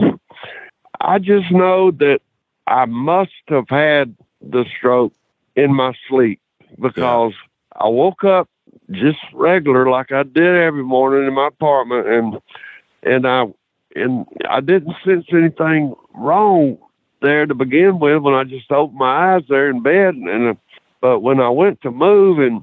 [1.00, 2.20] i just know that
[2.66, 5.12] i must have had the stroke
[5.56, 6.38] in my sleep
[6.80, 7.32] because
[7.74, 8.48] i woke up
[8.90, 12.38] just regular like i did every morning in my apartment and
[13.02, 13.44] and i
[13.96, 16.78] and i didn't sense anything wrong
[17.24, 20.14] there to begin with when I just opened my eyes there in bed.
[20.14, 20.54] And uh,
[21.00, 22.62] but when I went to move and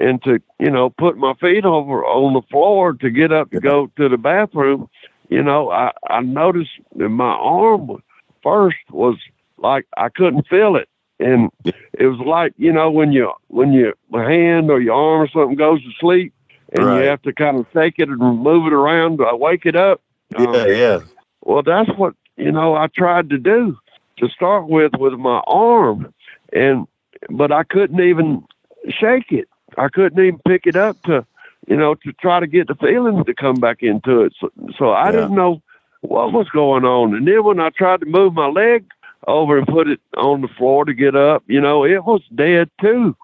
[0.00, 3.60] and to you know put my feet over on the floor to get up to
[3.60, 4.88] go to the bathroom,
[5.28, 8.02] you know I I noticed that my arm
[8.42, 9.16] first was
[9.58, 10.88] like I couldn't feel it.
[11.20, 11.50] And
[11.98, 15.56] it was like you know when you when your hand or your arm or something
[15.56, 16.32] goes to sleep,
[16.72, 17.02] and Right.
[17.02, 20.00] you have to kind of shake it and move it around to wake it up.
[20.34, 20.98] Um, Yeah, yeah.
[21.42, 23.76] well, that's what you know I tried to do
[24.18, 26.12] to start with with my arm,
[26.52, 26.86] and
[27.28, 28.44] but I couldn't even
[28.88, 29.48] shake it.
[29.78, 31.24] I couldn't even pick it up to,
[31.68, 34.34] you know, to try to get the feelings to come back into it.
[34.40, 35.12] So, so I Yeah.
[35.12, 35.62] didn't know
[36.02, 37.14] what was going on.
[37.14, 38.84] And then when I tried to move my leg
[39.28, 42.70] over and put it on the floor to get up, you know, it was dead
[42.80, 43.14] too.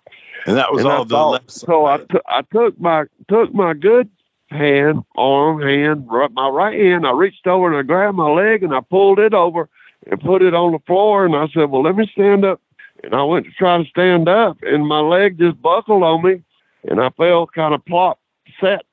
[0.46, 2.08] And that was And I all the thought- left So I side.
[2.10, 4.08] took I took my took my good
[4.50, 7.06] hand, arm, hand, right, my right hand.
[7.06, 9.68] I reached over and I grabbed my leg and I pulled it over
[10.08, 11.24] and put it on the floor.
[11.24, 12.60] And I said, "Well, let me stand up."
[13.06, 16.42] And I went to try to stand up, and my leg just buckled on me,
[16.88, 18.18] and I fell kind of plop,
[18.60, 18.84] set,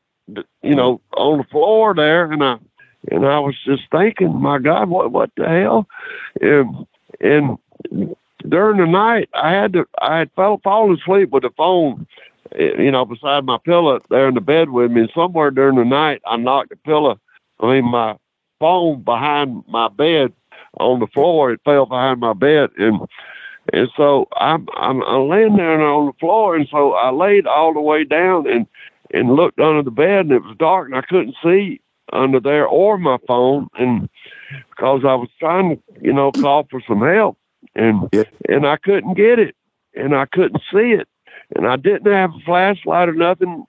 [0.62, 2.32] you know, on the floor there.
[2.32, 2.58] And I
[3.10, 5.88] and I was just thinking, "My God, what what the hell?"
[6.40, 6.86] And
[7.22, 7.58] and
[8.48, 12.06] during the night, I had to I had fell fallen asleep with the phone
[12.56, 15.02] eh, you know, beside my pillow there in the bed with me.
[15.02, 17.20] And somewhere during the night, I knocked the pillow,
[17.60, 18.16] I mean, my
[18.60, 20.34] phone behind my bed
[20.80, 21.52] on the floor.
[21.52, 22.70] It fell behind my bed.
[22.78, 23.02] And,
[23.72, 26.56] and so I'm, I'm, I'm laying there on the floor.
[26.56, 28.68] And so I laid all the way down and,
[29.14, 31.80] and looked under the bed and it was dark and I couldn't see
[32.12, 33.70] under there or my phone.
[33.78, 34.10] And
[34.70, 37.38] because I was trying to, you know, call for some help
[37.76, 38.24] and, Yeah.
[38.50, 39.56] and I couldn't get it
[39.96, 41.08] and I couldn't see it
[41.56, 43.66] and I didn't have a flashlight or nothing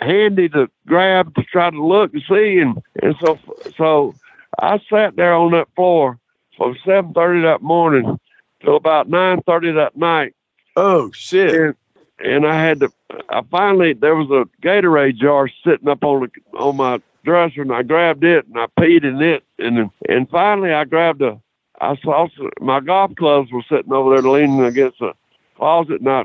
[0.00, 3.38] handy to grab to try to look and see, and and so
[3.76, 4.14] so
[4.60, 6.18] I sat there on that floor
[6.56, 8.18] from seven thirty that morning
[8.62, 10.34] till about nine thirty that night,
[10.76, 11.54] Oh shit.
[11.54, 11.74] and
[12.18, 12.92] and I had to.
[13.28, 16.22] I finally there was a Gatorade jar sitting up on
[16.52, 20.28] the on my dresser, and I grabbed it and I peed in it, and and
[20.30, 21.40] finally I grabbed a.
[21.80, 22.28] I saw
[22.60, 25.12] my golf clubs were sitting over there leaning against a
[25.56, 26.24] closet, and I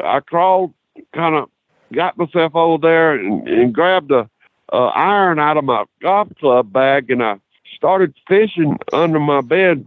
[0.00, 0.72] I crawled,
[1.14, 1.50] kind of
[1.92, 4.28] got myself over there and, and grabbed a,
[4.72, 7.36] a iron out of my golf club bag, and I
[7.76, 9.84] started fishing under my bed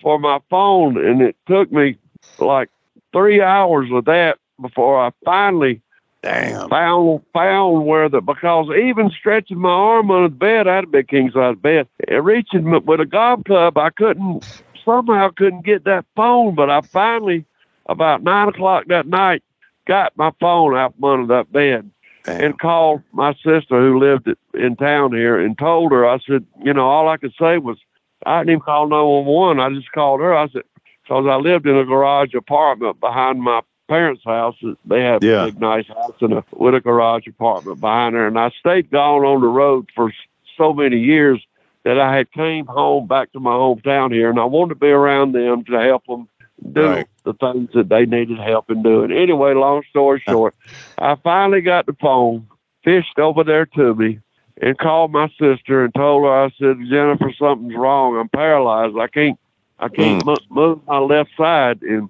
[0.00, 1.98] for my phone, and it took me
[2.38, 2.70] like
[3.12, 5.80] three hours of that before I finally
[6.22, 6.68] Damn.
[6.68, 10.88] found found where the because even stretching my arm under the bed, I had a
[10.88, 14.44] big king size bed, and reaching with a golf club, I couldn't
[14.84, 17.44] somehow couldn't get that phone, but I finally
[17.86, 19.42] about nine o'clock that night
[19.86, 21.90] got my phone out from under that bed
[22.24, 22.40] Damn.
[22.42, 26.74] and called my sister who lived in town here and told her I said, you
[26.74, 27.78] know, all I could say was
[28.26, 29.60] I didn't even call 911.
[29.60, 30.34] I just called her.
[30.36, 30.62] I said,
[31.02, 34.56] because I lived in a garage apartment behind my parents' house.
[34.84, 35.42] They had Yeah.
[35.42, 38.26] a big, nice house and a, with a garage apartment behind there.
[38.26, 40.12] And I stayed gone on the road for
[40.56, 41.42] so many years
[41.84, 44.88] that I had came home back to my hometown here, and I wanted to be
[44.88, 46.28] around them to help them
[46.72, 47.06] do Right.
[47.24, 49.12] the things that they needed help in doing.
[49.12, 50.54] Anyway, long story short,
[50.98, 52.46] I finally got the phone,
[52.84, 54.18] fished over there to me,
[54.62, 58.16] and called my sister and told her I said, Jennifer, something's wrong.
[58.16, 58.96] I'm paralyzed.
[58.98, 59.38] I can't,
[59.78, 62.08] I can't mo- move my left side and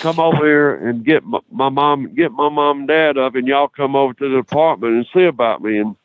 [0.00, 3.46] come over here and get my, my mom, get my mom and dad up, and
[3.46, 5.78] y'all come over to the apartment and see about me.
[5.78, 5.96] And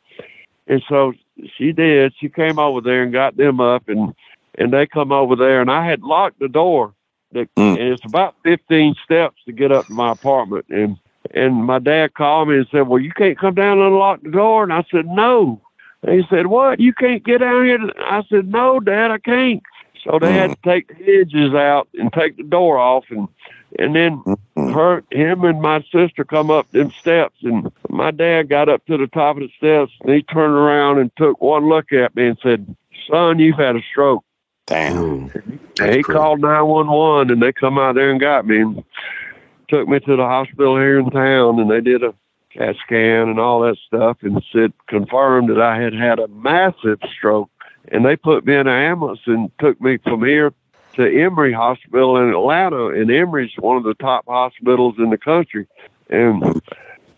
[0.66, 1.12] and so
[1.56, 2.14] she did.
[2.20, 4.14] She came over there and got them up, and
[4.56, 6.94] and they come over there, and I had locked the door.
[7.32, 7.78] That, Mm.
[7.78, 10.96] And it's about 15 steps to get up to my apartment, and
[11.34, 14.30] and my dad called me and said, "Well, you can't come down and unlock the
[14.30, 15.60] door." And I said, "No."
[16.02, 16.80] And he said, "What?
[16.80, 19.62] You can't get down here?" I said, "No, Dad, I can't."
[20.04, 20.70] So they had to mm-hmm.
[20.70, 23.28] take the hinges out and take the door off, and
[23.78, 24.72] and then mm-hmm.
[24.72, 28.96] her, him, and my sister come up them steps, and my dad got up to
[28.96, 32.28] the top of the steps, and he turned around and took one look at me
[32.28, 32.76] and said,
[33.10, 34.24] "Son, you've had a stroke."
[34.68, 35.30] Damn.
[35.80, 38.84] And he called 911 and they come out there and got me and
[39.68, 42.12] took me to the hospital here in town and they did a
[42.52, 46.98] CAT scan and all that stuff and said, confirmed that I had had a massive
[47.16, 47.50] stroke.
[47.90, 50.52] And they put me in an ambulance and took me from here
[50.94, 52.88] to Emory Hospital in Atlanta.
[52.88, 55.66] And Emory's one of the top hospitals in the country.
[56.10, 56.60] And,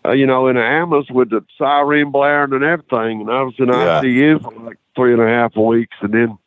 [0.05, 3.21] uh, you know, in an ambulance with the siren blaring and everything.
[3.21, 3.99] And I was in Yeah.
[4.01, 5.95] ICU for like three and a half weeks.
[6.01, 6.37] And then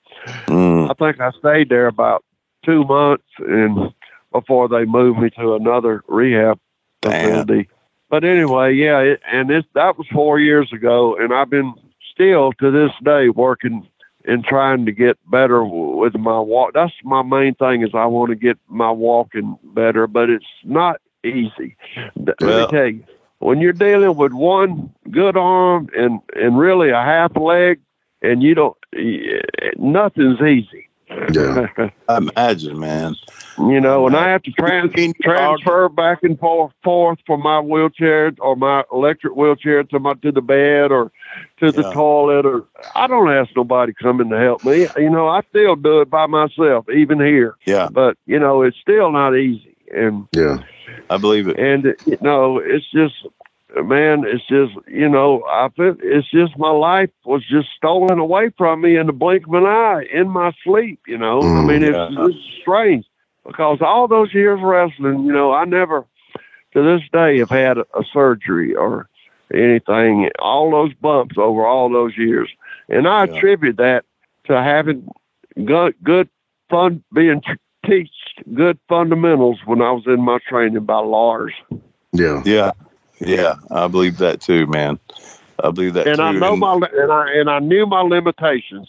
[0.47, 0.91] Mm.
[0.91, 2.25] I think I stayed there about
[2.65, 3.93] two months and
[4.33, 6.59] before they moved me to another rehab
[7.03, 7.13] Damn.
[7.13, 7.69] facility.
[8.15, 11.75] But anyway, yeah, it, and this that was four years ago, and I've been
[12.13, 13.89] still to this day working
[14.25, 16.75] and trying to get better with my walk.
[16.75, 21.01] That's my main thing is I want to get my walking better, but it's not
[21.25, 21.77] easy.
[22.15, 23.05] Th- Let me tell you,
[23.41, 27.81] when you're dealing with one good arm and and really a half leg,
[28.23, 28.77] and you don't,
[29.77, 30.89] nothing's easy.
[31.33, 31.67] Yeah.
[32.09, 33.17] Imagine, man.
[33.59, 38.33] You know, and I have to trans- transfer back and forth, forth from my wheelchair
[38.41, 41.13] or my electric wheelchair to my to the bed or
[41.61, 41.93] to the Yeah.
[41.93, 42.65] toilet or
[42.95, 44.89] I don't ask nobody coming to help me.
[44.97, 47.55] You know, I still do it by myself, even here.
[47.67, 50.59] Yeah, But you know, it's still not easy, and Yeah.
[51.11, 51.57] I believe it.
[51.57, 53.15] and you know, it's just
[53.85, 58.51] man, it's just you know, I feel it's just my life was just stolen away
[58.57, 61.01] from me in the blink of an eye in my sleep.
[61.07, 62.27] You know, I Mm, mean, it's, yeah.
[62.27, 63.05] it's strange
[63.47, 66.05] because all those years wrestling, you know, I never
[66.73, 69.09] to this day have had a, a surgery or
[69.53, 70.31] anything.
[70.39, 72.51] All those bumps over all those years,
[72.89, 73.35] and I Yeah.
[73.37, 74.05] attribute that
[74.47, 75.09] to having
[75.65, 76.29] good, good
[76.71, 78.11] fun being t- teach
[78.55, 81.53] good fundamentals when I was in my training by Lars.
[82.13, 82.43] Yeah.
[82.45, 82.73] Yeah,
[83.21, 84.99] yeah, I believe that too, man.
[85.63, 86.23] I believe that and too.
[86.23, 88.89] I know my and I and I knew my limitations.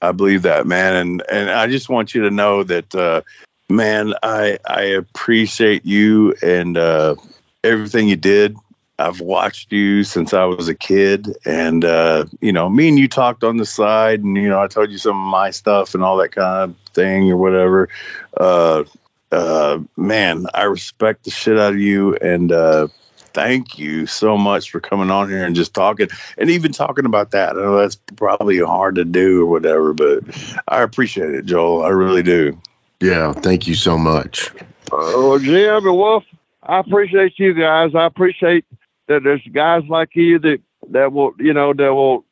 [0.00, 3.22] I believe that, man, and and I just want you to know that, uh,
[3.68, 7.16] man, I I appreciate you and uh,
[7.64, 8.56] everything you did.
[8.98, 13.08] I've watched you since I was a kid, and uh, you know, me and you
[13.08, 16.02] talked on the side, and you know, I told you some of my stuff and
[16.02, 17.88] all that kind of thing or whatever.
[18.36, 18.84] Uh,
[19.30, 22.88] uh, man, I respect the shit out of you, and uh,
[23.36, 26.08] thank you so much for coming on here and just talking
[26.38, 27.50] and even talking about that.
[27.50, 30.24] I know that's probably hard to do or whatever, but
[30.66, 31.84] I appreciate it, Joel.
[31.84, 32.58] I really do.
[32.98, 33.34] Yeah.
[33.34, 34.50] Thank you so much.
[34.90, 36.24] Oh, Jim and Wolf,
[36.62, 37.94] I appreciate you guys.
[37.94, 38.64] I appreciate
[39.06, 42.24] that there's guys like you that that will, you know, that will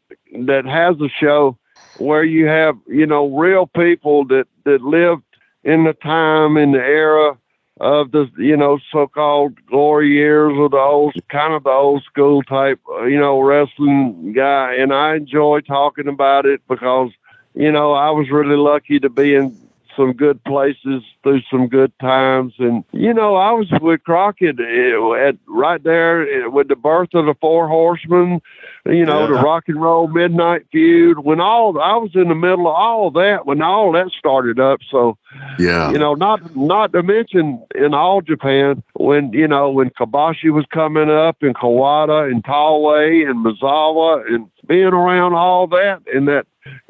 [0.46, 1.58] that has a show
[1.98, 5.24] where you have, you know, real people that that lived
[5.64, 7.36] in the time in the era
[7.80, 12.42] of the, you know, so-called glory years of the old, kind of the old school
[12.42, 14.74] type, uh, you know, wrestling guy.
[14.74, 17.10] And I enjoy talking about it because,
[17.54, 19.56] you know, I was really lucky to be in
[19.96, 22.54] some good places through some good times.
[22.58, 27.10] And, you know, I was with Crockett uh, at right there uh, with the birth
[27.14, 28.40] of the Four Horsemen,
[28.86, 31.20] you know, the rock and roll midnight feud.
[31.20, 34.80] When all, I was in the middle of all that, when all that started up.
[34.90, 35.16] So,
[35.58, 35.90] Yeah.
[35.90, 40.64] you know, not not to mention in all Japan when you know when Kobashi was
[40.72, 46.46] coming up and Kawada and Taue and Misawa and being around all that and that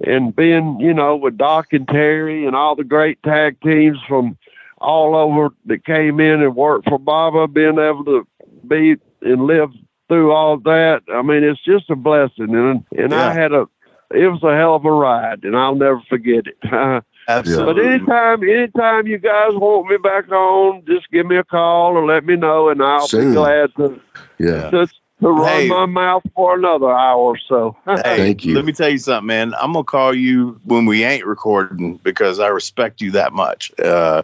[0.07, 4.37] and being you know with Doc and Terry and all the great tag teams from
[4.79, 8.27] all over that came in and worked for Baba, being able to
[8.67, 9.71] be and live
[10.09, 11.03] through all that.
[11.13, 13.67] I mean, it's just a blessing, and and I had a.
[14.11, 16.59] It was a hell of a ride, and I'll never forget it.
[17.29, 17.75] Absolutely.
[17.75, 22.05] But anytime, anytime you guys want me back on, just give me a call or
[22.05, 23.31] let me know, and I'll Soon.
[23.31, 24.01] be glad to
[24.39, 24.71] Yeah.
[24.71, 24.89] to,
[25.20, 25.69] to run Hey.
[25.69, 27.77] my mouth for another hour or so.
[27.86, 28.55] Hey, Thank you.
[28.55, 29.55] Let me tell you something, man.
[29.55, 33.73] I'm gonna call you when we ain't recording because I respect you that much.
[33.78, 34.23] Uh,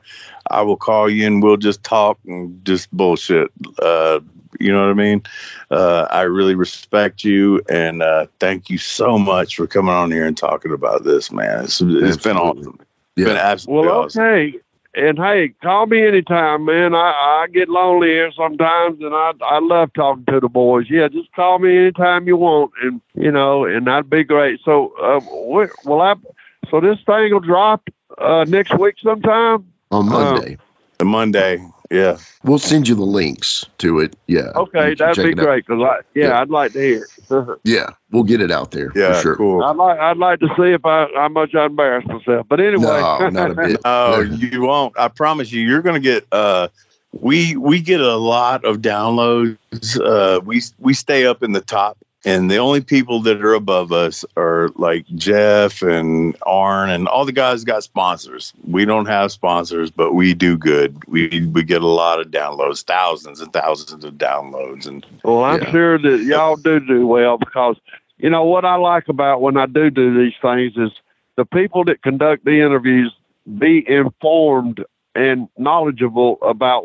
[0.51, 3.51] I will call you and we'll just talk and just bullshit.
[3.81, 4.21] Uh,
[4.59, 5.23] you know what I mean?
[5.71, 10.27] Uh, I really respect you and uh, thank you so much for coming on here
[10.27, 11.65] and talking about this, man.
[11.65, 12.79] It's, it's been awesome.
[13.17, 13.43] It's been Yeah.
[13.43, 14.23] absolutely well, awesome.
[14.97, 15.09] Okay.
[15.09, 16.95] And hey, call me anytime, man.
[16.95, 20.87] I, I get lonely here sometimes, and I I love talking to the boys.
[20.91, 24.61] Yeah, just call me anytime you want, and you know, and that'd be great.
[24.65, 26.15] So, uh, wh- will I?
[26.71, 27.89] So this thing will drop
[28.19, 29.67] uh, next week sometime.
[29.91, 30.57] On Monday.
[31.03, 31.70] Monday.
[31.91, 32.19] Yeah.
[32.45, 34.15] We'll send you the links to it.
[34.29, 34.53] Yeah.
[34.55, 35.67] Okay, that'd be great.
[35.67, 36.41] Cause I, yeah, Yeah.
[36.41, 37.05] I'd like to hear.
[37.31, 37.59] it.
[37.65, 39.15] Yeah, we'll get it out there Yeah.
[39.15, 39.37] for sure.
[39.37, 39.65] Cool.
[39.65, 42.47] I'd like I'd like to see if I how much I embarrass myself.
[42.49, 43.81] But anyway, No, not a bit.
[43.85, 44.99] Oh, you won't.
[44.99, 45.63] I promise you.
[45.63, 46.27] You're going to get.
[46.33, 46.69] uh
[47.13, 49.59] We we get a lot of downloads.
[50.01, 53.93] Uh We we stay up in the top, and the only people that are above
[53.93, 58.53] us are like Jeff and Arn and all the guys got sponsors.
[58.67, 61.03] We don't have sponsors, but we do good.
[61.07, 65.63] We we get a lot of downloads, thousands and thousands of downloads, and Well, I'm
[65.63, 65.71] Yeah.
[65.71, 67.77] sure that y'all do do well because
[68.19, 70.91] you know what I like about when I do do these things is
[71.37, 73.15] the people that conduct the interviews
[73.59, 74.85] be informed
[75.15, 76.85] and knowledgeable about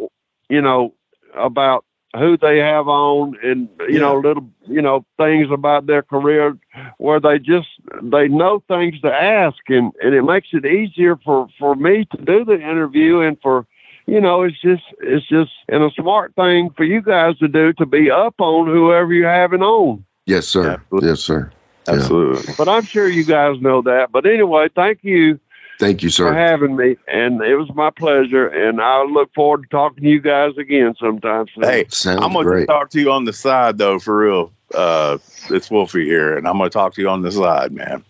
[0.50, 0.94] you know
[1.36, 1.84] about
[2.18, 6.58] who they have on and you know little you know things about their career
[6.98, 7.68] where they just
[8.02, 12.18] they know things to ask and and it makes it easier for for me to
[12.18, 13.66] do the interview and for
[14.08, 17.74] you know, it's just it's just and a smart thing for you guys to do
[17.74, 20.06] to be up on whoever you're having on.
[20.26, 20.72] Yes, sir.
[20.72, 21.10] Absolutely.
[21.10, 21.52] Yes, sir.
[21.88, 21.96] Yeah.
[21.96, 22.54] absolutely.
[22.58, 24.12] But I'm sure you guys know that.
[24.12, 25.40] But anyway, thank you
[25.80, 26.30] Thank you, sir.
[26.32, 28.48] for having me, and it was my pleasure.
[28.48, 31.64] And I look forward to talking to you guys again sometime soon.
[31.64, 34.52] Hey, Sounds I'm gonna talk to you on the side though, for real.
[34.74, 35.18] Uh,
[35.50, 38.04] it's Wolfie here, and I'm gonna talk to you on the side, man.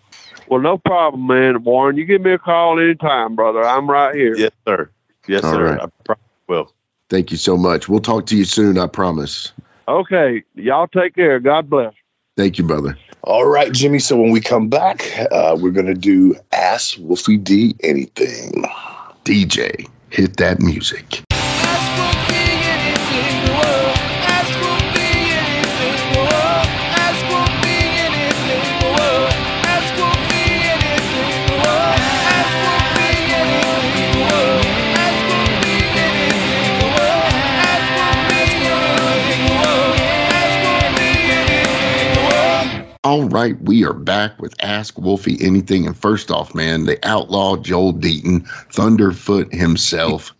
[0.48, 1.64] Well, no problem, man.
[1.64, 3.64] Warren, you give me a call anytime, brother.
[3.64, 4.36] I'm right here.
[4.36, 4.90] Yes, sir.
[5.26, 5.64] Yes, All sir.
[5.64, 5.80] right.
[5.80, 6.72] I probably will.
[7.10, 7.88] Thank you so much.
[7.88, 8.78] We'll talk to you soon.
[8.78, 9.52] I promise.
[9.88, 11.40] Okay, y'all take care.
[11.40, 11.94] God bless.
[12.36, 12.96] Thank you, brother.
[13.26, 13.98] All right, Jimmy.
[13.98, 18.62] So when we come back, uh, we're gonna do Ask Wolfie D anything.
[19.24, 21.25] DJ, hit that music.
[43.06, 45.86] All right, we are back with Ask Wolfie Anything.
[45.86, 50.34] And first off, man, the outlaw Joel Deaton, Thunderfoot himself,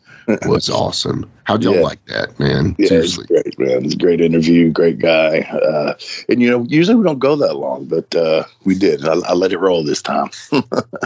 [0.46, 1.30] was awesome.
[1.44, 1.80] How'd y'all Yeah.
[1.82, 2.74] like that, man?
[2.78, 3.26] Yeah, it's Seriously.
[3.26, 3.84] great, man.
[3.84, 5.40] It's a great interview, great guy.
[5.40, 5.94] Uh,
[6.28, 9.06] and you know, usually we don't go that long, but uh, we did.
[9.06, 10.30] I, I let it roll this time.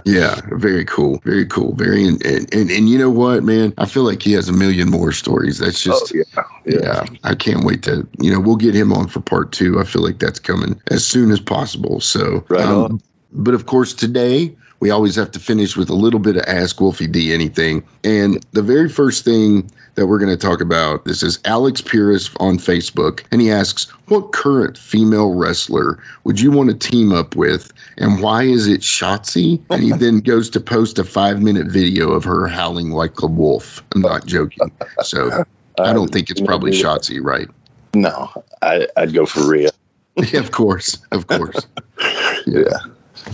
[0.06, 1.20] Yeah, very cool.
[1.24, 1.74] Very cool.
[1.74, 3.74] Very and, and and and you know what, man?
[3.76, 5.59] I feel like he has a million more stories.
[5.59, 6.42] That's just oh, yeah,
[6.80, 7.05] yeah.
[7.22, 9.78] I can't wait to you know we'll get him on for part two.
[9.78, 12.01] I feel like that's coming as soon as possible.
[12.01, 13.01] So um, Right on.
[13.32, 16.81] But of course, today we always have to finish with a little bit of Ask
[16.81, 17.85] Wolfie D anything.
[18.02, 22.31] And the very first thing that we're going to talk about this is Alex Pires
[22.40, 27.36] on Facebook, and he asks, "What current female wrestler would you want to team up
[27.36, 32.12] with, and why is it Shotzi?" And he then goes to post a five-minute video
[32.12, 33.85] of her howling like a wolf.
[33.94, 34.73] I'm not joking.
[35.02, 35.44] So
[35.78, 37.48] I don't think it's probably Shotzi, right?
[37.93, 38.31] No,
[38.62, 39.70] I, I'd go for Rhea.
[40.16, 41.66] Yeah, of course, of course.
[42.47, 42.78] Yeah.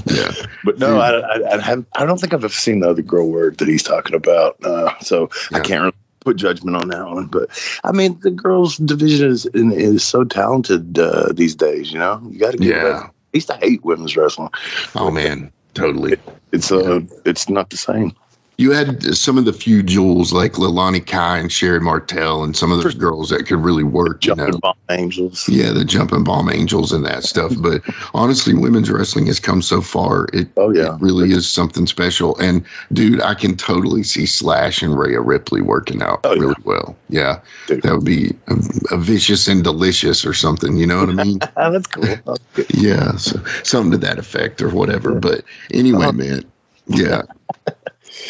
[0.07, 0.33] Yeah.
[0.65, 3.29] But no, I, I, I, have, I don't think I've ever seen the other girl
[3.29, 4.57] word that he's talking about.
[4.65, 7.27] Uh, so I can't really put judgment on that one.
[7.27, 7.51] But
[7.85, 11.93] I mean, the girls' division is is so talented uh, these days.
[11.93, 13.01] You know, you got to give Yeah.
[13.01, 13.05] it.
[13.07, 14.51] At least I hate women's wrestling.
[14.95, 16.17] Oh man, totally.
[16.53, 18.15] It's uh, it's not the same.
[18.59, 22.73] You had some of the few jewels like Leilani Kai and Sherri Martel and some
[22.73, 24.25] of those girls that could really work.
[24.25, 24.59] You Jumping know?
[24.61, 25.47] bomb angels.
[25.47, 27.53] Yeah, the jumping bomb angels and that stuff.
[27.61, 27.83] But
[28.15, 30.27] honestly, women's wrestling has come so far.
[30.33, 30.95] It, Oh, yeah.
[30.95, 32.39] it really is something special.
[32.39, 36.41] And dude, I can totally see Slash and Rhea Ripley working out Oh, yeah.
[36.41, 36.97] really well.
[37.11, 37.83] Yeah, Dude.
[37.83, 38.55] that would be a,
[38.93, 40.77] a vicious and delicious or something.
[40.77, 41.39] You know what I mean?
[41.57, 42.39] That's cool.
[42.55, 45.15] That's yeah, so, something to that effect or whatever.
[45.21, 46.13] But anyway, uh-huh.
[46.13, 46.45] man,
[46.87, 47.23] yeah.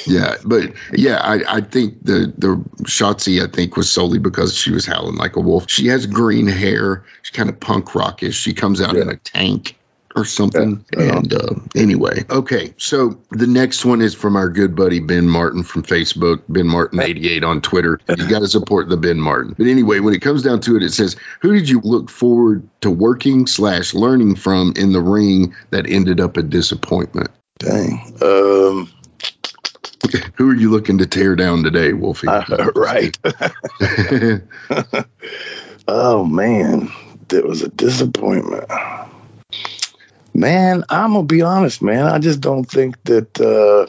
[0.07, 4.71] Yeah, but yeah, I, I think the the Shotzi I think was solely because she
[4.71, 5.69] was howling like a wolf.
[5.69, 7.05] She has green hair.
[7.23, 8.37] She's kind of punk rockish.
[8.37, 9.77] She comes out in a tank
[10.17, 10.85] or something.
[10.97, 11.19] Yeah.
[11.19, 12.75] And uh, anyway, okay.
[12.79, 17.01] So the next one is from our good buddy Ben Martin from Facebook, Ben Martin
[17.01, 18.01] eighty eight on Twitter.
[18.09, 19.55] You got to support the Ben Martin.
[19.57, 22.69] But anyway, when it comes down to it, it says, "Who did you look forward
[22.81, 28.15] to working slash learning from in the ring that ended up a disappointment?" Dang.
[28.23, 28.91] Um,
[30.35, 32.29] Who are you looking to tear down today, Wolfie?
[32.29, 33.17] uh, right.
[35.89, 36.91] oh man,
[37.29, 38.69] that was a disappointment.
[40.35, 42.07] Man, I'm gonna be honest, man.
[42.07, 43.87] I just don't think that uh,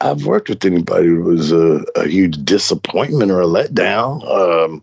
[0.00, 4.24] I've worked with anybody who was a, a huge disappointment or a letdown.
[4.28, 4.82] Um,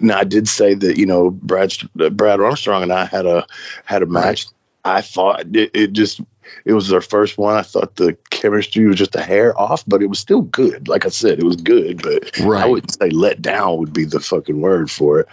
[0.00, 3.46] now, I did say that you know Brad uh, Brad Armstrong and I had a
[3.84, 4.46] had a match.
[4.84, 6.20] I thought it, it just
[6.64, 7.56] it was their first one.
[7.56, 10.88] I thought the chemistry was just a hair off, but it was still good.
[10.88, 12.64] Like I said, it was good, but Right.
[12.64, 15.28] I wouldn't say let down would be the fucking word for it.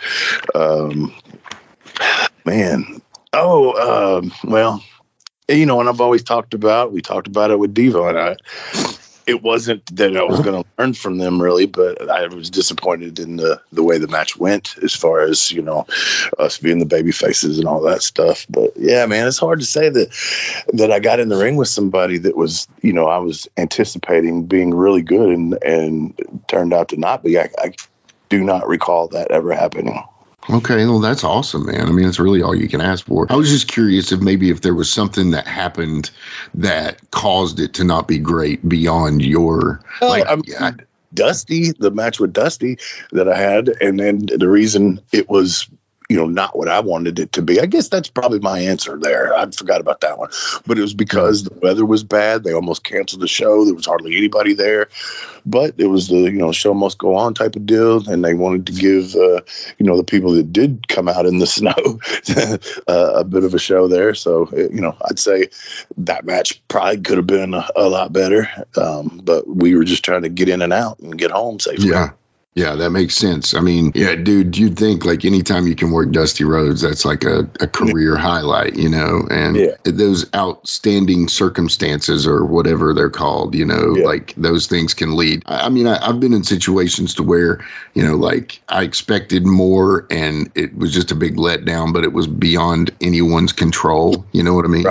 [0.54, 1.14] Um,
[2.46, 3.02] man,
[3.34, 4.84] oh, um, well,
[5.48, 6.92] you know, and I've always talked about.
[6.92, 8.36] We talked about it with Devo and I.
[9.28, 10.44] It wasn't that I was uh-huh.
[10.44, 14.08] going to learn from them really, but I was disappointed in the the way the
[14.08, 15.86] match went, as far as you know,
[16.38, 18.46] us being the baby faces and all that stuff.
[18.50, 21.70] But yeah, man, it's hard to say that that I got in the ring with
[21.70, 26.90] somebody that was, you know, I was anticipating being really good and and turned out
[26.90, 27.40] to not be.
[27.40, 27.74] I, I
[28.30, 30.04] do not recall that ever happening.
[30.50, 31.88] Okay, well that's awesome, man.
[31.88, 33.26] I mean, it's really all you can ask for.
[33.30, 36.12] I was just curious if maybe if there was something that happened
[36.56, 40.28] that caused it to not be great beyond your like.
[40.28, 40.72] I mean, yeah,
[41.14, 42.78] Dusty, the match with Dusty
[43.12, 45.68] that I had, and then the reason it was,
[46.10, 47.60] you know, not what I wanted it to be.
[47.60, 49.34] I guess that's probably my answer there.
[49.34, 50.30] I forgot about that one,
[50.66, 52.44] but it was because the weather was bad.
[52.44, 53.66] They almost canceled the show.
[53.66, 54.90] There was hardly anybody there,
[55.46, 58.36] but it was the you know show must go on type of deal, and they
[58.36, 59.42] wanted to give uh,
[59.80, 61.74] you know the people that did come out in the snow
[62.88, 64.14] uh, a bit of a show there.
[64.14, 65.50] So you know, I'd say
[65.98, 70.06] that match probably could have been a, a lot better, um, but we were just
[70.06, 71.90] trying to get in and out and get home safely.
[71.90, 72.12] yeah.
[72.56, 73.54] Yeah, that makes sense.
[73.54, 77.26] I mean, yeah, dude, you'd think like anytime you can work Dusty Rhodes, that's like
[77.26, 79.72] a, a career highlight, you know, and Yeah.
[79.84, 84.06] those outstanding circumstances or whatever they're called, you know, Yeah.
[84.06, 85.44] like those things can lead.
[85.46, 87.60] I, I mean, I, I've been in situations to where,
[87.94, 92.14] you know, like I expected more and it was just a big letdown, but it
[92.14, 94.26] was beyond anyone's control.
[94.32, 94.86] You know what I mean?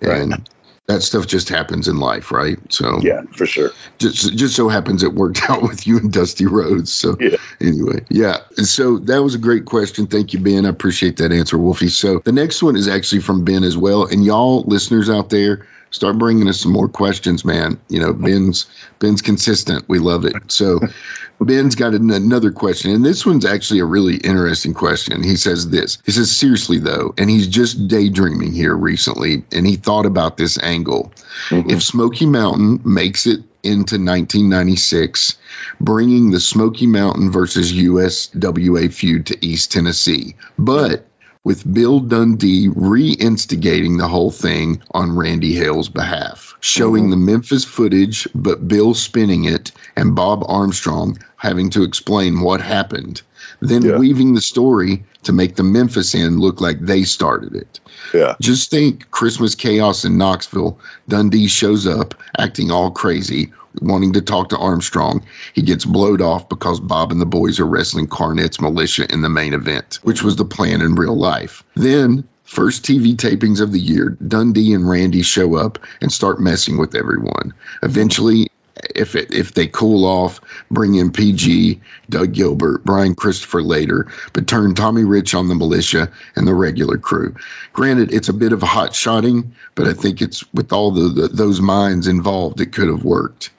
[0.00, 0.22] Right.
[0.22, 0.48] And
[0.88, 2.58] that stuff just happens in life, right?
[2.72, 3.70] So Yeah, for sure.
[3.98, 6.92] just just so happens it worked out with you and Dusty Rhodes.
[6.92, 7.36] So Yeah.
[7.60, 8.38] anyway, yeah.
[8.56, 10.06] So that was a great question.
[10.06, 10.66] Thank you, Ben.
[10.66, 11.88] I appreciate that answer, Wolfie.
[11.88, 14.06] So the next one is actually from Ben as well.
[14.06, 17.78] And y'all listeners out there, start bringing us some more questions, man.
[17.88, 18.66] You know, Ben's
[18.98, 19.88] Ben's consistent.
[19.88, 20.34] We love it.
[20.50, 20.80] So
[21.40, 25.22] Ben's got an, another question, and this one's actually a really interesting question.
[25.22, 25.98] He says this.
[26.04, 30.58] He says seriously though, and he's just daydreaming here recently, and he thought about this
[30.60, 31.12] angle.
[31.50, 31.70] Mm-hmm.
[31.70, 35.38] If Smoky Mountain makes it into 1996,
[35.80, 41.06] bringing the Smoky Mountain versus USWA feud to East Tennessee, but
[41.44, 48.28] with Bill Dundee re-instigating the whole thing on Randy Hale's behalf, showing the Memphis footage,
[48.34, 53.22] but Bill spinning it, and Bob Armstrong having to explain what happened,
[53.60, 53.98] then Yeah.
[53.98, 57.80] weaving the story to make the Memphis end look like they started it.
[58.14, 58.36] Yeah.
[58.40, 60.78] Just think Christmas chaos in Knoxville.
[61.08, 65.24] Dundee shows up acting all crazy, wanting to talk to Armstrong.
[65.54, 69.28] He gets blowed off because Bob and the boys are wrestling Cornette's militia in the
[69.28, 71.64] main event, which was the plan in real life.
[71.74, 76.78] Then, first TV tapings of the year, Dundee and Randy show up and start messing
[76.78, 77.54] with everyone.
[77.82, 78.48] Eventually,
[78.94, 80.40] if it, if they cool off,
[80.70, 86.10] bring in PG, Doug Gilbert, Brian Christopher later, but turn Tommy Rich on the militia
[86.36, 87.34] and the regular crew.
[87.72, 91.08] Granted, it's a bit of a hot shotting, but I think it's with all the,
[91.08, 93.50] the those minds involved, it could have worked.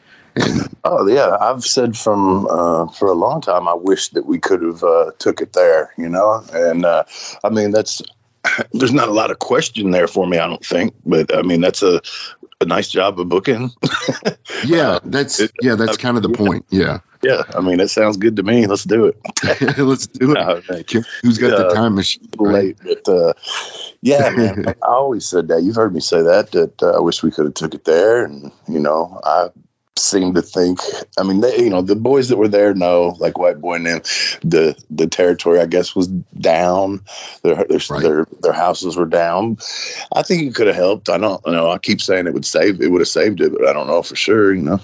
[0.84, 3.68] Oh yeah, I've said from uh, for a long time.
[3.68, 6.43] I wish that we could have uh, took it there, you know.
[6.51, 7.03] And uh,
[7.43, 8.01] I mean, that's
[8.73, 10.38] there's not a lot of question there for me.
[10.38, 12.01] I don't think, but I mean, that's a
[12.61, 13.72] a nice job of booking.
[14.65, 16.65] yeah, that's it- yeah, that's kind of the point.
[16.69, 18.68] Yeah, yeah, I mean, it sounds good to me.
[18.68, 19.18] Let's do it.
[19.77, 20.38] let's do it.
[20.43, 20.61] No.
[21.22, 22.27] Who's got the Uh, time machine?
[22.38, 22.76] right?
[22.84, 23.34] late, but uh,
[24.01, 25.64] yeah, man, I always said that.
[25.64, 26.51] You've heard me say that.
[26.51, 29.49] That uh, I wish we could have took it there, and you know, I
[29.98, 30.80] seem to think.
[31.18, 34.02] I mean, they, you know, the boys that were there know, like White Boy them,
[34.41, 37.02] the the territory, I guess, was down.
[37.44, 38.02] Their their Right.
[38.02, 39.57] their, their houses were down.
[40.11, 41.10] I think it could have helped.
[41.10, 41.70] I don't you know.
[41.70, 42.82] I keep saying it would save.
[42.82, 44.53] It would have saved it, but I don't know for sure.
[44.53, 44.80] You know.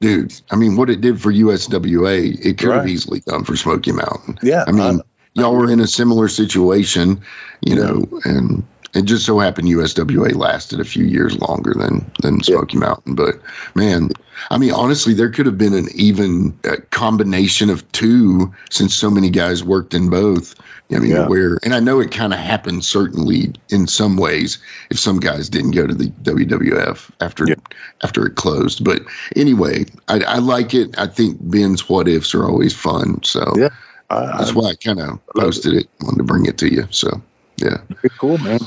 [0.00, 3.92] Dude, I mean, what it did for USWA, it could have easily done for Smoky
[3.92, 4.38] Mountain.
[4.42, 5.02] Yeah, I mean,
[5.34, 7.20] y'all were in a similar situation,
[7.60, 7.82] you Yeah.
[7.82, 8.64] know, and
[8.94, 13.14] it just so happened USWA lasted a few years longer than than Smoky Mountain.
[13.14, 13.40] But
[13.74, 14.10] man,
[14.50, 19.10] I mean, honestly, there could have been an even uh, combination of two since so
[19.10, 20.54] many guys worked in both.
[20.92, 21.28] I mean, Yeah.
[21.28, 24.58] where and I know it kind of happened certainly in some ways
[24.90, 27.54] if some guys didn't go to the WWF after Yeah.
[28.02, 28.82] after it closed.
[28.82, 29.02] But
[29.36, 30.98] anyway, I, I like it.
[30.98, 33.22] I think Ben's what ifs are always fun.
[33.22, 33.68] So Yeah.
[34.08, 35.88] I, that's why I kind of posted it.
[36.00, 36.88] Wanted to bring it to you.
[36.90, 37.22] So
[37.56, 38.58] yeah, pretty cool, man.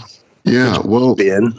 [0.43, 0.79] Yeah.
[0.83, 1.53] Well, Ben.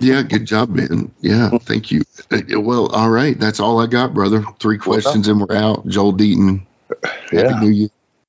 [0.00, 0.22] yeah.
[0.22, 1.10] Good job, Ben.
[1.20, 2.02] Yeah, thank you.
[2.30, 3.38] Uh, Well, all right.
[3.38, 4.44] That's all I got, brother.
[4.60, 5.86] Three questions and we're out.
[5.86, 6.62] Joel Deaton.
[7.32, 7.52] Yeah.
[7.52, 7.88] Happy New Year.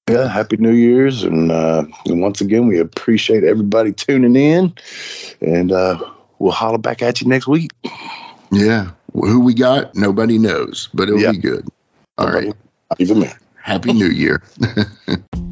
[0.09, 4.73] Yeah, happy New Year's, and, uh, and once again, we appreciate everybody tuning in,
[5.39, 5.99] and uh,
[6.39, 7.69] we'll holler back at you next week.
[8.51, 8.89] Yeah.
[9.13, 11.31] Who we got, nobody knows, but it'll Yeah.
[11.33, 11.67] be good.
[12.17, 12.47] All right.
[12.47, 13.29] Not even me.
[13.61, 14.41] Happy New Year.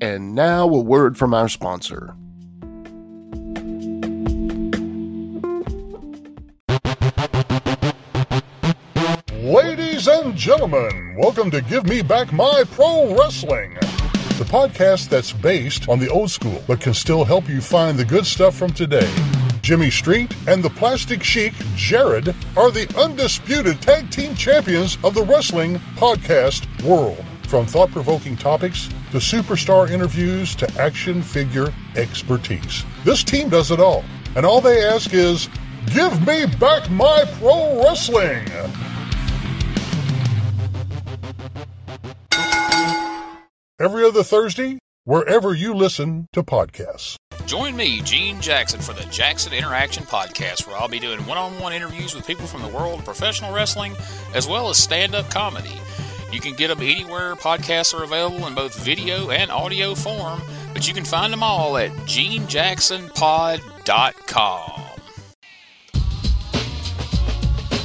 [0.00, 2.14] And now a word from our sponsor.
[9.32, 15.88] Ladies and gentlemen, welcome to Give Me Back My Pro Wrestling, the podcast that's based
[15.88, 19.12] on the old school but can still help you find the good stuff from today.
[19.62, 25.24] Jimmy Street and the Plastic Chic, Jared, are the undisputed tag team champions of the
[25.24, 27.24] wrestling podcast world.
[27.48, 32.84] From thought provoking topics to superstar interviews to action figure expertise.
[33.04, 34.04] This team does it all,
[34.36, 35.48] and all they ask is
[35.86, 38.46] Give me back my pro wrestling!
[43.80, 47.16] Every other Thursday, wherever you listen to podcasts.
[47.46, 51.58] Join me, Gene Jackson, for the Jackson Interaction Podcast, where I'll be doing one on
[51.60, 53.96] one interviews with people from the world of professional wrestling
[54.34, 55.80] as well as stand up comedy.
[56.32, 60.42] You can get them anywhere podcasts are available in both video and audio form,
[60.72, 64.87] but you can find them all at genejacksonpod.com.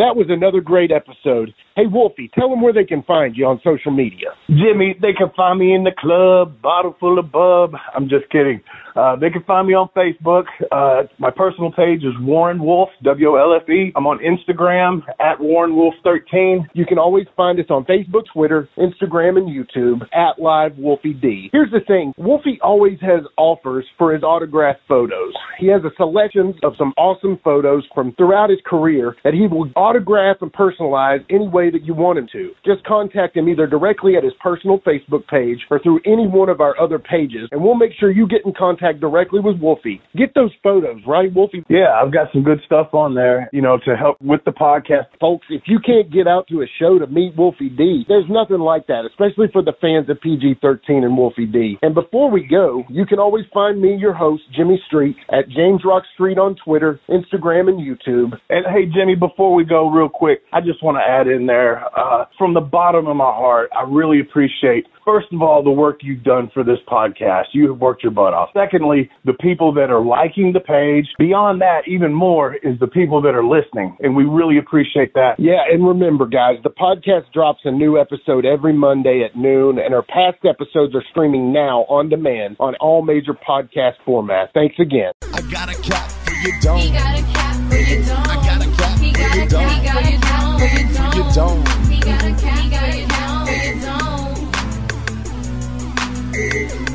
[0.00, 1.54] That was another great episode.
[1.76, 4.28] Hey, Wolfie, tell them where they can find you on social media.
[4.48, 7.72] Jimmy, they can find me in the club, bottle full of bub.
[7.94, 8.60] I'm just kidding.
[8.96, 10.44] Uh, they can find me on Facebook.
[10.72, 13.92] Uh, my personal page is Warren Wolfe, W-O-L-F-E.
[13.94, 16.68] I'm on Instagram at Warren Wolfe 13.
[16.74, 21.50] You can always find us on Facebook, Twitter, Instagram, and YouTube at Live Wolfie D.
[21.52, 25.34] Here's the thing Wolfie always has offers for his autographed photos.
[25.58, 29.70] He has a selection of some awesome photos from throughout his career that he will
[29.76, 32.52] autograph and personalize any way that you want him to.
[32.64, 36.60] Just contact him either directly at his personal Facebook page or through any one of
[36.60, 40.00] our other pages, and we'll make sure you get in contact directly with Wolfie.
[40.16, 41.64] Get those photos, right, Wolfie?
[41.68, 45.06] Yeah, I've got some good stuff on there, you know, to help with the podcast.
[45.20, 48.60] Folks, if you can't get out to a show to meet Wolfie D, there's nothing
[48.60, 51.78] like that, especially for the fans of PG 13 and Wolfie D.
[51.82, 55.82] And before we go, you can always find me, your host, Jimmy Street, at James
[55.84, 58.38] Rock Street on Twitter, Instagram, and YouTube.
[58.48, 61.82] And hey, Jimmy, before we go, real quick, I just want to add in there,
[61.98, 65.98] uh, from the bottom of my heart, I really appreciate, first of all, the work
[66.02, 67.46] you've done for this podcast.
[67.52, 68.50] You have worked your butt off.
[68.54, 71.06] Secondly, the people that are liking the page.
[71.18, 75.34] Beyond that, even more is the people that are listening, and we really appreciate that.
[75.38, 79.92] Yeah, and remember, guys, the podcast drops a new episode every Monday at noon, and
[79.92, 84.52] our past episodes are streaming now on demand on all major podcast formats.
[84.54, 85.12] Thanks again.
[85.34, 86.78] I got a cap for you don't.
[86.78, 88.28] He got a cap for you don't.
[88.28, 88.79] I got a cap he
[89.20, 89.70] got don't.
[89.70, 91.68] He got a cap for you don't.
[91.88, 94.20] He got a he got a cap for you don't.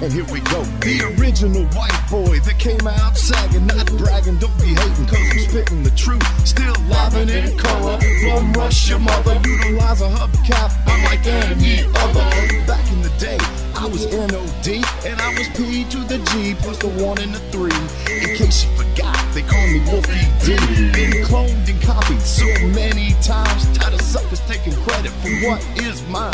[0.01, 0.63] And here we go.
[0.81, 5.39] The original white boy that came out sagging, not bragging, don't be hating, cause I'm
[5.39, 6.23] spitting the truth.
[6.47, 7.97] Still livin' in color.
[8.21, 12.25] Plum rush your mother, utilize a hubcap, unlike any other.
[12.67, 13.37] Back in the day,
[13.75, 14.67] I was NOD,
[15.05, 17.75] and I was P to the G, plus the one and the three.
[18.07, 20.55] In case you forgot, they call me Wolfie D.
[20.95, 26.01] Been cloned and copied so many times, tired of suckers taking credit for what is
[26.07, 26.33] mine.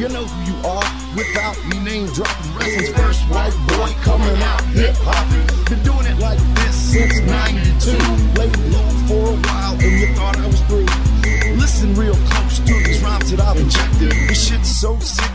[0.00, 2.48] You know who you are without me name dropping.
[2.56, 5.28] Wrestling's first white boy coming out hip hop.
[5.68, 7.92] Been doing it like this since 92.
[8.40, 10.88] Laid low for a while and you thought I was through.
[11.60, 13.30] Listen real close to these rhymes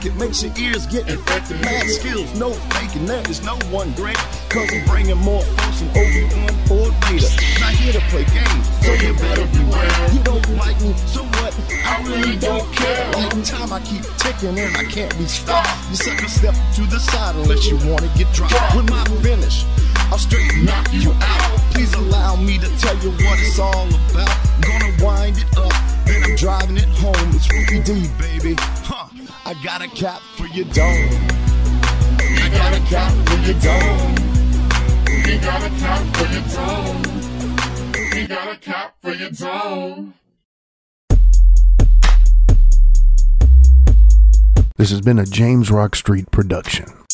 [0.03, 1.59] that makes your ears get infected.
[1.61, 3.25] Mad skills, no faking that.
[3.25, 4.17] There's no one great.
[4.49, 7.31] Cause I'm bringing more folks than Obi-Wan or Vader.
[7.59, 10.13] Not here to play games, so you better beware.
[10.13, 11.53] You don't like me, so what?
[11.83, 13.11] I really don't care.
[13.11, 15.69] Like time I keep ticking and I can't be stopped.
[15.89, 18.75] You sucker step to the side unless you wanna get dropped.
[18.75, 19.65] When my finish,
[20.11, 21.59] I'll straight knock you out.
[21.71, 24.37] Please allow me to tell you what it's all about.
[24.61, 25.73] Gonna wind it up,
[26.05, 27.15] then I'm driving it home.
[27.35, 28.55] It's Ruby D, baby.
[28.59, 29.09] Huh.
[29.45, 31.09] I got a cap for your dome.
[32.19, 34.15] I got a cap for your dome.
[35.25, 37.01] We got a cap for your dome.
[38.13, 40.13] We got a cap for your dome.
[44.77, 47.04] This has been a James Rock Street production.